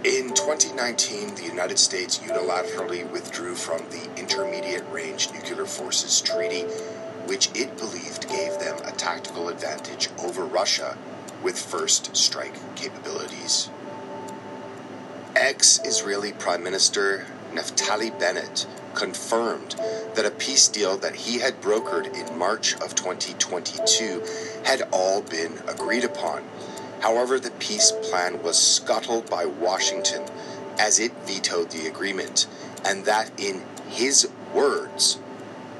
In 0.05 0.35
2019, 0.35 1.33
the 1.33 1.45
United 1.45 1.79
States 1.79 2.19
unilaterally 2.19 3.09
withdrew 3.09 3.55
from 3.55 3.79
the 3.89 4.07
Intermediate 4.19 4.87
Range 4.91 5.31
Nuclear 5.33 5.65
Forces 5.65 6.21
Treaty, 6.21 6.61
which 7.25 7.49
it 7.55 7.75
believed 7.75 8.29
gave 8.29 8.59
them 8.59 8.77
a 8.85 8.91
tactical 8.91 9.49
advantage 9.49 10.09
over 10.19 10.45
Russia 10.45 10.95
with 11.41 11.57
first 11.57 12.15
strike 12.15 12.53
capabilities. 12.75 13.71
Ex 15.35 15.79
Israeli 15.83 16.33
Prime 16.33 16.61
Minister 16.61 17.25
Naftali 17.51 18.11
Bennett 18.19 18.67
confirmed 18.93 19.75
that 20.13 20.25
a 20.25 20.29
peace 20.29 20.67
deal 20.67 20.97
that 20.97 21.15
he 21.15 21.39
had 21.39 21.61
brokered 21.61 22.13
in 22.13 22.37
March 22.37 22.75
of 22.75 22.93
2022 22.93 24.23
had 24.65 24.83
all 24.91 25.23
been 25.23 25.57
agreed 25.67 26.03
upon 26.03 26.43
However, 27.05 27.39
the 27.39 27.51
peace 27.51 27.91
plan 27.91 28.41
was 28.41 28.57
scuttled 28.57 29.29
by 29.29 29.45
Washington 29.45 30.23
as 30.79 30.99
it 30.99 31.11
vetoed 31.27 31.69
the 31.69 31.85
agreement, 31.85 32.47
and 32.83 33.05
that, 33.05 33.29
in 33.39 33.61
his 33.87 34.27
words, 34.55 35.19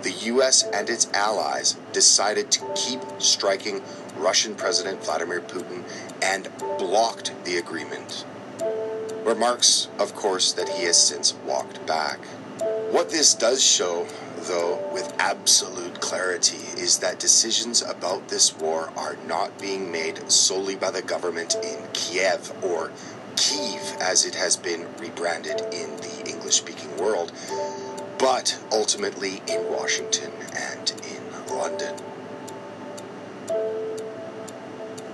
the 0.03 0.11
U.S. 0.11 0.61
and 0.61 0.87
its 0.87 1.11
allies 1.13 1.77
decided 1.93 2.51
to 2.51 2.71
keep 2.75 2.99
striking 3.17 3.81
Russian 4.15 4.53
President 4.53 5.03
Vladimir 5.03 5.41
Putin 5.41 5.83
and 6.21 6.47
blocked 6.77 7.33
the 7.43 7.57
agreement. 7.57 8.23
Remarks, 9.23 9.87
of 9.97 10.13
course, 10.13 10.53
that 10.53 10.69
he 10.69 10.83
has 10.83 11.01
since 11.01 11.33
walked 11.43 11.83
back. 11.87 12.19
What 12.91 13.09
this 13.09 13.33
does 13.33 13.63
show 13.63 14.05
though, 14.47 14.89
with 14.93 15.13
absolute 15.19 15.99
clarity, 16.01 16.57
is 16.79 16.99
that 16.99 17.19
decisions 17.19 17.81
about 17.81 18.27
this 18.29 18.55
war 18.57 18.91
are 18.95 19.17
not 19.27 19.59
being 19.59 19.91
made 19.91 20.31
solely 20.31 20.75
by 20.75 20.91
the 20.91 21.01
government 21.01 21.55
in 21.63 21.79
Kiev 21.93 22.51
or 22.63 22.91
Kiev, 23.35 23.97
as 23.99 24.25
it 24.25 24.35
has 24.35 24.55
been 24.55 24.87
rebranded 24.99 25.61
in 25.73 25.97
the 25.97 26.23
English 26.27 26.55
speaking 26.55 26.95
world, 26.97 27.31
but 28.17 28.57
ultimately 28.71 29.41
in 29.47 29.69
Washington 29.69 30.31
and 30.53 30.91
in 30.91 31.55
London. 31.55 31.95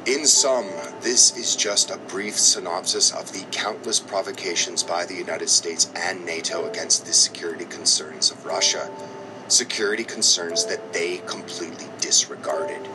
In 0.06 0.26
sum, 0.26 0.68
this 1.02 1.38
is 1.38 1.56
just 1.56 1.92
a 1.92 1.98
brief 1.98 2.38
synopsis 2.38 3.12
of 3.12 3.32
the 3.34 3.46
countless 3.52 4.00
provocations 4.00 4.82
by 4.82 5.06
the 5.06 5.14
United 5.14 5.48
States 5.48 5.92
and 5.96 6.26
NATO 6.26 6.68
against 6.68 7.06
the 7.06 7.14
security 7.14 7.66
concerns 7.66 8.32
of 8.32 8.44
Russia 8.44 8.90
security 9.52 10.04
concerns 10.04 10.66
that 10.66 10.94
they 10.94 11.18
completely 11.28 11.88
disregarded. 12.00 12.88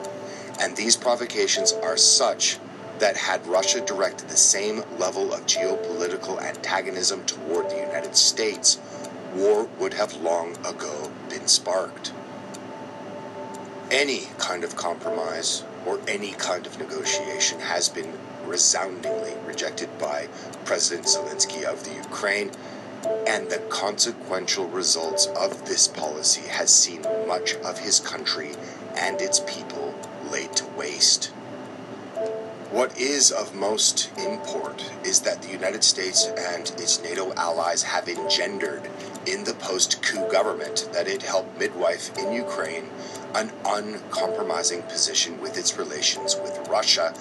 And 0.60 0.76
these 0.76 0.96
provocations 0.96 1.72
are 1.72 1.96
such 1.96 2.58
that 2.98 3.16
had 3.16 3.46
Russia 3.46 3.80
directed 3.80 4.28
the 4.28 4.36
same 4.36 4.82
level 4.98 5.32
of 5.32 5.46
geopolitical 5.46 6.40
antagonism 6.40 7.24
toward 7.24 7.70
the 7.70 7.76
United 7.76 8.16
States, 8.16 8.78
war 9.34 9.68
would 9.78 9.94
have 9.94 10.14
long 10.16 10.56
ago 10.64 11.10
been 11.28 11.46
sparked. 11.46 12.12
Any 13.90 14.28
kind 14.38 14.64
of 14.64 14.76
compromise 14.76 15.62
or 15.84 16.00
any 16.08 16.32
kind 16.32 16.66
of 16.66 16.78
negotiation 16.78 17.60
has 17.60 17.88
been 17.88 18.12
resoundingly 18.46 19.34
rejected 19.46 19.90
by 19.98 20.28
President 20.64 21.06
Zelensky 21.06 21.64
of 21.64 21.84
the 21.84 21.94
Ukraine 21.94 22.50
and 23.26 23.50
the 23.50 23.58
consequential 23.68 24.66
results 24.68 25.26
of 25.26 25.66
this 25.66 25.88
policy 25.88 26.48
has 26.48 26.74
seen 26.74 27.02
much 27.26 27.54
of 27.56 27.78
his 27.78 28.00
country 28.00 28.52
and 28.96 29.20
its 29.20 29.40
people 29.40 29.94
laid 30.30 30.52
to 30.54 30.66
waste. 30.76 31.32
What 32.70 32.98
is 32.98 33.30
of 33.30 33.54
most 33.54 34.10
import 34.18 34.84
is 35.04 35.20
that 35.20 35.40
the 35.40 35.50
United 35.50 35.84
States 35.84 36.26
and 36.26 36.68
its 36.78 37.02
NATO 37.02 37.32
allies 37.34 37.84
have 37.84 38.08
engendered 38.08 38.90
in 39.24 39.44
the 39.44 39.54
post 39.54 40.02
coup 40.02 40.30
government 40.30 40.88
that 40.92 41.08
it 41.08 41.22
helped 41.22 41.58
midwife 41.58 42.16
in 42.18 42.32
Ukraine 42.32 42.90
an 43.34 43.52
uncompromising 43.64 44.82
position 44.82 45.40
with 45.40 45.56
its 45.56 45.78
relations 45.78 46.36
with 46.36 46.68
Russia 46.68 47.14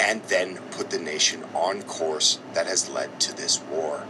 and 0.00 0.22
then 0.24 0.56
put 0.72 0.90
the 0.90 0.98
nation 0.98 1.44
on 1.54 1.82
course 1.82 2.38
that 2.54 2.66
has 2.66 2.88
led 2.88 3.20
to 3.20 3.36
this 3.36 3.60
war. 3.62 4.04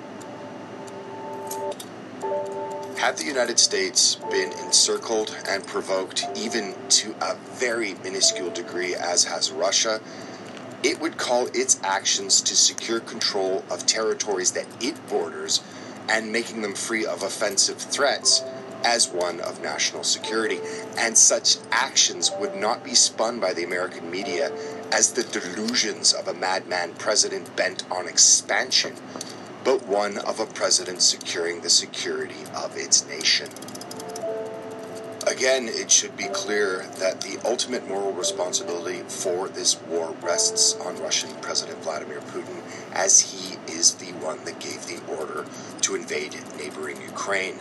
Had 2.98 3.16
the 3.16 3.24
United 3.24 3.58
States 3.58 4.14
been 4.30 4.52
encircled 4.52 5.36
and 5.48 5.66
provoked 5.66 6.26
even 6.36 6.74
to 6.90 7.14
a 7.20 7.34
very 7.54 7.94
minuscule 7.94 8.50
degree, 8.50 8.94
as 8.94 9.24
has 9.24 9.50
Russia, 9.50 10.00
it 10.82 11.00
would 11.00 11.16
call 11.16 11.46
its 11.48 11.80
actions 11.82 12.40
to 12.42 12.56
secure 12.56 13.00
control 13.00 13.64
of 13.70 13.86
territories 13.86 14.52
that 14.52 14.66
it 14.80 15.06
borders 15.08 15.62
and 16.08 16.32
making 16.32 16.62
them 16.62 16.74
free 16.74 17.04
of 17.04 17.22
offensive 17.22 17.78
threats 17.78 18.42
as 18.84 19.08
one 19.08 19.40
of 19.40 19.62
national 19.62 20.04
security. 20.04 20.58
And 20.96 21.16
such 21.16 21.56
actions 21.70 22.30
would 22.40 22.56
not 22.56 22.82
be 22.82 22.94
spun 22.94 23.40
by 23.40 23.52
the 23.52 23.64
American 23.64 24.10
media 24.10 24.52
as 24.90 25.12
the 25.12 25.22
delusions 25.24 26.12
of 26.12 26.28
a 26.28 26.34
madman 26.34 26.94
president 26.94 27.54
bent 27.56 27.84
on 27.90 28.08
expansion 28.08 28.94
but 29.64 29.86
one 29.86 30.18
of 30.18 30.40
a 30.40 30.46
president 30.46 31.00
securing 31.02 31.60
the 31.60 31.70
security 31.70 32.42
of 32.54 32.76
its 32.76 33.06
nation. 33.06 33.48
Again, 35.26 35.68
it 35.68 35.90
should 35.90 36.16
be 36.16 36.26
clear 36.26 36.84
that 36.98 37.20
the 37.20 37.38
ultimate 37.44 37.88
moral 37.88 38.12
responsibility 38.12 39.02
for 39.08 39.48
this 39.48 39.80
war 39.82 40.16
rests 40.20 40.74
on 40.80 41.00
Russian 41.00 41.30
President 41.40 41.80
Vladimir 41.82 42.20
Putin, 42.20 42.60
as 42.92 43.20
he 43.20 43.56
is 43.72 43.94
the 43.94 44.12
one 44.14 44.44
that 44.44 44.58
gave 44.58 44.84
the 44.86 45.00
order 45.16 45.46
to 45.82 45.94
invade 45.94 46.36
neighboring 46.58 47.00
Ukraine. 47.02 47.60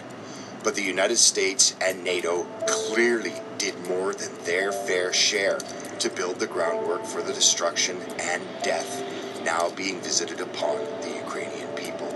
But 0.63 0.75
the 0.75 0.83
United 0.83 1.17
States 1.17 1.75
and 1.79 2.03
NATO 2.03 2.43
clearly 2.67 3.33
did 3.59 3.87
more 3.87 4.13
than 4.13 4.43
their 4.43 4.71
fair 4.71 5.13
share 5.13 5.59
to 5.99 6.09
build 6.09 6.39
the 6.39 6.47
groundwork 6.47 7.05
for 7.05 7.21
the 7.21 7.33
destruction 7.33 7.97
and 8.19 8.41
death 8.63 9.03
now 9.43 9.69
being 9.71 9.99
visited 10.01 10.39
upon 10.39 10.77
the 11.01 11.09
Ukrainian 11.09 11.67
people. 11.75 12.07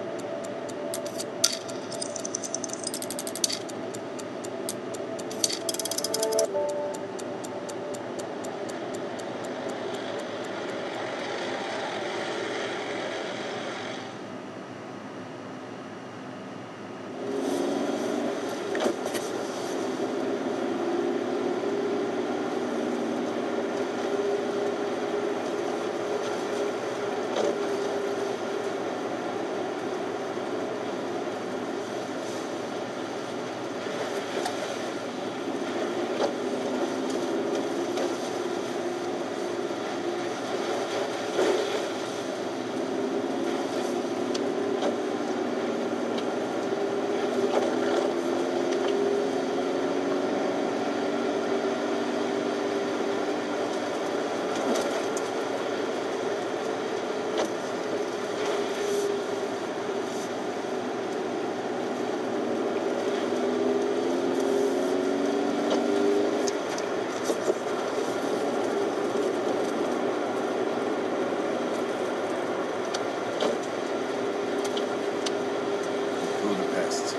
Budapest. 76.45 77.15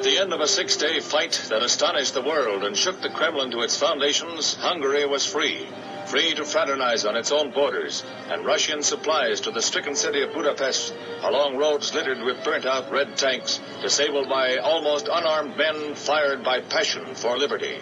At 0.00 0.04
the 0.04 0.18
end 0.18 0.32
of 0.32 0.40
a 0.40 0.48
six 0.48 0.78
day 0.78 0.98
fight 1.00 1.42
that 1.50 1.62
astonished 1.62 2.14
the 2.14 2.22
world 2.22 2.64
and 2.64 2.74
shook 2.74 3.02
the 3.02 3.10
Kremlin 3.10 3.50
to 3.50 3.60
its 3.60 3.76
foundations, 3.76 4.54
Hungary 4.54 5.04
was 5.04 5.26
free. 5.26 5.68
Free 6.06 6.32
to 6.36 6.46
fraternize 6.46 7.04
on 7.04 7.18
its 7.18 7.30
own 7.30 7.50
borders, 7.50 8.02
and 8.30 8.46
Russian 8.46 8.82
supplies 8.82 9.42
to 9.42 9.50
the 9.50 9.60
stricken 9.60 9.94
city 9.94 10.22
of 10.22 10.32
Budapest 10.32 10.94
along 11.20 11.58
roads 11.58 11.94
littered 11.94 12.22
with 12.22 12.42
burnt 12.44 12.64
out 12.64 12.90
red 12.90 13.18
tanks, 13.18 13.60
disabled 13.82 14.30
by 14.30 14.56
almost 14.56 15.06
unarmed 15.12 15.58
men 15.58 15.94
fired 15.94 16.42
by 16.42 16.62
passion 16.62 17.14
for 17.14 17.36
liberty. 17.36 17.76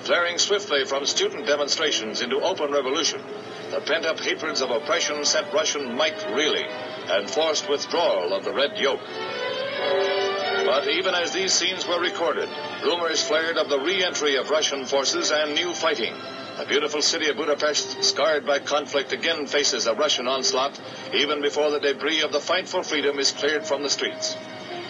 Flaring 0.00 0.38
swiftly 0.38 0.84
from 0.86 1.06
student 1.06 1.46
demonstrations 1.46 2.20
into 2.20 2.40
open 2.40 2.72
revolution, 2.72 3.22
the 3.70 3.80
pent 3.80 4.06
up 4.06 4.18
hatreds 4.18 4.60
of 4.60 4.72
oppression 4.72 5.24
sent 5.24 5.52
Russian 5.52 5.94
might 5.94 6.20
reeling 6.34 6.66
and 6.66 7.30
forced 7.30 7.68
withdrawal 7.68 8.32
of 8.32 8.44
the 8.44 8.52
red 8.52 8.76
yoke. 8.76 9.00
But 10.68 10.86
even 10.86 11.14
as 11.14 11.32
these 11.32 11.54
scenes 11.54 11.86
were 11.86 11.98
recorded, 11.98 12.50
rumors 12.84 13.22
flared 13.22 13.56
of 13.56 13.70
the 13.70 13.80
re-entry 13.80 14.36
of 14.36 14.50
Russian 14.50 14.84
forces 14.84 15.30
and 15.30 15.54
new 15.54 15.72
fighting. 15.72 16.12
The 16.58 16.66
beautiful 16.66 17.00
city 17.00 17.30
of 17.30 17.38
Budapest, 17.38 18.04
scarred 18.04 18.44
by 18.44 18.58
conflict, 18.58 19.12
again 19.12 19.46
faces 19.46 19.86
a 19.86 19.94
Russian 19.94 20.28
onslaught, 20.28 20.78
even 21.14 21.40
before 21.40 21.70
the 21.70 21.80
debris 21.80 22.20
of 22.20 22.32
the 22.32 22.40
fight 22.40 22.68
for 22.68 22.82
freedom 22.82 23.18
is 23.18 23.32
cleared 23.32 23.66
from 23.66 23.82
the 23.82 23.88
streets. 23.88 24.36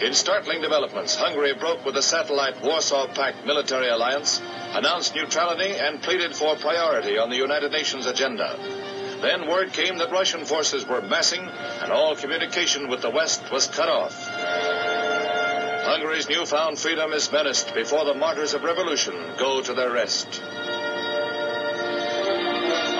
In 0.01 0.13
startling 0.13 0.59
developments, 0.61 1.15
Hungary 1.15 1.53
broke 1.53 1.85
with 1.85 1.95
the 1.95 2.01
satellite 2.01 2.61
Warsaw 2.61 3.07
Pact 3.13 3.45
military 3.45 3.87
alliance, 3.87 4.41
announced 4.73 5.15
neutrality, 5.15 5.71
and 5.71 6.01
pleaded 6.01 6.35
for 6.35 6.57
priority 6.57 7.17
on 7.17 7.29
the 7.29 7.37
United 7.37 7.71
Nations 7.71 8.05
agenda. 8.05 8.59
Then 9.21 9.47
word 9.47 9.71
came 9.71 9.97
that 9.99 10.11
Russian 10.11 10.43
forces 10.43 10.85
were 10.85 11.01
massing, 11.01 11.47
and 11.81 11.89
all 11.89 12.17
communication 12.17 12.89
with 12.89 13.01
the 13.01 13.09
West 13.09 13.49
was 13.49 13.67
cut 13.67 13.87
off. 13.87 15.08
Hungary's 15.89 16.29
newfound 16.29 16.77
freedom 16.77 17.13
is 17.13 17.31
menaced 17.31 17.73
before 17.73 18.05
the 18.05 18.13
martyrs 18.13 18.53
of 18.53 18.63
revolution 18.63 19.15
go 19.39 19.59
to 19.59 19.73
their 19.73 19.89
rest. 19.91 20.39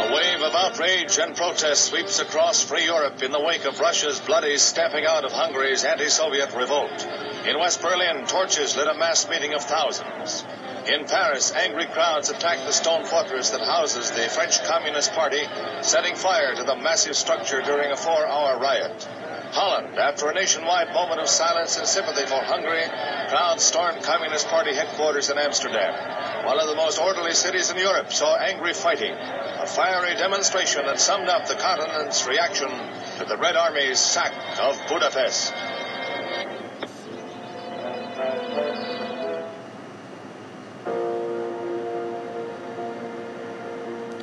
A 0.01 0.11
wave 0.11 0.41
of 0.41 0.55
outrage 0.55 1.19
and 1.19 1.35
protest 1.35 1.85
sweeps 1.85 2.17
across 2.17 2.63
free 2.63 2.85
Europe 2.85 3.21
in 3.21 3.31
the 3.31 3.39
wake 3.39 3.65
of 3.65 3.79
Russia's 3.79 4.19
bloody 4.19 4.57
stamping 4.57 5.05
out 5.05 5.23
of 5.23 5.31
Hungary's 5.31 5.83
anti-Soviet 5.83 6.51
revolt. 6.55 7.07
In 7.45 7.59
West 7.59 7.79
Berlin, 7.79 8.25
torches 8.25 8.75
lit 8.75 8.87
a 8.87 8.95
mass 8.95 9.29
meeting 9.29 9.53
of 9.53 9.61
thousands. 9.61 10.43
In 10.91 11.05
Paris, 11.05 11.53
angry 11.53 11.85
crowds 11.85 12.31
attacked 12.31 12.65
the 12.65 12.73
stone 12.73 13.05
fortress 13.05 13.51
that 13.51 13.61
houses 13.61 14.09
the 14.09 14.27
French 14.29 14.63
Communist 14.63 15.13
Party, 15.13 15.43
setting 15.83 16.15
fire 16.15 16.55
to 16.55 16.63
the 16.63 16.75
massive 16.75 17.15
structure 17.15 17.61
during 17.61 17.91
a 17.91 17.95
four-hour 17.95 18.57
riot. 18.57 19.07
Holland, 19.51 19.97
after 19.97 20.29
a 20.29 20.33
nationwide 20.33 20.93
moment 20.93 21.19
of 21.19 21.27
silence 21.27 21.77
and 21.77 21.87
sympathy 21.87 22.25
for 22.25 22.35
Hungary, 22.43 22.83
crowds 23.29 23.63
stormed 23.63 24.03
Communist 24.03 24.47
Party 24.47 24.75
headquarters 24.75 25.29
in 25.29 25.39
Amsterdam. 25.39 26.45
One 26.45 26.59
of 26.59 26.67
the 26.67 26.75
most 26.75 26.99
orderly 26.99 27.33
cities 27.33 27.71
in 27.71 27.77
Europe 27.77 28.13
saw 28.13 28.35
angry 28.35 28.73
fighting, 28.73 29.11
a 29.11 29.65
fiery 29.65 30.15
demonstration 30.15 30.85
that 30.85 30.99
summed 30.99 31.29
up 31.29 31.47
the 31.47 31.55
continent's 31.55 32.27
reaction 32.27 32.69
to 33.17 33.25
the 33.25 33.37
Red 33.37 33.55
Army's 33.55 33.99
sack 33.99 34.33
of 34.59 34.79
Budapest. 34.87 35.53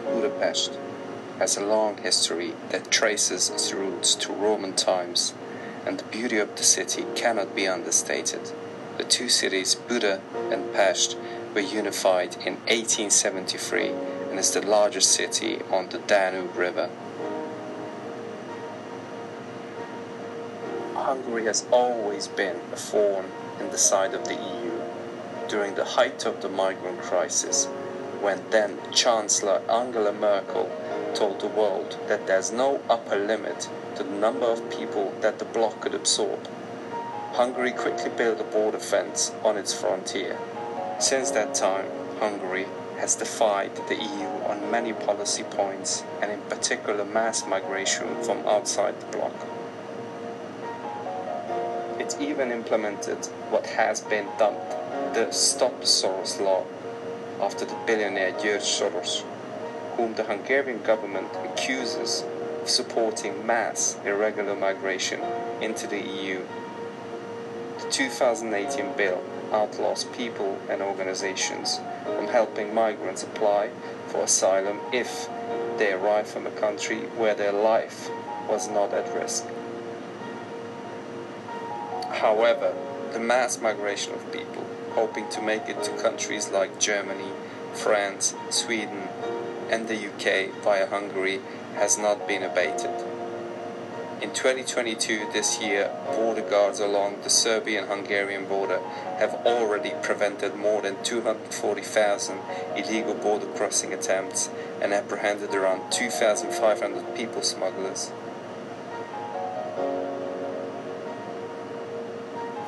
Budapest 0.04 0.85
has 1.38 1.56
a 1.56 1.64
long 1.64 1.98
history 1.98 2.54
that 2.70 2.90
traces 2.90 3.50
its 3.50 3.72
roots 3.72 4.14
to 4.14 4.32
Roman 4.32 4.72
times, 4.72 5.34
and 5.84 5.98
the 5.98 6.04
beauty 6.04 6.38
of 6.38 6.56
the 6.56 6.62
city 6.62 7.04
cannot 7.14 7.54
be 7.54 7.68
understated. 7.68 8.52
The 8.96 9.04
two 9.04 9.28
cities, 9.28 9.74
Buda 9.74 10.20
and 10.50 10.72
Pest, 10.72 11.16
were 11.54 11.60
unified 11.60 12.36
in 12.36 12.54
1873 12.66 13.88
and 14.30 14.38
is 14.38 14.50
the 14.52 14.66
largest 14.66 15.12
city 15.12 15.60
on 15.70 15.88
the 15.90 15.98
Danube 15.98 16.56
River. 16.56 16.90
Hungary 20.94 21.44
has 21.44 21.66
always 21.70 22.28
been 22.28 22.56
a 22.72 22.76
thorn 22.76 23.26
in 23.60 23.70
the 23.70 23.78
side 23.78 24.14
of 24.14 24.24
the 24.24 24.34
EU. 24.34 24.72
During 25.48 25.74
the 25.74 25.84
height 25.84 26.26
of 26.26 26.42
the 26.42 26.48
migrant 26.48 27.00
crisis, 27.00 27.66
when 28.20 28.42
then 28.50 28.78
Chancellor 28.92 29.62
Angela 29.70 30.12
Merkel 30.12 30.70
told 31.16 31.40
the 31.40 31.48
world 31.48 31.98
that 32.08 32.26
there's 32.26 32.52
no 32.52 32.80
upper 32.90 33.16
limit 33.16 33.68
to 33.96 34.02
the 34.02 34.10
number 34.10 34.44
of 34.44 34.70
people 34.70 35.14
that 35.22 35.38
the 35.38 35.44
bloc 35.46 35.80
could 35.80 35.94
absorb. 35.94 36.46
Hungary 37.32 37.72
quickly 37.72 38.10
built 38.10 38.40
a 38.40 38.44
border 38.44 38.78
fence 38.78 39.32
on 39.42 39.56
its 39.56 39.72
frontier. 39.72 40.38
Since 41.00 41.30
that 41.32 41.54
time, 41.54 41.86
Hungary 42.20 42.66
has 42.98 43.16
defied 43.16 43.74
the 43.88 43.94
EU 43.94 44.28
on 44.46 44.70
many 44.70 44.92
policy 44.92 45.42
points 45.42 46.04
and 46.20 46.30
in 46.30 46.40
particular 46.42 47.04
mass 47.04 47.46
migration 47.46 48.22
from 48.22 48.46
outside 48.46 49.00
the 49.00 49.06
bloc. 49.16 49.34
It 51.98 52.16
even 52.20 52.52
implemented 52.52 53.24
what 53.50 53.66
has 53.66 54.02
been 54.02 54.28
dubbed 54.38 54.76
the 55.14 55.32
Stop 55.32 55.80
Soros 55.80 56.38
law 56.40 56.64
after 57.40 57.64
the 57.64 57.76
billionaire 57.86 58.32
George 58.32 58.60
Soros, 58.62 59.24
whom 59.96 60.14
the 60.14 60.24
Hungarian 60.24 60.82
government 60.82 61.28
accuses 61.44 62.24
of 62.62 62.68
supporting 62.68 63.46
mass 63.46 63.98
irregular 64.04 64.54
migration 64.54 65.20
into 65.60 65.86
the 65.86 66.00
EU. 66.00 66.44
The 67.80 67.90
2018 67.90 68.96
bill 68.96 69.22
outlaws 69.52 70.04
people 70.04 70.58
and 70.68 70.82
organizations 70.82 71.80
from 72.04 72.28
helping 72.28 72.74
migrants 72.74 73.22
apply 73.22 73.70
for 74.08 74.22
asylum 74.22 74.80
if 74.92 75.28
they 75.78 75.92
arrive 75.92 76.26
from 76.26 76.46
a 76.46 76.50
country 76.50 77.00
where 77.16 77.34
their 77.34 77.52
life 77.52 78.10
was 78.48 78.68
not 78.68 78.92
at 78.92 79.14
risk. 79.14 79.46
However, 82.12 82.74
the 83.12 83.20
mass 83.20 83.60
migration 83.60 84.14
of 84.14 84.32
people 84.32 84.66
hoping 84.92 85.28
to 85.28 85.42
make 85.42 85.68
it 85.68 85.82
to 85.84 85.90
countries 86.02 86.48
like 86.48 86.80
Germany, 86.80 87.30
France, 87.74 88.34
Sweden, 88.48 89.08
and 89.70 89.88
the 89.88 89.96
UK 89.96 90.52
via 90.62 90.86
Hungary 90.86 91.40
has 91.74 91.98
not 91.98 92.26
been 92.26 92.42
abated. 92.42 92.90
In 94.22 94.32
2022, 94.32 95.28
this 95.34 95.60
year, 95.60 95.90
border 96.06 96.40
guards 96.40 96.80
along 96.80 97.20
the 97.22 97.28
Serbian 97.28 97.86
Hungarian 97.86 98.46
border 98.46 98.80
have 99.18 99.34
already 99.44 99.92
prevented 100.02 100.54
more 100.54 100.80
than 100.80 101.02
240,000 101.04 102.38
illegal 102.76 103.12
border 103.12 103.44
crossing 103.44 103.92
attempts 103.92 104.48
and 104.80 104.94
apprehended 104.94 105.54
around 105.54 105.92
2,500 105.92 107.14
people 107.14 107.42
smugglers. 107.42 108.10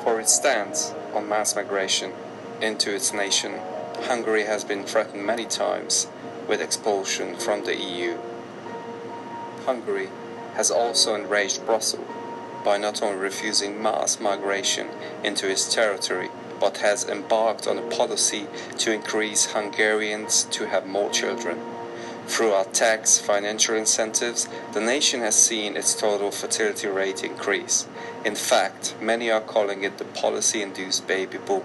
For 0.04 0.20
its 0.20 0.34
stance 0.34 0.92
on 1.14 1.30
mass 1.30 1.56
migration 1.56 2.12
into 2.60 2.94
its 2.94 3.14
nation, 3.14 3.54
Hungary 4.02 4.44
has 4.44 4.64
been 4.64 4.84
threatened 4.84 5.24
many 5.24 5.46
times 5.46 6.08
with 6.48 6.60
expulsion 6.60 7.36
from 7.36 7.64
the 7.64 7.76
EU. 7.76 8.16
Hungary 9.64 10.08
has 10.54 10.70
also 10.70 11.14
enraged 11.14 11.64
Brussels 11.66 12.06
by 12.64 12.76
not 12.76 13.02
only 13.02 13.18
refusing 13.18 13.80
mass 13.80 14.18
migration 14.18 14.88
into 15.22 15.48
its 15.48 15.72
territory, 15.72 16.30
but 16.60 16.78
has 16.78 17.08
embarked 17.08 17.66
on 17.66 17.78
a 17.78 17.90
policy 17.96 18.46
to 18.78 18.92
increase 18.92 19.52
Hungarians 19.52 20.44
to 20.50 20.66
have 20.66 20.86
more 20.86 21.10
children. 21.10 21.60
Through 22.26 22.52
our 22.52 22.64
tax 22.64 23.18
financial 23.18 23.74
incentives, 23.76 24.48
the 24.72 24.80
nation 24.80 25.20
has 25.20 25.34
seen 25.34 25.76
its 25.76 25.94
total 25.94 26.30
fertility 26.30 26.88
rate 26.88 27.24
increase. 27.24 27.86
In 28.24 28.34
fact, 28.34 28.96
many 29.00 29.30
are 29.30 29.40
calling 29.40 29.82
it 29.82 29.98
the 29.98 30.04
policy 30.04 30.60
induced 30.60 31.06
baby 31.06 31.38
boom. 31.38 31.62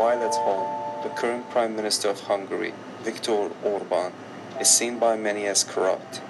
While 0.00 0.22
at 0.22 0.34
home, 0.34 1.02
the 1.02 1.10
current 1.10 1.50
Prime 1.50 1.76
Minister 1.76 2.08
of 2.08 2.20
Hungary, 2.20 2.72
Viktor 3.02 3.50
Orban, 3.62 4.14
is 4.58 4.70
seen 4.70 4.98
by 4.98 5.14
many 5.14 5.44
as 5.44 5.62
corrupt. 5.62 6.22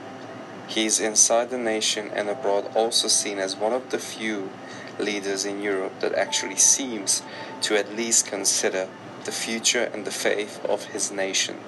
He 0.67 0.87
is 0.87 0.99
inside 0.99 1.51
the 1.51 1.57
nation 1.57 2.11
and 2.13 2.29
abroad 2.29 2.69
also 2.75 3.07
seen 3.07 3.39
as 3.39 3.55
one 3.55 3.73
of 3.73 3.91
the 3.91 4.01
few 4.01 4.51
leaders 4.99 5.45
in 5.45 5.63
Europe 5.63 6.01
that 6.01 6.15
actually 6.15 6.57
seems 6.57 7.23
to 7.61 7.77
at 7.77 7.95
least 7.95 8.27
consider 8.27 8.89
the 9.25 9.31
future 9.31 9.89
and 9.95 10.05
the 10.05 10.11
faith 10.11 10.59
of 10.65 10.87
his 10.87 11.13
nation. 11.13 11.61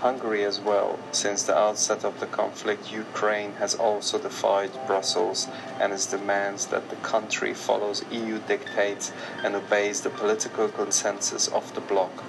Hungary 0.00 0.44
as 0.44 0.60
well, 0.60 0.98
since 1.12 1.42
the 1.42 1.56
outset 1.56 2.04
of 2.04 2.20
the 2.20 2.26
conflict, 2.26 2.92
Ukraine 2.92 3.52
has 3.54 3.74
also 3.74 4.18
defied 4.18 4.70
Brussels 4.86 5.48
and 5.80 5.92
its 5.92 6.06
demands 6.06 6.66
that 6.66 6.90
the 6.90 6.96
country 6.96 7.54
follows 7.54 8.04
EU 8.10 8.38
dictates 8.46 9.12
and 9.42 9.54
obeys 9.54 10.02
the 10.02 10.10
political 10.10 10.68
consensus 10.68 11.48
of 11.48 11.74
the 11.74 11.80
bloc. 11.80 12.24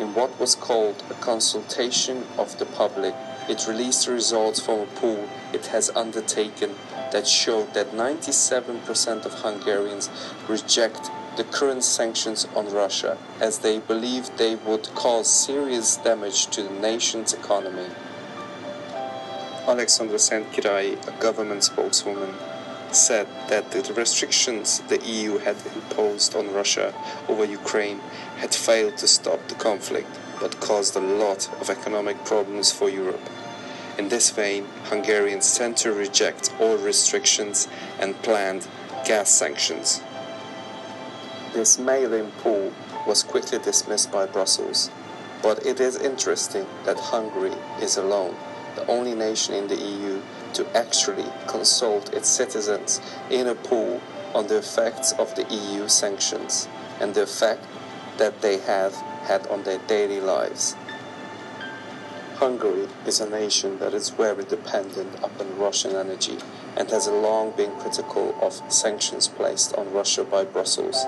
In 0.00 0.14
what 0.14 0.38
was 0.38 0.54
called 0.54 1.02
a 1.10 1.14
consultation 1.14 2.24
of 2.36 2.56
the 2.58 2.66
public, 2.66 3.14
it 3.48 3.66
released 3.66 4.06
the 4.06 4.12
results 4.12 4.60
from 4.60 4.80
a 4.80 4.86
poll 4.86 5.28
it 5.52 5.66
has 5.66 5.90
undertaken 5.96 6.74
that 7.12 7.26
showed 7.26 7.72
that 7.74 7.92
97% 7.92 9.24
of 9.24 9.32
Hungarians 9.34 10.10
reject 10.46 11.10
the 11.38 11.44
current 11.44 11.84
sanctions 11.84 12.48
on 12.56 12.68
Russia 12.72 13.16
as 13.40 13.60
they 13.60 13.78
believe 13.78 14.36
they 14.38 14.56
would 14.56 14.92
cause 14.96 15.32
serious 15.32 15.96
damage 15.98 16.48
to 16.48 16.64
the 16.64 16.80
nation's 16.80 17.32
economy. 17.32 17.86
Alexandra 19.68 20.18
Szentkirályi, 20.18 20.98
a 21.06 21.12
government 21.22 21.62
spokeswoman, 21.62 22.34
said 22.90 23.28
that 23.48 23.70
the 23.70 23.94
restrictions 23.94 24.80
the 24.88 25.00
EU 25.04 25.38
had 25.38 25.54
imposed 25.76 26.34
on 26.34 26.52
Russia 26.52 26.92
over 27.28 27.44
Ukraine 27.44 28.00
had 28.38 28.52
failed 28.52 28.96
to 28.96 29.06
stop 29.06 29.46
the 29.46 29.54
conflict 29.54 30.10
but 30.40 30.58
caused 30.58 30.96
a 30.96 31.08
lot 31.22 31.48
of 31.60 31.70
economic 31.70 32.24
problems 32.24 32.72
for 32.72 32.88
Europe. 32.88 33.30
In 33.96 34.08
this 34.08 34.30
vein, 34.30 34.66
Hungarians 34.90 35.56
tend 35.56 35.76
to 35.78 35.92
reject 35.92 36.52
all 36.58 36.76
restrictions 36.76 37.68
and 38.00 38.20
planned 38.22 38.66
gas 39.04 39.30
sanctions. 39.30 40.00
This 41.52 41.78
mail-in 41.78 42.30
pool 42.42 42.72
was 43.06 43.22
quickly 43.22 43.58
dismissed 43.58 44.12
by 44.12 44.26
Brussels, 44.26 44.90
but 45.42 45.64
it 45.64 45.80
is 45.80 45.96
interesting 45.96 46.66
that 46.84 46.98
Hungary 46.98 47.54
is 47.80 47.96
alone, 47.96 48.36
the 48.74 48.86
only 48.86 49.14
nation 49.14 49.54
in 49.54 49.66
the 49.66 49.76
EU 49.76 50.20
to 50.54 50.76
actually 50.76 51.24
consult 51.46 52.12
its 52.12 52.28
citizens 52.28 53.00
in 53.30 53.46
a 53.46 53.54
pool 53.54 54.00
on 54.34 54.46
the 54.46 54.58
effects 54.58 55.12
of 55.12 55.34
the 55.36 55.46
EU 55.54 55.88
sanctions 55.88 56.68
and 57.00 57.14
the 57.14 57.22
effect 57.22 57.64
that 58.18 58.42
they 58.42 58.58
have 58.58 58.94
had 59.24 59.46
on 59.46 59.62
their 59.62 59.78
daily 59.86 60.20
lives. 60.20 60.76
Hungary 62.36 62.88
is 63.06 63.20
a 63.20 63.28
nation 63.28 63.78
that 63.78 63.94
is 63.94 64.10
very 64.10 64.44
dependent 64.44 65.14
upon 65.24 65.58
Russian 65.58 65.96
energy 65.96 66.38
and 66.78 66.88
has 66.90 67.08
long 67.08 67.50
been 67.50 67.72
critical 67.80 68.34
of 68.40 68.54
sanctions 68.72 69.28
placed 69.28 69.74
on 69.74 69.92
Russia 69.92 70.24
by 70.24 70.44
Brussels 70.44 71.04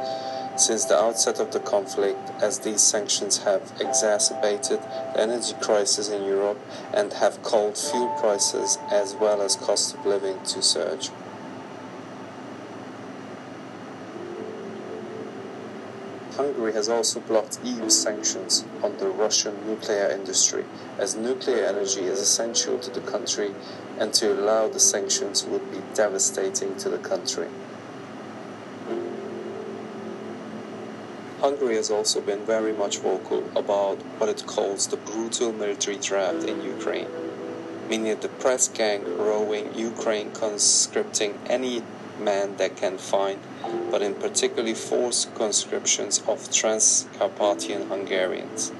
since 0.56 0.84
the 0.84 0.97
outset 0.97 1.40
of 1.40 1.52
the 1.52 1.60
conflict, 1.60 2.30
as 2.42 2.59
these 2.59 2.82
sanctions 2.82 3.38
have 3.44 3.72
exacerbated 3.80 4.82
the 4.82 5.20
energy 5.20 5.55
crisis 5.60 6.10
in 6.10 6.22
Europe 6.24 6.59
and 6.92 7.14
have 7.14 7.42
caused 7.42 7.90
fuel 7.90 8.09
prices 8.20 8.76
as 8.90 9.14
well 9.14 9.40
as 9.40 9.56
cost 9.56 9.94
of 9.94 10.05
living 10.05 10.38
to 10.44 10.60
surge. 10.60 11.10
Hungary 16.36 16.72
has 16.72 16.88
also 16.88 17.20
blocked 17.20 17.59
EU 17.64 17.88
sanctions 17.90 18.64
on 18.82 18.97
the 18.98 19.09
Russian 19.09 19.55
nuclear 19.66 20.09
industry, 20.10 20.64
as 20.98 21.14
nuclear 21.14 21.64
energy 21.64 22.02
is 22.02 22.20
essential 22.20 22.78
to 22.78 22.90
the 22.90 23.01
country, 23.02 23.55
and 24.01 24.14
to 24.14 24.32
allow 24.32 24.66
the 24.66 24.81
sanctions 24.81 25.44
would 25.44 25.70
be 25.70 25.82
devastating 25.94 26.74
to 26.77 26.89
the 26.89 26.98
country. 26.98 27.48
Hungary 31.40 31.77
has 31.77 31.90
also 31.90 32.20
been 32.20 32.44
very 32.44 32.72
much 32.72 32.98
vocal 32.98 33.44
about 33.56 33.98
what 34.18 34.28
it 34.28 34.44
calls 34.47 34.89
the 34.89 34.97
brutal 34.97 35.52
military 35.52 35.97
draft 35.97 36.44
in 36.44 36.62
Ukraine, 36.62 37.09
meaning 37.89 38.18
the 38.20 38.28
press 38.28 38.68
gang 38.68 39.05
rowing 39.16 39.74
Ukraine 39.74 40.32
conscripting 40.32 41.39
any 41.47 41.82
man 42.18 42.56
they 42.56 42.68
can 42.68 42.98
find, 42.98 43.40
but 43.90 44.02
in 44.02 44.14
particularly 44.14 44.74
forced 44.74 45.35
conscriptions 45.35 46.18
of 46.27 46.48
Transcarpathian 46.51 47.89
Hungarians. 47.89 48.72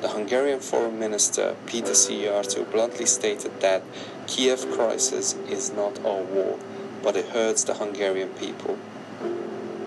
The 0.00 0.10
Hungarian 0.10 0.60
Foreign 0.60 0.98
Minister 0.98 1.56
Peter 1.66 1.94
Szijjártó 1.94 2.70
bluntly 2.70 3.06
stated 3.06 3.60
that 3.60 3.82
Kiev 4.26 4.70
crisis 4.72 5.34
is 5.48 5.72
not 5.72 6.04
our 6.04 6.22
war, 6.22 6.58
but 7.02 7.16
it 7.16 7.28
hurts 7.28 7.64
the 7.64 7.74
Hungarian 7.74 8.30
people. 8.30 8.78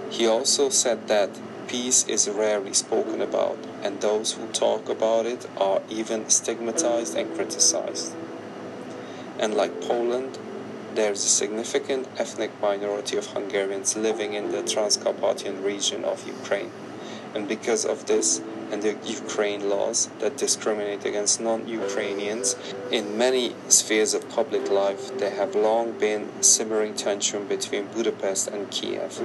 He 0.09 0.27
also 0.27 0.69
said 0.69 1.07
that 1.07 1.29
peace 1.67 2.05
is 2.07 2.29
rarely 2.29 2.73
spoken 2.73 3.21
about, 3.21 3.57
and 3.83 3.99
those 3.99 4.33
who 4.33 4.47
talk 4.47 4.89
about 4.89 5.25
it 5.25 5.47
are 5.57 5.81
even 5.89 6.29
stigmatized 6.29 7.15
and 7.15 7.35
criticized. 7.35 8.13
And 9.39 9.53
like 9.53 9.81
Poland, 9.81 10.37
there 10.95 11.11
is 11.11 11.23
a 11.25 11.29
significant 11.29 12.07
ethnic 12.17 12.51
minority 12.61 13.17
of 13.17 13.27
Hungarians 13.27 13.95
living 13.97 14.33
in 14.33 14.51
the 14.51 14.63
Transcarpathian 14.63 15.63
region 15.63 16.05
of 16.05 16.27
Ukraine. 16.27 16.71
And 17.37 17.47
because 17.47 17.85
of 17.85 18.07
this, 18.07 18.41
and 18.71 18.81
the 18.81 18.97
Ukraine 19.05 19.69
laws 19.69 20.09
that 20.21 20.37
discriminate 20.37 21.05
against 21.05 21.39
non 21.39 21.67
Ukrainians 21.67 22.55
in 22.91 23.15
many 23.15 23.55
spheres 23.69 24.15
of 24.15 24.27
public 24.27 24.71
life, 24.71 25.15
there 25.19 25.35
have 25.41 25.53
long 25.53 25.91
been 25.99 26.23
simmering 26.41 26.95
tension 26.95 27.45
between 27.45 27.93
Budapest 27.93 28.47
and 28.47 28.71
Kiev. 28.71 29.21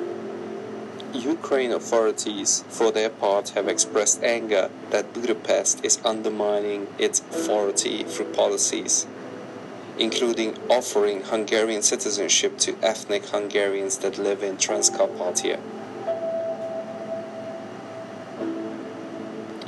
Ukraine 1.15 1.73
authorities, 1.73 2.65
for 2.69 2.93
their 2.93 3.09
part, 3.09 3.49
have 3.57 3.67
expressed 3.67 4.23
anger 4.23 4.69
that 4.91 5.15
Budapest 5.15 5.83
is 5.83 5.99
undermining 6.05 6.89
its 6.99 7.21
authority 7.21 8.05
through 8.05 8.31
policies, 8.35 9.07
including 9.99 10.59
offering 10.69 11.23
Hungarian 11.23 11.81
citizenship 11.81 12.59
to 12.59 12.77
ethnic 12.83 13.25
Hungarians 13.37 13.97
that 14.03 14.19
live 14.19 14.43
in 14.43 14.59
Transcarpathia. 14.59 15.61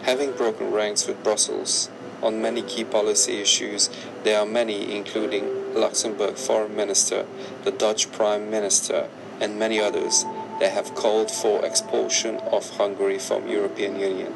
Having 0.05 0.33
broken 0.33 0.71
ranks 0.71 1.07
with 1.07 1.25
Brussels 1.25 1.89
on 2.23 2.43
many 2.43 2.61
key 2.61 2.85
policy 2.85 3.41
issues, 3.41 3.89
there 4.23 4.39
are 4.39 4.45
many, 4.45 4.95
including 4.95 5.73
Luxembourg 5.73 6.37
Foreign 6.37 6.77
Minister, 6.77 7.25
the 7.63 7.71
Dutch 7.71 8.13
Prime 8.13 8.51
Minister, 8.51 9.09
and 9.41 9.59
many 9.59 9.81
others, 9.81 10.27
that 10.61 10.73
have 10.73 10.95
called 10.95 11.31
for 11.31 11.65
expulsion 11.65 12.37
of 12.53 12.77
Hungary 12.77 13.19
from 13.19 13.49
European 13.49 13.99
Union. 13.99 14.35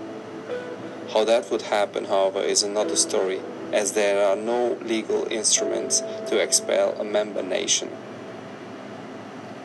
How 1.13 1.25
that 1.25 1.51
would 1.51 1.63
happen, 1.63 2.07
however, 2.07 2.41
is 2.41 2.63
another 2.63 2.97
story, 2.97 3.43
as 3.71 3.93
there 3.93 4.27
are 4.27 4.37
no 4.37 4.79
legal 4.81 5.31
instruments 5.31 6.01
to 6.29 6.39
expel 6.39 6.95
a 6.99 7.05
member 7.05 7.43
nation. 7.43 7.91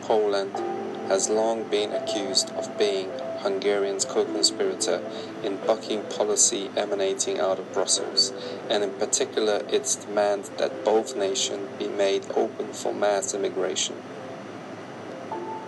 Poland 0.02 0.52
has 1.08 1.30
long 1.30 1.62
been 1.64 1.92
accused 1.92 2.50
of 2.50 2.76
being 2.76 3.10
Hungarian's 3.44 4.04
co-conspirator 4.04 5.00
in 5.44 5.58
bucking 5.58 6.02
policy 6.04 6.70
emanating 6.76 7.38
out 7.38 7.60
of 7.60 7.72
Brussels, 7.72 8.32
and 8.68 8.82
in 8.82 8.90
particular 8.90 9.62
its 9.68 9.94
demand 9.94 10.50
that 10.56 10.84
both 10.84 11.14
nations 11.14 11.68
be 11.78 11.86
made 11.86 12.26
open 12.34 12.72
for 12.72 12.92
mass 12.92 13.34
immigration. 13.34 13.94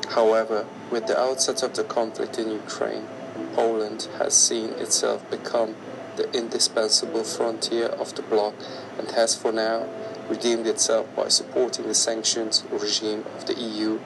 However, 0.08 0.66
with 0.90 1.06
the 1.06 1.18
outset 1.18 1.62
of 1.62 1.74
the 1.74 1.84
conflict 1.84 2.38
in 2.38 2.50
Ukraine, 2.50 3.06
Poland 3.54 4.08
has 4.18 4.34
seen 4.34 4.70
itself 4.70 5.28
become 5.30 5.76
the 6.16 6.32
indispensable 6.32 7.24
frontier 7.24 7.86
of 7.86 8.14
the 8.14 8.22
bloc 8.22 8.54
and 8.98 9.10
has 9.10 9.34
for 9.34 9.52
now 9.52 9.86
redeemed 10.30 10.66
itself 10.66 11.06
by 11.14 11.28
supporting 11.28 11.86
the 11.86 11.94
sanctions 11.94 12.64
regime 12.70 13.24
of 13.36 13.46
the 13.46 13.54
EU 13.54 14.00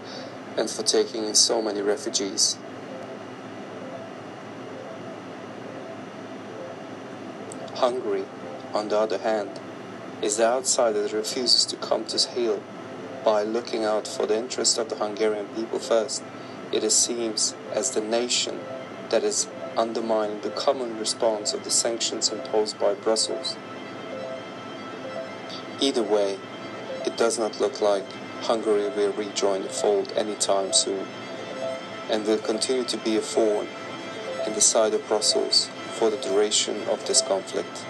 and 0.56 0.68
for 0.68 0.82
taking 0.82 1.24
in 1.24 1.34
so 1.34 1.62
many 1.62 1.80
refugees. 1.80 2.58
Hungary, 7.80 8.26
on 8.74 8.90
the 8.90 8.98
other 8.98 9.16
hand, 9.16 9.58
is 10.20 10.36
the 10.36 10.46
outsider 10.46 11.02
that 11.02 11.14
refuses 11.14 11.64
to 11.64 11.76
come 11.76 12.04
to 12.04 12.18
heel 12.28 12.62
by 13.24 13.42
looking 13.42 13.84
out 13.84 14.06
for 14.06 14.26
the 14.26 14.36
interest 14.36 14.76
of 14.76 14.90
the 14.90 14.96
Hungarian 14.96 15.46
people 15.56 15.78
first. 15.78 16.22
It 16.72 16.88
seems 16.92 17.54
as 17.72 17.92
the 17.92 18.02
nation 18.02 18.60
that 19.08 19.24
is 19.24 19.48
undermining 19.78 20.42
the 20.42 20.50
common 20.50 20.98
response 20.98 21.54
of 21.54 21.64
the 21.64 21.70
sanctions 21.70 22.30
imposed 22.30 22.78
by 22.78 22.92
Brussels. 22.92 23.56
Either 25.80 26.02
way, 26.02 26.38
it 27.06 27.16
does 27.16 27.38
not 27.38 27.62
look 27.62 27.80
like 27.80 28.04
Hungary 28.42 28.90
will 28.90 29.12
rejoin 29.14 29.62
the 29.62 29.70
fold 29.70 30.12
anytime 30.16 30.74
soon 30.74 31.06
and 32.10 32.26
will 32.26 32.36
continue 32.36 32.84
to 32.84 32.98
be 32.98 33.16
a 33.16 33.22
thorn 33.22 33.68
in 34.46 34.52
the 34.52 34.60
side 34.60 34.92
of 34.92 35.08
Brussels 35.08 35.70
for 35.90 36.10
the 36.10 36.16
duration 36.18 36.82
of 36.88 37.06
this 37.06 37.20
conflict. 37.22 37.84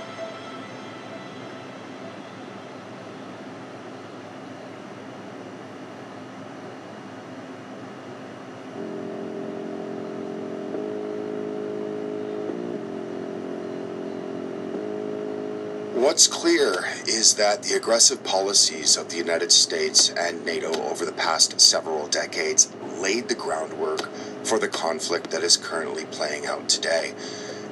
What's 16.11 16.27
clear 16.27 16.87
is 17.07 17.35
that 17.37 17.63
the 17.63 17.77
aggressive 17.77 18.25
policies 18.25 18.97
of 18.97 19.11
the 19.11 19.17
United 19.17 19.53
States 19.53 20.11
and 20.11 20.45
NATO 20.45 20.73
over 20.91 21.05
the 21.05 21.13
past 21.13 21.61
several 21.61 22.09
decades 22.09 22.71
laid 22.99 23.29
the 23.29 23.35
groundwork 23.35 24.11
for 24.45 24.59
the 24.59 24.67
conflict 24.67 25.31
that 25.31 25.43
is 25.43 25.57
currently 25.57 26.07
playing 26.07 26.47
out 26.47 26.69
today. 26.69 27.15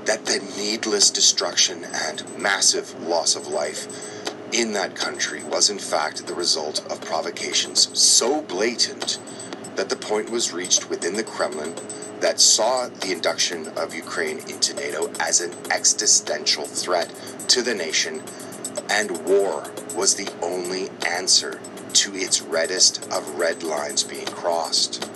That 0.08 0.24
the 0.24 0.40
needless 0.56 1.10
destruction 1.10 1.84
and 1.84 2.38
massive 2.38 2.98
loss 2.98 3.36
of 3.36 3.48
life 3.48 3.86
in 4.52 4.72
that 4.72 4.96
country 4.96 5.44
was 5.44 5.68
in 5.68 5.78
fact 5.78 6.26
the 6.26 6.34
result 6.34 6.80
of 6.90 7.02
provocations 7.02 7.90
so 7.92 8.40
blatant 8.40 9.18
that 9.76 9.90
the 9.90 9.96
point 9.96 10.30
was 10.30 10.50
reached 10.50 10.88
within 10.88 11.14
the 11.14 11.22
Kremlin 11.22 11.74
that 12.20 12.40
saw 12.40 12.88
the 12.88 13.12
induction 13.12 13.68
of 13.76 13.94
Ukraine 13.94 14.38
into 14.48 14.72
NATO 14.72 15.12
as 15.20 15.42
an 15.42 15.52
existential 15.70 16.64
threat 16.64 17.14
to 17.48 17.60
the 17.60 17.74
nation, 17.74 18.22
and 18.88 19.26
war 19.26 19.70
was 19.94 20.14
the 20.14 20.32
only 20.40 20.88
answer 21.06 21.60
to 21.92 22.14
its 22.14 22.40
reddest 22.40 23.04
of 23.12 23.38
red 23.38 23.62
lines 23.62 24.04
being 24.04 24.24
crossed. 24.24 25.06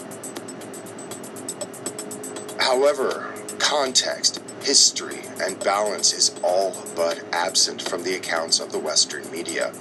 However, 2.59 3.33
context, 3.59 4.42
history, 4.63 5.21
and 5.41 5.59
balance 5.61 6.13
is 6.13 6.35
all 6.43 6.75
but 6.95 7.23
absent 7.33 7.83
from 7.83 8.03
the 8.03 8.15
accounts 8.15 8.61
of 8.61 8.73
the 8.73 8.79
Western 8.79 9.31
media. 9.31 9.73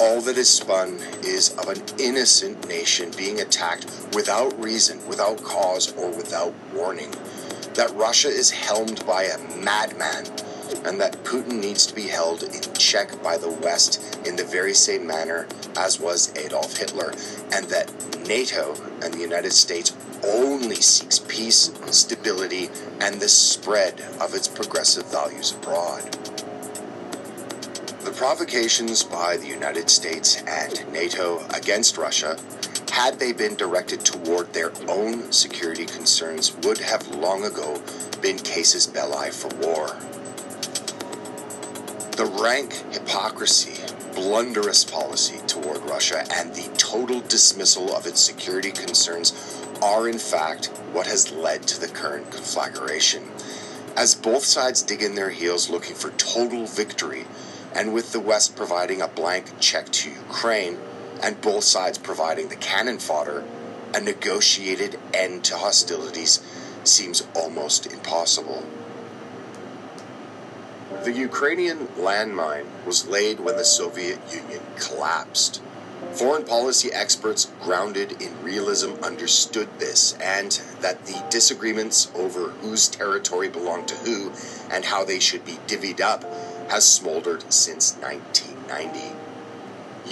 All 0.00 0.20
that 0.22 0.36
is 0.36 0.48
spun 0.48 0.98
is 1.22 1.56
of 1.58 1.68
an 1.68 1.82
innocent 1.98 2.68
nation 2.68 3.10
being 3.16 3.40
attacked 3.40 3.86
without 4.14 4.58
reason, 4.62 5.06
without 5.06 5.42
cause, 5.42 5.92
or 5.96 6.10
without 6.10 6.54
warning. 6.72 7.10
That 7.74 7.94
Russia 7.94 8.28
is 8.28 8.50
helmed 8.50 9.04
by 9.06 9.24
a 9.24 9.38
madman 9.58 10.24
and 10.92 11.00
that 11.00 11.24
Putin 11.24 11.58
needs 11.58 11.86
to 11.86 11.94
be 11.94 12.02
held 12.02 12.42
in 12.42 12.60
check 12.74 13.10
by 13.22 13.38
the 13.38 13.48
West 13.48 14.14
in 14.26 14.36
the 14.36 14.44
very 14.44 14.74
same 14.74 15.06
manner 15.06 15.46
as 15.74 15.98
was 15.98 16.36
Adolf 16.36 16.76
Hitler, 16.76 17.14
and 17.50 17.66
that 17.70 17.90
NATO 18.28 18.74
and 19.02 19.14
the 19.14 19.18
United 19.18 19.52
States 19.52 19.96
only 20.22 20.74
seeks 20.74 21.18
peace, 21.20 21.72
stability, 21.90 22.68
and 23.00 23.18
the 23.18 23.28
spread 23.30 24.02
of 24.20 24.34
its 24.34 24.46
progressive 24.46 25.10
values 25.10 25.52
abroad. 25.52 26.02
The 28.04 28.12
provocations 28.14 29.02
by 29.02 29.38
the 29.38 29.48
United 29.48 29.88
States 29.88 30.42
and 30.46 30.92
NATO 30.92 31.42
against 31.54 31.96
Russia, 31.96 32.38
had 32.92 33.18
they 33.18 33.32
been 33.32 33.54
directed 33.54 34.04
toward 34.04 34.52
their 34.52 34.72
own 34.90 35.32
security 35.32 35.86
concerns, 35.86 36.54
would 36.64 36.78
have 36.78 37.08
long 37.08 37.44
ago 37.44 37.80
been 38.20 38.38
casus 38.38 38.86
belli 38.86 39.30
for 39.30 39.48
war. 39.56 39.96
The 42.22 42.40
rank 42.40 42.72
hypocrisy, 42.92 43.82
blunderous 44.14 44.84
policy 44.84 45.38
toward 45.48 45.78
Russia, 45.78 46.24
and 46.32 46.54
the 46.54 46.70
total 46.76 47.18
dismissal 47.18 47.92
of 47.96 48.06
its 48.06 48.20
security 48.20 48.70
concerns 48.70 49.60
are, 49.82 50.08
in 50.08 50.20
fact, 50.20 50.66
what 50.92 51.08
has 51.08 51.32
led 51.32 51.66
to 51.66 51.80
the 51.80 51.88
current 51.88 52.30
conflagration. 52.30 53.24
As 53.96 54.14
both 54.14 54.44
sides 54.44 54.82
dig 54.82 55.02
in 55.02 55.16
their 55.16 55.30
heels 55.30 55.68
looking 55.68 55.96
for 55.96 56.10
total 56.10 56.64
victory, 56.66 57.26
and 57.74 57.92
with 57.92 58.12
the 58.12 58.20
West 58.20 58.54
providing 58.54 59.02
a 59.02 59.08
blank 59.08 59.58
check 59.58 59.90
to 59.90 60.10
Ukraine, 60.10 60.78
and 61.20 61.40
both 61.40 61.64
sides 61.64 61.98
providing 61.98 62.50
the 62.50 62.54
cannon 62.70 63.00
fodder, 63.00 63.42
a 63.96 64.00
negotiated 64.00 64.96
end 65.12 65.42
to 65.42 65.56
hostilities 65.56 66.38
seems 66.84 67.26
almost 67.34 67.92
impossible. 67.92 68.64
The 71.04 71.12
Ukrainian 71.12 71.88
landmine 71.98 72.66
was 72.86 73.08
laid 73.08 73.40
when 73.40 73.56
the 73.56 73.64
Soviet 73.64 74.20
Union 74.32 74.60
collapsed. 74.76 75.60
Foreign 76.12 76.44
policy 76.44 76.92
experts 76.92 77.50
grounded 77.60 78.22
in 78.22 78.42
realism 78.42 78.92
understood 79.02 79.68
this 79.78 80.12
and 80.20 80.60
that 80.80 81.06
the 81.06 81.24
disagreements 81.30 82.10
over 82.14 82.50
whose 82.50 82.86
territory 82.86 83.48
belonged 83.48 83.88
to 83.88 83.96
who 83.96 84.32
and 84.70 84.84
how 84.84 85.04
they 85.04 85.18
should 85.18 85.44
be 85.44 85.58
divvied 85.66 86.00
up 86.00 86.22
has 86.70 86.86
smoldered 86.86 87.52
since 87.52 87.94
1990. 87.96 89.16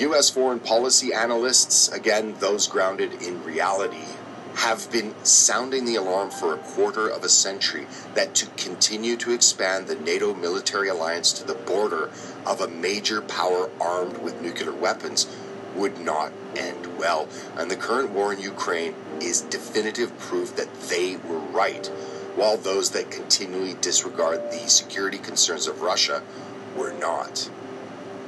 U.S. 0.04 0.30
foreign 0.30 0.60
policy 0.60 1.12
analysts, 1.12 1.88
again 1.88 2.34
those 2.40 2.66
grounded 2.66 3.22
in 3.22 3.44
reality, 3.44 4.06
have 4.56 4.90
been 4.90 5.14
sounding 5.24 5.84
the 5.84 5.96
alarm 5.96 6.30
for 6.30 6.54
a 6.54 6.58
quarter 6.58 7.08
of 7.08 7.24
a 7.24 7.28
century 7.28 7.86
that 8.14 8.34
to 8.34 8.46
continue 8.56 9.16
to 9.16 9.32
expand 9.32 9.86
the 9.86 9.94
NATO 9.94 10.34
military 10.34 10.88
alliance 10.88 11.32
to 11.34 11.44
the 11.46 11.54
border 11.54 12.10
of 12.44 12.60
a 12.60 12.68
major 12.68 13.20
power 13.20 13.70
armed 13.80 14.18
with 14.18 14.40
nuclear 14.40 14.72
weapons 14.72 15.26
would 15.74 15.98
not 16.00 16.32
end 16.56 16.98
well. 16.98 17.28
And 17.56 17.70
the 17.70 17.76
current 17.76 18.10
war 18.10 18.32
in 18.32 18.40
Ukraine 18.40 18.94
is 19.20 19.40
definitive 19.42 20.18
proof 20.18 20.56
that 20.56 20.72
they 20.88 21.16
were 21.16 21.38
right, 21.38 21.86
while 22.34 22.56
those 22.56 22.90
that 22.90 23.10
continually 23.10 23.74
disregard 23.80 24.50
the 24.50 24.68
security 24.68 25.18
concerns 25.18 25.66
of 25.66 25.80
Russia 25.80 26.22
were 26.76 26.92
not. 26.92 27.50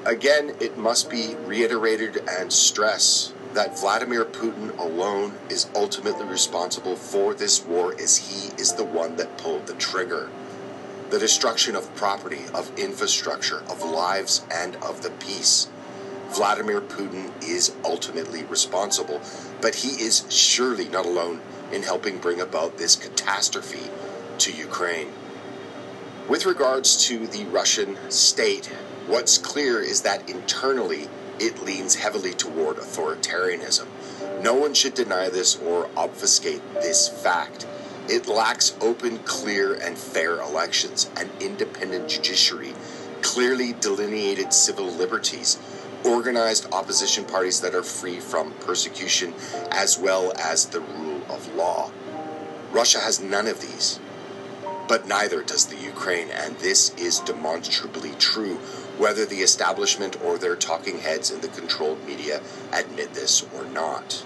Again, 0.05 0.55
it 0.61 0.77
must 0.77 1.09
be 1.09 1.37
reiterated 1.47 2.23
and 2.29 2.53
stressed 2.53 3.32
that 3.55 3.79
Vladimir 3.79 4.25
Putin 4.25 4.77
alone 4.79 5.35
is 5.51 5.69
ultimately 5.75 6.25
responsible 6.27 6.97
for 6.97 7.35
this 7.35 7.65
war 7.65 7.95
as 8.01 8.17
he 8.17 8.49
is 8.61 8.75
the 8.75 8.85
one 8.85 9.17
that 9.17 9.37
pulled 9.39 9.67
the 9.67 9.75
trigger. 9.75 10.31
The 11.11 11.19
destruction 11.19 11.77
of 11.77 11.95
property, 11.95 12.41
of 12.55 12.77
infrastructure, 12.79 13.63
of 13.69 13.83
lives, 13.83 14.45
and 14.51 14.77
of 14.77 15.03
the 15.03 15.11
peace. 15.11 15.69
Vladimir 16.31 16.81
Putin 16.81 17.31
is 17.47 17.75
ultimately 17.85 18.45
responsible, 18.45 19.21
but 19.61 19.75
he 19.75 20.03
is 20.03 20.25
surely 20.31 20.89
not 20.89 21.05
alone 21.05 21.43
in 21.71 21.83
helping 21.83 22.17
bring 22.19 22.41
about 22.41 22.79
this 22.79 22.97
catastrophe 22.97 23.91
to 24.39 24.53
Ukraine. 24.53 25.09
With 26.29 26.47
regards 26.47 26.97
to 27.09 27.27
the 27.27 27.45
Russian 27.45 27.99
state, 28.11 28.67
what's 29.07 29.37
clear 29.37 29.81
is 29.81 30.01
that 30.03 30.31
internally 30.31 31.09
it 31.39 31.63
leans 31.63 31.97
heavily 31.97 32.33
toward 32.33 32.77
authoritarianism. 32.77 33.87
No 34.43 34.55
one 34.55 34.75
should 34.75 34.95
deny 34.95 35.29
this 35.29 35.57
or 35.57 35.89
obfuscate 35.97 36.63
this 36.75 37.09
fact. 37.09 37.67
It 38.09 38.27
lacks 38.27 38.77
open, 38.81 39.19
clear, 39.19 39.75
and 39.75 39.97
fair 39.97 40.41
elections, 40.41 41.11
an 41.17 41.31
independent 41.41 42.09
judiciary, 42.09 42.75
clearly 43.23 43.75
delineated 43.75 44.53
civil 44.53 44.87
liberties, 44.87 45.59
organized 46.05 46.73
opposition 46.73 47.25
parties 47.25 47.61
that 47.61 47.75
are 47.75 47.83
free 47.83 48.19
from 48.19 48.53
persecution, 48.55 49.35
as 49.71 49.99
well 49.99 50.33
as 50.37 50.67
the 50.67 50.81
rule 50.81 51.23
of 51.29 51.55
law. 51.55 51.91
Russia 52.73 52.99
has 52.99 53.21
none 53.21 53.47
of 53.47 53.61
these. 53.61 54.01
But 54.89 55.07
neither 55.07 55.43
does 55.43 55.67
the 55.67 55.77
Ukraine, 55.77 56.29
and 56.31 56.57
this 56.57 56.91
is 56.97 57.21
demonstrably 57.21 58.13
true, 58.19 58.59
whether 58.99 59.25
the 59.25 59.43
establishment 59.43 60.21
or 60.23 60.39
their 60.39 60.57
talking 60.57 60.99
heads 60.99 61.31
in 61.31 61.41
the 61.41 61.49
controlled 61.49 62.05
media 62.07 62.41
admit 62.73 63.15
this 63.15 63.45
or 63.55 63.65
not. 63.65 64.25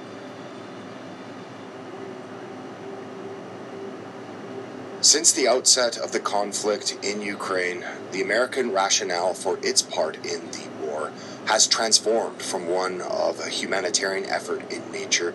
Since 5.01 5.32
the 5.32 5.47
outset 5.47 5.97
of 5.98 6.10
the 6.10 6.18
conflict 6.18 6.98
in 7.02 7.22
Ukraine, 7.22 7.84
the 8.10 8.22
American 8.22 8.72
rationale 8.72 9.34
for 9.34 9.59
its 9.62 9.80
part 9.80 10.16
in 10.26 10.51
the 10.51 10.68
war 10.80 11.12
has 11.47 11.68
transformed 11.68 12.43
from 12.43 12.66
one 12.66 13.01
of 13.02 13.38
a 13.38 13.48
humanitarian 13.48 14.28
effort 14.28 14.72
in 14.72 14.90
nature 14.90 15.32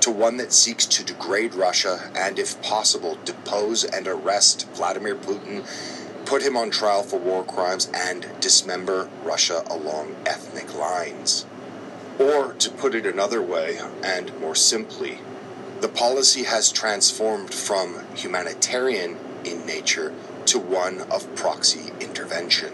to 0.00 0.10
one 0.10 0.36
that 0.36 0.52
seeks 0.52 0.84
to 0.84 1.02
degrade 1.02 1.54
Russia 1.54 2.10
and, 2.14 2.38
if 2.38 2.60
possible, 2.60 3.16
depose 3.24 3.84
and 3.84 4.06
arrest 4.06 4.68
Vladimir 4.74 5.14
Putin, 5.14 5.64
put 6.26 6.42
him 6.42 6.56
on 6.56 6.70
trial 6.70 7.02
for 7.02 7.18
war 7.18 7.44
crimes, 7.44 7.90
and 7.94 8.26
dismember 8.40 9.08
Russia 9.22 9.62
along 9.70 10.16
ethnic 10.26 10.74
lines. 10.74 11.46
Or, 12.18 12.52
to 12.54 12.70
put 12.70 12.94
it 12.94 13.06
another 13.06 13.42
way, 13.42 13.78
and 14.02 14.38
more 14.40 14.54
simply, 14.54 15.18
the 15.80 15.88
policy 15.88 16.44
has 16.44 16.72
transformed 16.72 17.52
from 17.52 18.04
humanitarian 18.14 19.18
in 19.44 19.66
nature 19.66 20.14
to 20.46 20.58
one 20.58 21.02
of 21.10 21.34
proxy 21.34 21.92
intervention. 22.00 22.72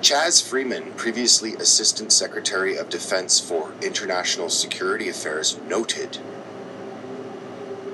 Chas 0.00 0.40
Freeman, 0.40 0.92
previously 0.94 1.54
Assistant 1.54 2.10
Secretary 2.10 2.76
of 2.76 2.88
Defense 2.88 3.38
for 3.38 3.72
International 3.82 4.48
Security 4.48 5.08
Affairs, 5.10 5.58
noted 5.68 6.18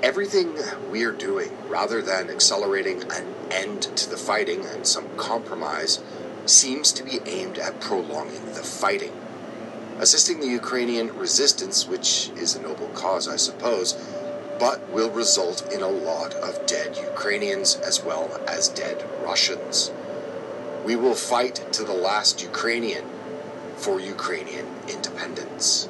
Everything 0.01 0.55
we 0.89 1.03
are 1.03 1.11
doing, 1.11 1.49
rather 1.67 2.01
than 2.01 2.29
accelerating 2.29 3.03
an 3.11 3.25
end 3.51 3.83
to 3.97 4.09
the 4.09 4.17
fighting 4.17 4.65
and 4.65 4.85
some 4.85 5.07
compromise, 5.17 5.99
seems 6.45 6.91
to 6.93 7.03
be 7.03 7.19
aimed 7.25 7.57
at 7.57 7.79
prolonging 7.79 8.45
the 8.53 8.63
fighting. 8.63 9.13
Assisting 9.99 10.39
the 10.39 10.47
Ukrainian 10.47 11.17
resistance, 11.17 11.87
which 11.87 12.29
is 12.37 12.55
a 12.55 12.61
noble 12.61 12.89
cause, 12.89 13.27
I 13.27 13.35
suppose, 13.35 13.93
but 14.59 14.89
will 14.89 15.11
result 15.11 15.71
in 15.73 15.81
a 15.81 15.87
lot 15.87 16.33
of 16.35 16.65
dead 16.65 16.97
Ukrainians 16.97 17.75
as 17.75 18.03
well 18.03 18.39
as 18.47 18.69
dead 18.69 19.03
Russians. 19.23 19.91
We 20.85 20.95
will 20.95 21.15
fight 21.15 21.71
to 21.73 21.83
the 21.83 21.93
last 21.93 22.41
Ukrainian 22.41 23.05
for 23.75 23.99
Ukrainian 23.99 24.67
independence. 24.87 25.89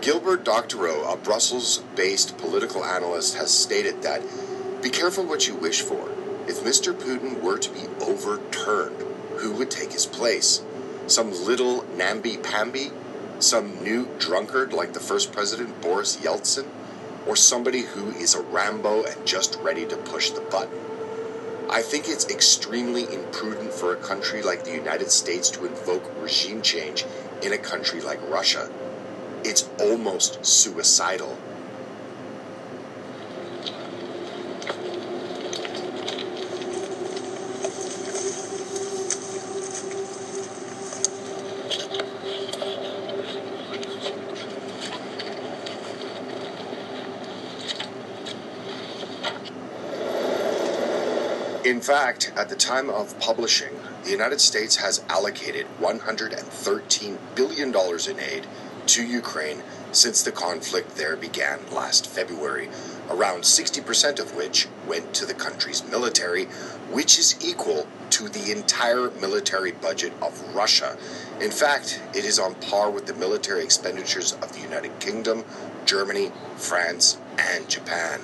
Gilbert 0.00 0.44
Doctorow, 0.44 1.10
a 1.10 1.16
Brussels 1.16 1.78
based 1.96 2.36
political 2.36 2.84
analyst, 2.84 3.36
has 3.36 3.50
stated 3.50 4.02
that 4.02 4.22
be 4.84 4.90
careful 4.90 5.24
what 5.24 5.48
you 5.48 5.54
wish 5.54 5.80
for. 5.80 6.10
If 6.46 6.62
Mr. 6.62 6.92
Putin 6.92 7.40
were 7.40 7.56
to 7.56 7.70
be 7.70 7.86
overturned, 8.02 9.00
who 9.38 9.52
would 9.52 9.70
take 9.70 9.92
his 9.92 10.04
place? 10.04 10.62
Some 11.06 11.30
little 11.30 11.84
namby 11.96 12.36
pamby? 12.36 12.90
Some 13.38 13.82
new 13.82 14.10
drunkard 14.18 14.74
like 14.74 14.92
the 14.92 15.00
first 15.00 15.32
president, 15.32 15.80
Boris 15.80 16.18
Yeltsin? 16.18 16.66
Or 17.26 17.34
somebody 17.34 17.80
who 17.80 18.10
is 18.10 18.34
a 18.34 18.42
Rambo 18.42 19.04
and 19.04 19.26
just 19.26 19.58
ready 19.62 19.86
to 19.86 19.96
push 19.96 20.28
the 20.28 20.42
button? 20.42 20.78
I 21.70 21.80
think 21.80 22.06
it's 22.06 22.28
extremely 22.28 23.04
imprudent 23.04 23.72
for 23.72 23.94
a 23.94 23.96
country 23.96 24.42
like 24.42 24.64
the 24.64 24.74
United 24.74 25.10
States 25.10 25.48
to 25.52 25.64
invoke 25.64 26.12
regime 26.20 26.60
change 26.60 27.06
in 27.42 27.54
a 27.54 27.58
country 27.58 28.02
like 28.02 28.20
Russia 28.28 28.70
it's 29.44 29.68
almost 29.78 30.44
suicidal. 30.44 31.36
Fact, 51.84 52.32
at 52.34 52.48
the 52.48 52.56
time 52.56 52.88
of 52.88 53.20
publishing, 53.20 53.78
the 54.04 54.10
United 54.10 54.40
States 54.40 54.76
has 54.76 55.04
allocated 55.10 55.66
$113 55.82 57.18
billion 57.34 57.68
in 57.68 58.20
aid 58.20 58.46
to 58.86 59.06
Ukraine 59.06 59.62
since 59.92 60.22
the 60.22 60.32
conflict 60.32 60.96
there 60.96 61.14
began 61.14 61.58
last 61.70 62.06
February, 62.06 62.70
around 63.10 63.42
60% 63.42 64.18
of 64.18 64.34
which 64.34 64.66
went 64.88 65.12
to 65.12 65.26
the 65.26 65.34
country's 65.34 65.86
military, 65.90 66.46
which 66.90 67.18
is 67.18 67.36
equal 67.46 67.86
to 68.08 68.30
the 68.30 68.50
entire 68.50 69.10
military 69.20 69.72
budget 69.72 70.14
of 70.22 70.54
Russia. 70.54 70.96
In 71.38 71.50
fact, 71.50 72.00
it 72.14 72.24
is 72.24 72.38
on 72.38 72.54
par 72.54 72.90
with 72.90 73.04
the 73.04 73.14
military 73.14 73.62
expenditures 73.62 74.32
of 74.32 74.54
the 74.54 74.60
United 74.60 74.98
Kingdom, 75.00 75.44
Germany, 75.84 76.32
France, 76.56 77.18
and 77.38 77.68
Japan. 77.68 78.20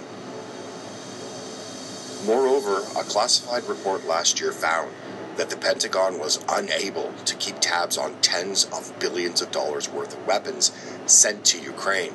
Moreover, 2.25 2.83
a 2.99 3.05
classified 3.05 3.65
report 3.65 4.07
last 4.07 4.41
year 4.41 4.53
found 4.53 4.93
that 5.37 5.49
the 5.49 5.57
Pentagon 5.57 6.19
was 6.19 6.45
unable 6.51 7.15
to 7.25 7.35
keep 7.37 7.61
tabs 7.61 7.97
on 7.97 8.21
tens 8.21 8.65
of 8.67 8.93
billions 8.99 9.41
of 9.41 9.51
dollars 9.51 9.89
worth 9.89 10.13
of 10.13 10.27
weapons 10.27 10.71
sent 11.07 11.47
to 11.47 11.59
Ukraine. 11.63 12.13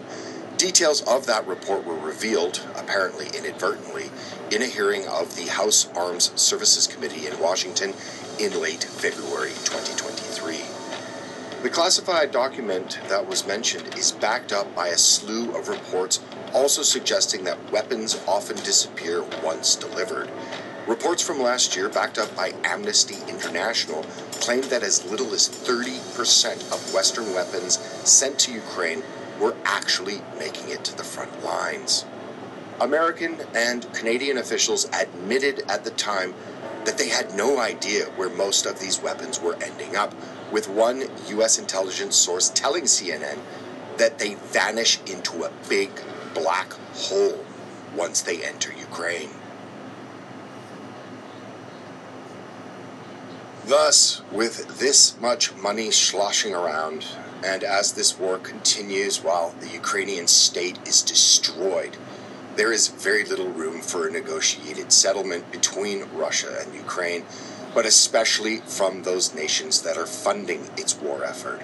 Details 0.58 1.02
of 1.02 1.26
that 1.26 1.48
report 1.48 1.86
were 1.86 1.98
revealed, 1.98 2.62
apparently 2.76 3.28
inadvertently, 3.36 4.12
in 4.52 4.62
a 4.62 4.68
hearing 4.68 5.08
of 5.08 5.36
the 5.36 5.48
House 5.48 5.90
Arms 5.96 6.32
Services 6.40 6.86
Committee 6.86 7.26
in 7.26 7.40
Washington 7.40 7.94
in 8.40 8.62
late 8.62 8.84
February 8.84 9.54
2023. 9.66 10.60
The 11.64 11.70
classified 11.72 12.32
document 12.32 13.00
that 13.10 13.28
was 13.28 13.48
mentioned 13.48 13.96
is 13.98 14.12
backed 14.12 14.54
up 14.54 14.76
by 14.76 14.90
a 14.90 14.98
slew 14.98 15.56
of 15.58 15.68
reports 15.68 16.20
also 16.54 16.82
suggesting 16.82 17.44
that 17.46 17.72
weapons 17.72 18.22
often 18.28 18.56
disappear 18.58 19.24
once 19.44 19.76
delivered. 19.76 20.30
Reports 20.88 21.22
from 21.22 21.42
last 21.42 21.76
year, 21.76 21.90
backed 21.90 22.18
up 22.18 22.36
by 22.36 22.54
Amnesty 22.64 23.18
International, 23.28 24.04
claim 24.34 24.62
that 24.70 24.84
as 24.84 25.04
little 25.10 25.34
as 25.34 25.50
30% 25.50 26.72
of 26.72 26.94
Western 26.94 27.34
weapons 27.34 27.80
sent 28.08 28.38
to 28.40 28.52
Ukraine 28.52 29.02
were 29.40 29.56
actually 29.66 30.22
making 30.38 30.70
it 30.70 30.84
to 30.84 30.96
the 30.96 31.04
front 31.04 31.44
lines. 31.44 32.06
American 32.80 33.38
and 33.56 33.92
Canadian 33.94 34.38
officials 34.38 34.88
admitted 34.94 35.64
at 35.70 35.86
the 35.86 35.92
time 35.92 36.34
that 36.86 36.98
they 36.98 37.10
had 37.10 37.34
no 37.34 37.58
idea 37.60 38.06
where 38.12 38.30
most 38.30 38.66
of 38.66 38.80
these 38.80 39.02
weapons 39.02 39.42
were 39.42 39.56
ending 39.64 39.96
up, 39.96 40.14
with 40.52 40.70
one 40.70 41.06
U.S. 41.30 41.58
intelligence 41.58 42.16
source 42.16 42.50
telling 42.50 42.84
CNN 42.84 43.40
that 43.98 44.20
they 44.20 44.36
vanish 44.36 45.00
into 45.08 45.44
a 45.44 45.52
big 45.68 45.90
black 46.36 46.74
hole 46.94 47.44
once 47.96 48.22
they 48.22 48.44
enter 48.44 48.72
Ukraine. 48.74 49.30
Thus, 53.66 54.22
with 54.32 54.78
this 54.78 55.20
much 55.20 55.56
money 55.56 55.90
sloshing 55.90 56.54
around, 56.54 57.08
and 57.44 57.64
as 57.64 57.94
this 57.94 58.20
war 58.20 58.38
continues 58.38 59.24
while 59.24 59.56
the 59.60 59.70
Ukrainian 59.70 60.28
state 60.28 60.78
is 60.86 61.02
destroyed, 61.02 61.98
there 62.58 62.72
is 62.72 62.88
very 62.88 63.26
little 63.26 63.50
room 63.50 63.82
for 63.82 64.08
a 64.08 64.12
negotiated 64.12 64.94
settlement 64.94 65.52
between 65.52 66.08
Russia 66.14 66.60
and 66.62 66.76
Ukraine, 66.76 67.26
but 67.74 67.86
especially 67.86 68.58
from 68.60 69.02
those 69.02 69.34
nations 69.34 69.82
that 69.82 69.98
are 69.98 70.06
funding 70.06 70.70
its 70.78 70.96
war 70.96 71.24
effort. 71.24 71.62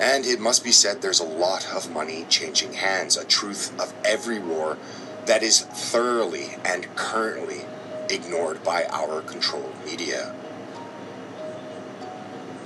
And 0.00 0.24
it 0.24 0.40
must 0.40 0.64
be 0.64 0.72
said 0.72 1.02
there's 1.02 1.20
a 1.20 1.24
lot 1.24 1.66
of 1.74 1.92
money 1.92 2.24
changing 2.30 2.72
hands, 2.72 3.18
a 3.18 3.24
truth 3.24 3.78
of 3.78 3.92
every 4.02 4.38
war 4.38 4.78
that 5.26 5.42
is 5.42 5.60
thoroughly 5.60 6.56
and 6.64 6.94
currently 6.96 7.66
ignored 8.08 8.64
by 8.64 8.86
our 8.86 9.20
controlled 9.20 9.74
media. 9.84 10.34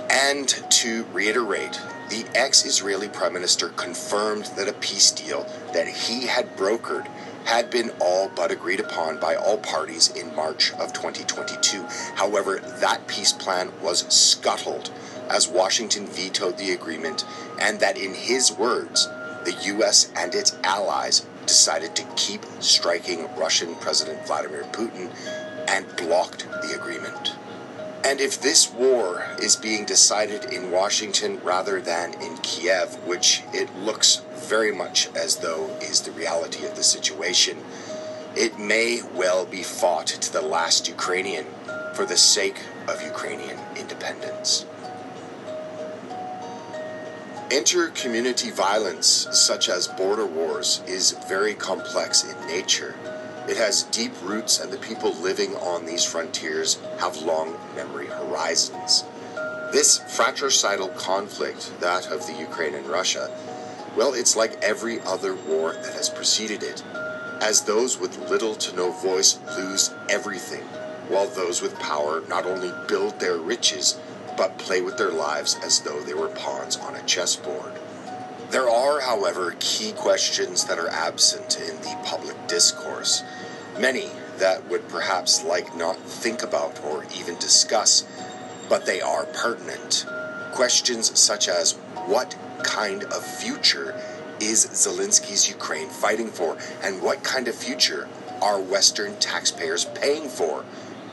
And 0.09 0.47
to 0.47 1.05
reiterate, 1.11 1.81
the 2.09 2.25
ex 2.33 2.65
Israeli 2.65 3.09
Prime 3.09 3.33
Minister 3.33 3.67
confirmed 3.69 4.45
that 4.55 4.69
a 4.69 4.73
peace 4.73 5.11
deal 5.11 5.45
that 5.73 5.89
he 5.89 6.27
had 6.27 6.55
brokered 6.55 7.07
had 7.43 7.69
been 7.69 7.91
all 7.99 8.29
but 8.29 8.51
agreed 8.51 8.79
upon 8.79 9.19
by 9.19 9.35
all 9.35 9.57
parties 9.57 10.09
in 10.15 10.33
March 10.35 10.71
of 10.73 10.93
2022. 10.93 11.83
However, 12.15 12.59
that 12.79 13.07
peace 13.07 13.33
plan 13.33 13.71
was 13.81 14.05
scuttled 14.07 14.89
as 15.29 15.47
Washington 15.47 16.07
vetoed 16.07 16.57
the 16.57 16.71
agreement, 16.71 17.25
and 17.59 17.79
that 17.79 17.97
in 17.97 18.13
his 18.13 18.51
words, 18.51 19.07
the 19.45 19.55
U.S. 19.65 20.11
and 20.15 20.33
its 20.33 20.57
allies 20.63 21.25
decided 21.45 21.95
to 21.95 22.03
keep 22.15 22.43
striking 22.59 23.27
Russian 23.35 23.75
President 23.75 24.25
Vladimir 24.25 24.63
Putin 24.71 25.11
and 25.67 25.95
blocked 25.95 26.47
the 26.61 26.75
agreement. 26.75 27.35
And 28.03 28.21
if 28.21 28.39
this 28.39 28.71
war 28.71 29.25
is 29.41 29.55
being 29.55 29.85
decided 29.85 30.45
in 30.53 30.69
Washington 30.69 31.39
rather 31.43 31.81
than 31.81 32.13
in 32.21 32.37
Kiev, 32.37 32.93
which 33.05 33.41
it 33.51 33.75
looks 33.77 34.21
very 34.35 34.71
much 34.71 35.09
as 35.15 35.37
though 35.37 35.75
is 35.81 36.01
the 36.01 36.11
reality 36.11 36.65
of 36.65 36.75
the 36.75 36.83
situation, 36.83 37.57
it 38.35 38.59
may 38.59 39.01
well 39.15 39.45
be 39.45 39.63
fought 39.63 40.07
to 40.07 40.31
the 40.31 40.41
last 40.41 40.87
Ukrainian 40.87 41.45
for 41.95 42.05
the 42.05 42.17
sake 42.17 42.59
of 42.87 43.01
Ukrainian 43.01 43.57
independence. 43.75 44.65
Inter-community 47.51 48.49
violence, 48.49 49.27
such 49.31 49.69
as 49.69 49.87
border 49.87 50.25
wars, 50.25 50.81
is 50.87 51.11
very 51.29 51.53
complex 51.53 52.23
in 52.23 52.47
nature. 52.47 52.95
It 53.47 53.55
has 53.57 53.83
deep 53.83 54.13
roots, 54.23 54.59
and 54.59 54.73
the 54.73 54.77
people 54.77 55.13
living 55.13 55.55
on 55.57 55.85
these 55.85 56.03
frontiers 56.03 56.79
have 56.99 57.17
long 57.17 57.55
memory 57.75 58.07
horizons. 58.07 59.03
This 59.71 59.99
fratricidal 60.15 60.87
conflict, 60.89 61.71
that 61.81 62.07
of 62.07 62.25
the 62.25 62.33
Ukraine 62.33 62.73
and 62.73 62.87
Russia, 62.87 63.29
well, 63.95 64.15
it's 64.15 64.35
like 64.35 64.63
every 64.63 64.99
other 65.01 65.35
war 65.35 65.73
that 65.73 65.93
has 65.93 66.09
preceded 66.09 66.63
it, 66.63 66.83
as 67.41 67.61
those 67.61 67.99
with 67.99 68.17
little 68.27 68.55
to 68.55 68.75
no 68.75 68.91
voice 68.91 69.37
lose 69.55 69.93
everything, 70.09 70.63
while 71.09 71.27
those 71.27 71.61
with 71.61 71.77
power 71.77 72.23
not 72.27 72.47
only 72.47 72.71
build 72.87 73.19
their 73.19 73.37
riches, 73.37 73.99
but 74.37 74.57
play 74.57 74.81
with 74.81 74.97
their 74.97 75.11
lives 75.11 75.57
as 75.63 75.79
though 75.79 76.01
they 76.01 76.13
were 76.13 76.27
pawns 76.29 76.77
on 76.77 76.95
a 76.95 77.03
chessboard. 77.03 77.73
There 78.51 78.69
are, 78.69 79.01
however, 79.01 79.55
key 79.59 79.91
questions 79.93 80.65
that 80.65 80.77
are 80.77 80.89
absent 80.89 81.59
in 81.59 81.77
the 81.77 81.97
public 82.05 82.35
discourse, 82.47 83.23
many 83.79 84.09
that 84.37 84.67
would 84.69 84.87
perhaps 84.87 85.43
like 85.43 85.75
not 85.75 85.97
think 85.97 86.43
about 86.43 86.83
or 86.83 87.05
even 87.17 87.35
discuss, 87.35 88.05
but 88.69 88.85
they 88.85 89.01
are 89.01 89.25
pertinent. 89.25 90.05
Questions 90.53 91.17
such 91.19 91.47
as 91.47 91.73
what 92.05 92.35
kind 92.63 93.03
of 93.05 93.25
future 93.25 93.99
is 94.39 94.65
Zelensky's 94.67 95.49
Ukraine 95.49 95.89
fighting 95.89 96.29
for, 96.29 96.57
and 96.83 97.01
what 97.01 97.23
kind 97.23 97.47
of 97.47 97.55
future 97.55 98.07
are 98.41 98.59
Western 98.59 99.15
taxpayers 99.17 99.85
paying 99.85 100.27
for 100.29 100.65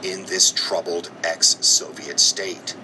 in 0.02 0.24
this 0.26 0.50
troubled 0.50 1.10
ex 1.24 1.56
Soviet 1.60 2.18
state? 2.18 2.76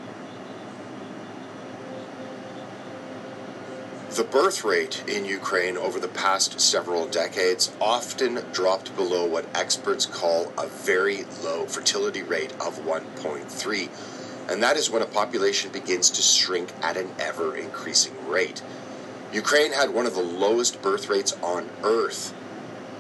The 4.19 4.25
birth 4.25 4.65
rate 4.65 5.05
in 5.07 5.25
Ukraine 5.27 5.77
over 5.77 6.01
the 6.01 6.09
past 6.09 6.61
several 6.61 7.07
decades 7.07 7.71
often 7.81 8.43
dropped 8.53 8.97
below 8.97 9.25
what 9.25 9.47
experts 9.55 10.07
call 10.07 10.53
a 10.59 10.67
very 10.67 11.25
low 11.45 11.67
fertility 11.67 12.25
rate 12.25 12.51
of 12.55 12.81
1.3, 12.81 14.51
and 14.51 14.61
that 14.61 14.77
is 14.77 14.91
when 14.91 15.03
a 15.03 15.07
population 15.07 15.71
begins 15.71 16.11
to 16.11 16.21
shrink 16.21 16.73
at 16.83 16.97
an 16.97 17.13
ever 17.21 17.57
increasing 17.57 18.29
rate. 18.29 18.61
Ukraine 19.33 19.73
had 19.73 19.95
one 19.95 20.05
of 20.05 20.17
the 20.17 20.21
lowest 20.21 20.83
birth 20.83 21.09
rates 21.09 21.37
on 21.41 21.71
earth, 21.85 22.35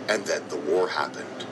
and 0.08 0.24
then 0.24 0.48
the 0.50 0.56
war 0.56 0.90
happened. 0.90 1.46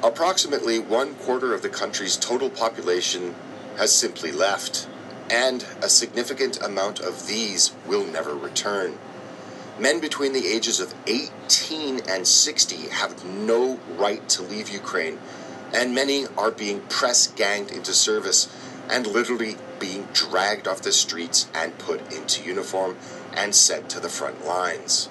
Approximately 0.00 0.78
one 0.78 1.16
quarter 1.16 1.52
of 1.52 1.62
the 1.62 1.68
country's 1.68 2.16
total 2.16 2.50
population 2.50 3.34
has 3.78 3.90
simply 3.92 4.30
left 4.30 4.86
and 5.30 5.66
a 5.82 5.88
significant 5.88 6.60
amount 6.62 7.00
of 7.00 7.26
these 7.26 7.72
will 7.86 8.04
never 8.04 8.34
return. 8.34 8.98
Men 9.78 10.00
between 10.00 10.32
the 10.32 10.46
ages 10.46 10.78
of 10.78 10.94
18 11.06 12.00
and 12.08 12.26
60 12.26 12.76
have 12.88 13.24
no 13.24 13.80
right 13.96 14.28
to 14.28 14.42
leave 14.42 14.68
Ukraine, 14.68 15.18
and 15.72 15.94
many 15.94 16.26
are 16.38 16.52
being 16.52 16.80
press 16.82 17.26
ganged 17.26 17.72
into 17.72 17.92
service 17.92 18.48
and 18.88 19.06
literally 19.06 19.56
being 19.80 20.06
dragged 20.12 20.68
off 20.68 20.82
the 20.82 20.92
streets 20.92 21.48
and 21.54 21.76
put 21.78 22.00
into 22.12 22.44
uniform 22.44 22.96
and 23.32 23.54
sent 23.54 23.88
to 23.90 23.98
the 23.98 24.08
front 24.08 24.46
lines. 24.46 25.08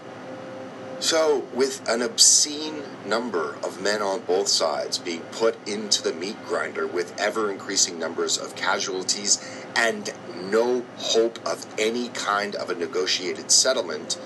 So, 1.03 1.43
with 1.53 1.85
an 1.89 2.01
obscene 2.01 2.81
number 3.05 3.57
of 3.61 3.81
men 3.81 4.01
on 4.01 4.21
both 4.21 4.47
sides 4.47 4.97
being 4.97 5.19
put 5.33 5.57
into 5.67 6.01
the 6.01 6.13
meat 6.13 6.37
grinder 6.45 6.87
with 6.87 7.13
ever 7.19 7.51
increasing 7.51 7.99
numbers 7.99 8.37
of 8.37 8.55
casualties 8.55 9.37
and 9.75 10.13
no 10.33 10.85
hope 10.95 11.45
of 11.45 11.65
any 11.77 12.07
kind 12.07 12.55
of 12.55 12.69
a 12.69 12.75
negotiated 12.75 13.51
settlement, 13.51 14.17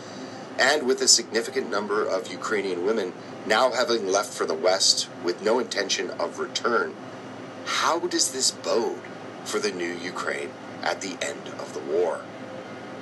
and 0.60 0.86
with 0.86 1.02
a 1.02 1.08
significant 1.08 1.72
number 1.72 2.06
of 2.06 2.32
Ukrainian 2.32 2.86
women 2.86 3.14
now 3.48 3.72
having 3.72 4.06
left 4.06 4.32
for 4.32 4.46
the 4.46 4.54
West 4.54 5.10
with 5.24 5.42
no 5.42 5.58
intention 5.58 6.12
of 6.12 6.38
return, 6.38 6.94
how 7.66 7.98
does 8.02 8.32
this 8.34 8.52
bode 8.52 9.02
for 9.46 9.58
the 9.58 9.72
new 9.72 9.94
Ukraine 9.96 10.52
at 10.84 11.02
the 11.02 11.18
end 11.24 11.48
of 11.58 11.74
the 11.74 11.80
war? 11.80 12.22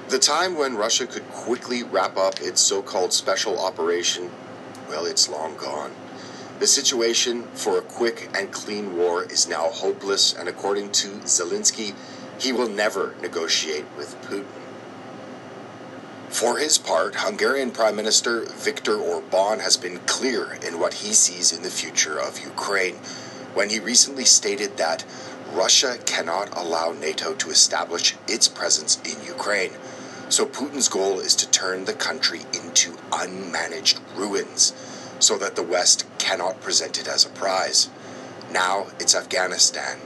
The 0.08 0.20
time 0.20 0.56
when 0.56 0.78
Russia 0.78 1.08
could 1.08 1.28
quickly 1.32 1.82
wrap 1.82 2.16
up 2.16 2.40
its 2.40 2.62
so 2.62 2.84
called 2.84 3.12
special 3.12 3.58
operation, 3.60 4.30
well, 4.88 5.04
it's 5.04 5.28
long 5.28 5.58
gone. 5.58 5.94
The 6.60 6.68
situation 6.68 7.48
for 7.54 7.80
a 7.80 7.82
quick 7.82 8.30
and 8.38 8.52
clean 8.52 8.96
war 8.96 9.24
is 9.24 9.48
now 9.48 9.70
hopeless, 9.70 10.32
and 10.32 10.48
according 10.48 10.92
to 10.92 11.08
Zelensky, 11.26 11.96
he 12.40 12.52
will 12.52 12.70
never 12.70 13.16
negotiate 13.20 13.86
with 13.98 14.16
Putin. 14.22 14.46
For 16.30 16.60
his 16.60 16.78
part, 16.78 17.16
Hungarian 17.16 17.72
Prime 17.72 17.96
Minister 17.96 18.42
Viktor 18.46 19.00
Orban 19.00 19.60
has 19.62 19.76
been 19.76 19.98
clear 20.06 20.60
in 20.66 20.80
what 20.80 20.96
he 20.96 21.14
sees 21.14 21.52
in 21.52 21.64
the 21.64 21.72
future 21.72 22.20
of 22.20 22.40
Ukraine 22.40 22.98
when 23.56 23.72
he 23.72 23.80
recently 23.80 24.26
stated 24.26 24.78
that 24.78 25.04
Russia 25.52 25.98
cannot 26.06 26.56
allow 26.56 26.92
NATO 26.92 27.34
to 27.34 27.50
establish 27.50 28.16
its 28.28 28.48
presence 28.48 29.00
in 29.04 29.26
Ukraine 29.26 29.72
so 30.30 30.46
Putin's 30.46 30.90
goal 30.90 31.20
is 31.20 31.36
to 31.36 31.50
turn 31.50 31.86
the 31.86 31.94
country 31.94 32.42
into 32.54 32.92
unmanaged 33.12 34.00
ruins 34.16 34.74
so 35.20 35.38
that 35.38 35.56
the 35.56 35.64
West 35.64 36.06
cannot 36.18 36.62
present 36.62 37.00
it 37.00 37.08
as 37.08 37.26
a 37.26 37.30
prize. 37.30 37.90
Now 38.52 38.88
it's 39.00 39.16
Afghanistan, 39.16 40.00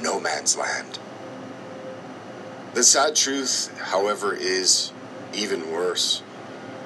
no 0.00 0.18
man's 0.18 0.56
land. 0.56 0.98
The 2.74 2.82
sad 2.82 3.16
truth, 3.16 3.76
however, 3.78 4.34
is 4.34 4.92
even 5.34 5.72
worse. 5.72 6.22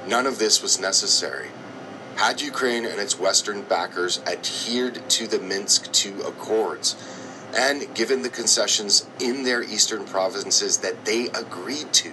None 0.07 0.27
of 0.27 0.39
this 0.39 0.63
was 0.63 0.81
necessary. 0.81 1.49
Had 2.17 2.41
Ukraine 2.41 2.85
and 2.85 3.01
its 3.01 3.19
Western 3.19 3.63
backers 3.63 4.21
adhered 4.27 5.09
to 5.11 5.27
the 5.27 5.39
Minsk 5.39 6.05
II 6.05 6.21
Accords, 6.23 6.97
and 7.55 7.95
given 7.95 8.23
the 8.23 8.29
concessions 8.29 9.07
in 9.21 9.45
their 9.45 9.63
eastern 9.63 10.05
provinces 10.05 10.79
that 10.79 11.05
they 11.05 11.27
agreed 11.29 11.93
to, 11.93 12.13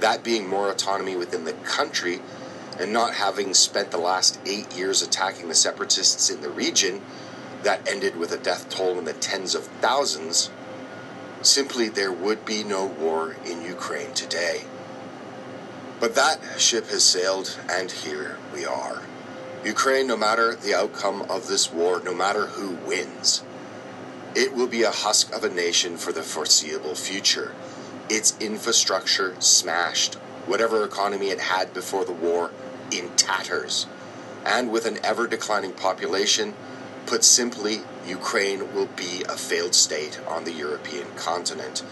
that 0.00 0.22
being 0.22 0.48
more 0.48 0.70
autonomy 0.70 1.16
within 1.16 1.44
the 1.44 1.52
country 1.52 2.20
and 2.78 2.92
not 2.92 3.14
having 3.14 3.54
spent 3.54 3.90
the 3.90 3.98
last 3.98 4.38
eight 4.46 4.74
years 4.76 5.02
attacking 5.02 5.48
the 5.48 5.54
separatists 5.54 6.30
in 6.30 6.40
the 6.40 6.50
region, 6.50 7.02
that 7.62 7.88
ended 7.88 8.16
with 8.16 8.32
a 8.32 8.38
death 8.38 8.68
toll 8.68 8.98
in 8.98 9.04
the 9.04 9.12
tens 9.12 9.54
of 9.54 9.64
thousands, 9.80 10.50
simply 11.42 11.88
there 11.88 12.12
would 12.12 12.44
be 12.44 12.62
no 12.62 12.86
war 12.86 13.36
in 13.44 13.62
Ukraine 13.62 14.12
today. 14.14 14.62
But 16.00 16.14
that 16.14 16.40
ship 16.58 16.86
has 16.88 17.02
sailed, 17.02 17.58
and 17.68 17.90
here 17.90 18.38
we 18.54 18.64
are. 18.64 19.02
Ukraine, 19.64 20.06
no 20.06 20.16
matter 20.16 20.54
the 20.54 20.74
outcome 20.74 21.22
of 21.22 21.48
this 21.48 21.72
war, 21.72 22.00
no 22.04 22.14
matter 22.14 22.46
who 22.46 22.76
wins, 22.86 23.42
it 24.36 24.54
will 24.54 24.68
be 24.68 24.84
a 24.84 24.90
husk 24.90 25.34
of 25.34 25.42
a 25.42 25.48
nation 25.48 25.96
for 25.96 26.12
the 26.12 26.22
foreseeable 26.22 26.94
future 26.94 27.54
its 28.08 28.36
infrastructure 28.40 29.34
smashed, 29.40 30.14
whatever 30.46 30.84
economy 30.84 31.28
it 31.28 31.40
had 31.40 31.74
before 31.74 32.04
the 32.04 32.12
war 32.12 32.50
in 32.90 33.08
tatters. 33.16 33.86
And 34.44 34.70
with 34.70 34.86
an 34.86 34.98
ever 35.04 35.26
declining 35.26 35.72
population, 35.72 36.54
put 37.06 37.24
simply, 37.24 37.80
Ukraine 38.06 38.74
will 38.74 38.86
be 38.86 39.24
a 39.28 39.36
failed 39.36 39.74
state 39.74 40.20
on 40.26 40.44
the 40.44 40.52
European 40.52 41.08
continent. 41.16 41.82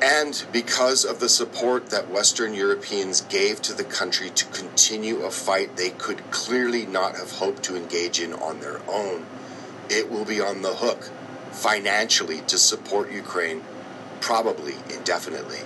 And 0.00 0.44
because 0.52 1.04
of 1.04 1.18
the 1.18 1.28
support 1.28 1.90
that 1.90 2.08
Western 2.08 2.54
Europeans 2.54 3.22
gave 3.22 3.60
to 3.62 3.72
the 3.72 3.82
country 3.82 4.30
to 4.30 4.46
continue 4.46 5.22
a 5.22 5.30
fight 5.30 5.76
they 5.76 5.90
could 5.90 6.30
clearly 6.30 6.86
not 6.86 7.16
have 7.16 7.32
hoped 7.32 7.64
to 7.64 7.76
engage 7.76 8.20
in 8.20 8.32
on 8.32 8.60
their 8.60 8.80
own, 8.88 9.26
it 9.90 10.08
will 10.08 10.24
be 10.24 10.40
on 10.40 10.62
the 10.62 10.74
hook 10.74 11.10
financially 11.50 12.42
to 12.42 12.58
support 12.58 13.10
Ukraine 13.10 13.64
probably 14.20 14.74
indefinitely. 14.90 15.60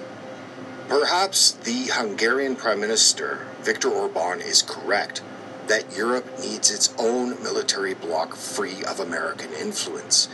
Perhaps 0.88 1.52
the 1.52 1.88
Hungarian 1.92 2.56
Prime 2.56 2.80
Minister, 2.80 3.46
Viktor 3.62 3.88
Orban, 3.88 4.40
is 4.40 4.62
correct 4.62 5.22
that 5.68 5.96
Europe 5.96 6.26
needs 6.40 6.70
its 6.70 6.92
own 6.98 7.42
military 7.42 7.94
bloc 7.94 8.34
free 8.34 8.82
of 8.84 9.00
American 9.00 9.52
influence. 9.52 10.28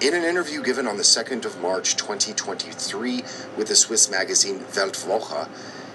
In 0.00 0.12
an 0.14 0.24
interview 0.24 0.62
given 0.62 0.86
on 0.86 0.96
the 0.96 1.04
2nd 1.04 1.44
of 1.44 1.60
March 1.62 1.96
2023 1.96 3.22
with 3.56 3.68
the 3.68 3.76
Swiss 3.76 4.10
magazine 4.10 4.60
Weltwoche, 4.72 5.48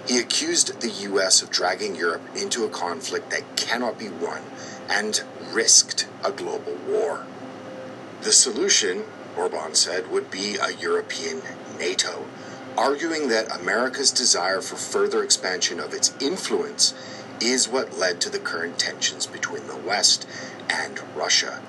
He 0.06 0.18
accused 0.18 0.80
the 0.80 0.90
US 1.08 1.42
of 1.42 1.50
dragging 1.50 1.94
Europe 1.94 2.22
into 2.34 2.64
a 2.64 2.68
conflict 2.68 3.30
that 3.30 3.56
cannot 3.56 3.98
be 3.98 4.08
won 4.08 4.42
and 4.88 5.22
risked 5.52 6.08
a 6.24 6.32
global 6.32 6.74
war. 6.88 7.26
The 8.22 8.32
solution, 8.32 9.04
Orban 9.36 9.74
said, 9.74 10.10
would 10.10 10.30
be 10.30 10.56
a 10.56 10.72
European 10.72 11.42
NATO, 11.80 12.26
arguing 12.76 13.28
that 13.28 13.60
America's 13.60 14.12
desire 14.12 14.60
for 14.60 14.76
further 14.76 15.24
expansion 15.24 15.80
of 15.80 15.92
its 15.92 16.14
influence 16.20 16.94
is 17.40 17.68
what 17.68 17.98
led 17.98 18.20
to 18.20 18.30
the 18.30 18.38
current 18.38 18.78
tensions 18.78 19.26
between 19.26 19.66
the 19.66 19.76
West 19.76 20.28
and 20.68 21.00
Russia. 21.16 21.60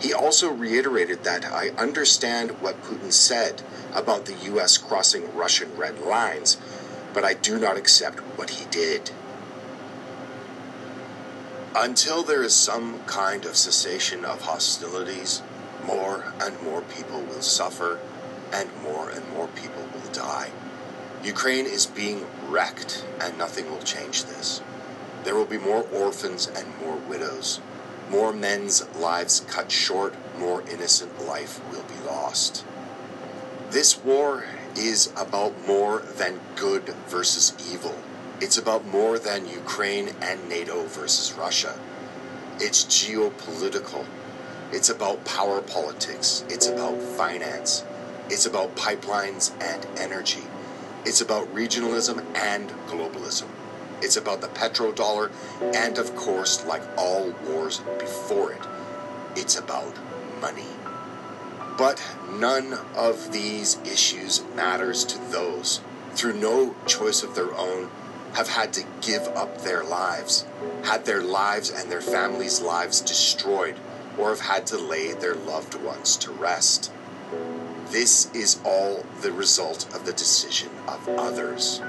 He 0.00 0.12
also 0.12 0.52
reiterated 0.52 1.24
that 1.24 1.46
I 1.46 1.70
understand 1.70 2.60
what 2.60 2.82
Putin 2.82 3.12
said 3.12 3.62
about 3.94 4.26
the 4.26 4.36
U.S. 4.50 4.76
crossing 4.76 5.34
Russian 5.34 5.74
red 5.76 6.00
lines, 6.00 6.58
but 7.14 7.24
I 7.24 7.32
do 7.34 7.58
not 7.58 7.78
accept 7.78 8.20
what 8.36 8.50
he 8.50 8.66
did. 8.70 9.10
Until 11.74 12.22
there 12.22 12.42
is 12.42 12.54
some 12.54 13.00
kind 13.04 13.44
of 13.46 13.56
cessation 13.56 14.24
of 14.24 14.42
hostilities, 14.42 15.42
more 15.86 16.32
and 16.40 16.60
more 16.62 16.82
people 16.82 17.20
will 17.20 17.42
suffer 17.42 17.98
and 18.54 18.70
more 18.82 19.10
and 19.10 19.28
more 19.30 19.48
people 19.48 19.82
will 19.92 20.12
die. 20.12 20.50
Ukraine 21.24 21.66
is 21.66 21.86
being 21.86 22.26
wrecked, 22.48 23.04
and 23.20 23.36
nothing 23.36 23.70
will 23.70 23.82
change 23.82 24.24
this. 24.24 24.62
There 25.24 25.34
will 25.34 25.46
be 25.46 25.58
more 25.58 25.86
orphans 25.92 26.46
and 26.46 26.78
more 26.78 26.96
widows. 26.96 27.60
More 28.10 28.32
men's 28.32 28.86
lives 28.94 29.40
cut 29.48 29.72
short, 29.72 30.14
more 30.38 30.62
innocent 30.70 31.26
life 31.26 31.60
will 31.70 31.82
be 31.84 32.06
lost. 32.06 32.64
This 33.70 34.04
war 34.04 34.44
is 34.76 35.12
about 35.16 35.66
more 35.66 36.00
than 36.00 36.40
good 36.56 36.94
versus 37.08 37.54
evil. 37.72 37.96
It's 38.40 38.58
about 38.58 38.86
more 38.86 39.18
than 39.18 39.48
Ukraine 39.48 40.10
and 40.20 40.48
NATO 40.48 40.82
versus 40.84 41.32
Russia. 41.32 41.78
It's 42.60 42.84
geopolitical. 42.84 44.04
It's 44.72 44.90
about 44.90 45.24
power 45.24 45.60
politics. 45.62 46.44
It's 46.48 46.68
about 46.68 47.00
finance. 47.00 47.84
It's 48.30 48.46
about 48.46 48.74
pipelines 48.74 49.52
and 49.62 49.86
energy. 49.98 50.44
It's 51.04 51.20
about 51.20 51.54
regionalism 51.54 52.24
and 52.34 52.70
globalism. 52.88 53.48
It's 54.00 54.16
about 54.16 54.40
the 54.40 54.48
petrodollar, 54.48 55.30
and 55.74 55.98
of 55.98 56.16
course, 56.16 56.64
like 56.64 56.82
all 56.96 57.34
wars 57.46 57.80
before 57.98 58.52
it, 58.52 58.66
it's 59.36 59.58
about 59.58 59.96
money. 60.40 60.66
But 61.76 62.02
none 62.30 62.78
of 62.96 63.32
these 63.32 63.78
issues 63.84 64.42
matters 64.54 65.04
to 65.04 65.18
those, 65.30 65.80
through 66.14 66.34
no 66.34 66.74
choice 66.86 67.22
of 67.22 67.34
their 67.34 67.54
own, 67.54 67.90
have 68.34 68.48
had 68.48 68.72
to 68.74 68.84
give 69.00 69.28
up 69.28 69.62
their 69.62 69.84
lives, 69.84 70.46
had 70.84 71.04
their 71.04 71.22
lives 71.22 71.70
and 71.70 71.90
their 71.90 72.00
families' 72.00 72.60
lives 72.60 73.00
destroyed, 73.00 73.76
or 74.18 74.30
have 74.30 74.40
had 74.40 74.66
to 74.68 74.78
lay 74.78 75.12
their 75.12 75.34
loved 75.34 75.74
ones 75.74 76.16
to 76.16 76.32
rest. 76.32 76.90
This 77.90 78.30
is 78.34 78.58
all 78.64 79.04
the 79.20 79.32
result 79.32 79.94
of 79.94 80.06
the 80.06 80.12
decision 80.12 80.70
of 80.88 81.08
others. 81.08 81.80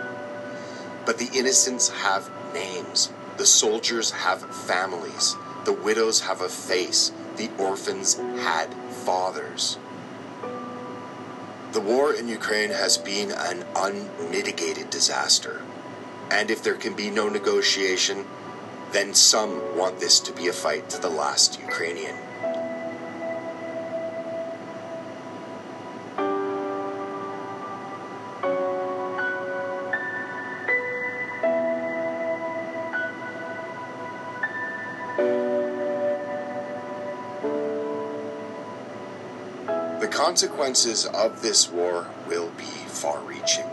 But 1.05 1.17
the 1.17 1.29
innocents 1.33 1.89
have 1.89 2.29
names. 2.53 3.11
The 3.37 3.45
soldiers 3.45 4.11
have 4.11 4.41
families. 4.55 5.35
The 5.65 5.73
widows 5.73 6.21
have 6.21 6.41
a 6.41 6.49
face. 6.49 7.11
The 7.37 7.49
orphans 7.57 8.15
had 8.15 8.73
fathers. 9.05 9.77
The 11.73 11.81
war 11.81 12.13
in 12.13 12.27
Ukraine 12.29 12.69
has 12.69 12.97
been 12.97 13.31
an 13.31 13.65
unmitigated 13.75 14.89
disaster. 14.89 15.61
And 16.31 16.49
if 16.49 16.63
there 16.63 16.75
can 16.75 16.93
be 16.93 17.09
no 17.09 17.29
negotiation, 17.29 18.25
then 18.91 19.13
some 19.13 19.77
want 19.77 19.99
this 19.99 20.19
to 20.21 20.31
be 20.31 20.47
a 20.47 20.53
fight 20.53 20.89
to 20.91 21.01
the 21.01 21.09
last 21.09 21.59
Ukrainian. 21.59 22.15
Consequences 40.25 41.05
of 41.05 41.43
this 41.43 41.69
war 41.69 42.07
will 42.27 42.49
be 42.57 42.63
far 42.87 43.19
reaching. 43.25 43.63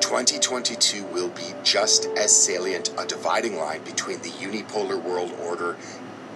2022 0.00 1.04
will 1.04 1.28
be 1.28 1.54
just 1.62 2.06
as 2.16 2.34
salient 2.34 2.92
a 2.98 3.06
dividing 3.06 3.54
line 3.54 3.80
between 3.84 4.20
the 4.22 4.30
unipolar 4.30 5.00
world 5.00 5.30
order 5.40 5.76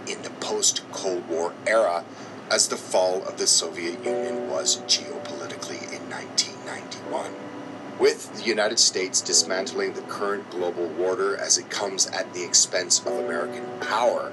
in 0.07 0.23
the 0.23 0.31
post 0.39 0.89
Cold 0.93 1.29
War 1.29 1.53
era 1.67 2.05
as 2.53 2.69
the 2.69 2.77
fall 2.77 3.21
of 3.25 3.37
the 3.37 3.49
Soviet 3.49 4.05
Union 4.05 4.49
was 4.49 4.77
geopolitically 4.83 5.83
in 5.93 6.09
1991. 6.09 7.33
With 7.99 8.33
the 8.37 8.45
United 8.45 8.79
States 8.79 9.21
dismantling 9.21 9.95
the 9.95 10.03
current 10.03 10.49
global 10.53 10.89
order 11.03 11.37
as 11.37 11.59
it 11.59 11.69
comes 11.69 12.07
at 12.07 12.33
the 12.33 12.45
expense 12.45 13.01
of 13.01 13.09
American 13.09 13.65
power, 13.81 14.33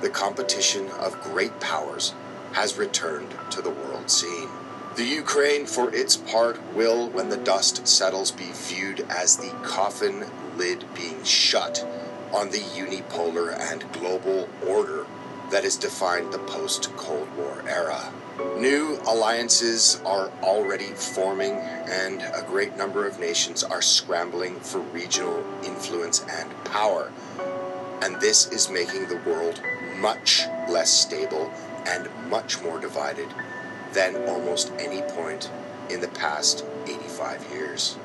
the 0.00 0.10
competition 0.10 0.88
of 0.98 1.22
great 1.22 1.60
powers 1.60 2.14
has 2.54 2.78
returned 2.78 3.34
to 3.50 3.60
the 3.60 3.70
world 3.70 4.10
scene. 4.10 4.48
The 4.96 5.04
Ukraine, 5.04 5.66
for 5.66 5.92
its 5.92 6.16
part, 6.16 6.60
will, 6.72 7.10
when 7.10 7.28
the 7.28 7.36
dust 7.36 7.86
settles, 7.86 8.30
be 8.30 8.50
viewed 8.52 9.00
as 9.10 9.36
the 9.36 9.50
coffin 9.64 10.24
lid 10.56 10.84
being 10.94 11.22
shut 11.24 11.84
on 12.32 12.50
the 12.50 12.58
unipolar 12.58 13.58
and 13.58 13.92
global 13.92 14.48
order 14.66 15.04
that 15.50 15.64
has 15.64 15.76
defined 15.76 16.32
the 16.32 16.38
post 16.38 16.96
Cold 16.96 17.28
War 17.36 17.62
era. 17.68 18.12
New 18.56 19.00
alliances 19.06 20.00
are 20.06 20.30
already 20.42 20.92
forming, 20.94 21.52
and 21.52 22.22
a 22.22 22.44
great 22.46 22.76
number 22.76 23.04
of 23.06 23.18
nations 23.18 23.64
are 23.64 23.82
scrambling 23.82 24.60
for 24.60 24.78
regional 24.78 25.44
influence 25.64 26.24
and 26.30 26.64
power. 26.64 27.12
And 28.00 28.20
this 28.20 28.46
is 28.48 28.70
making 28.70 29.08
the 29.08 29.20
world 29.26 29.60
much 29.96 30.44
less 30.68 30.90
stable 30.90 31.52
and 31.86 32.08
much 32.28 32.62
more 32.62 32.80
divided 32.80 33.28
than 33.92 34.28
almost 34.28 34.72
any 34.78 35.02
point 35.02 35.50
in 35.90 36.00
the 36.00 36.08
past 36.08 36.64
85 36.86 37.52
years. 37.52 37.96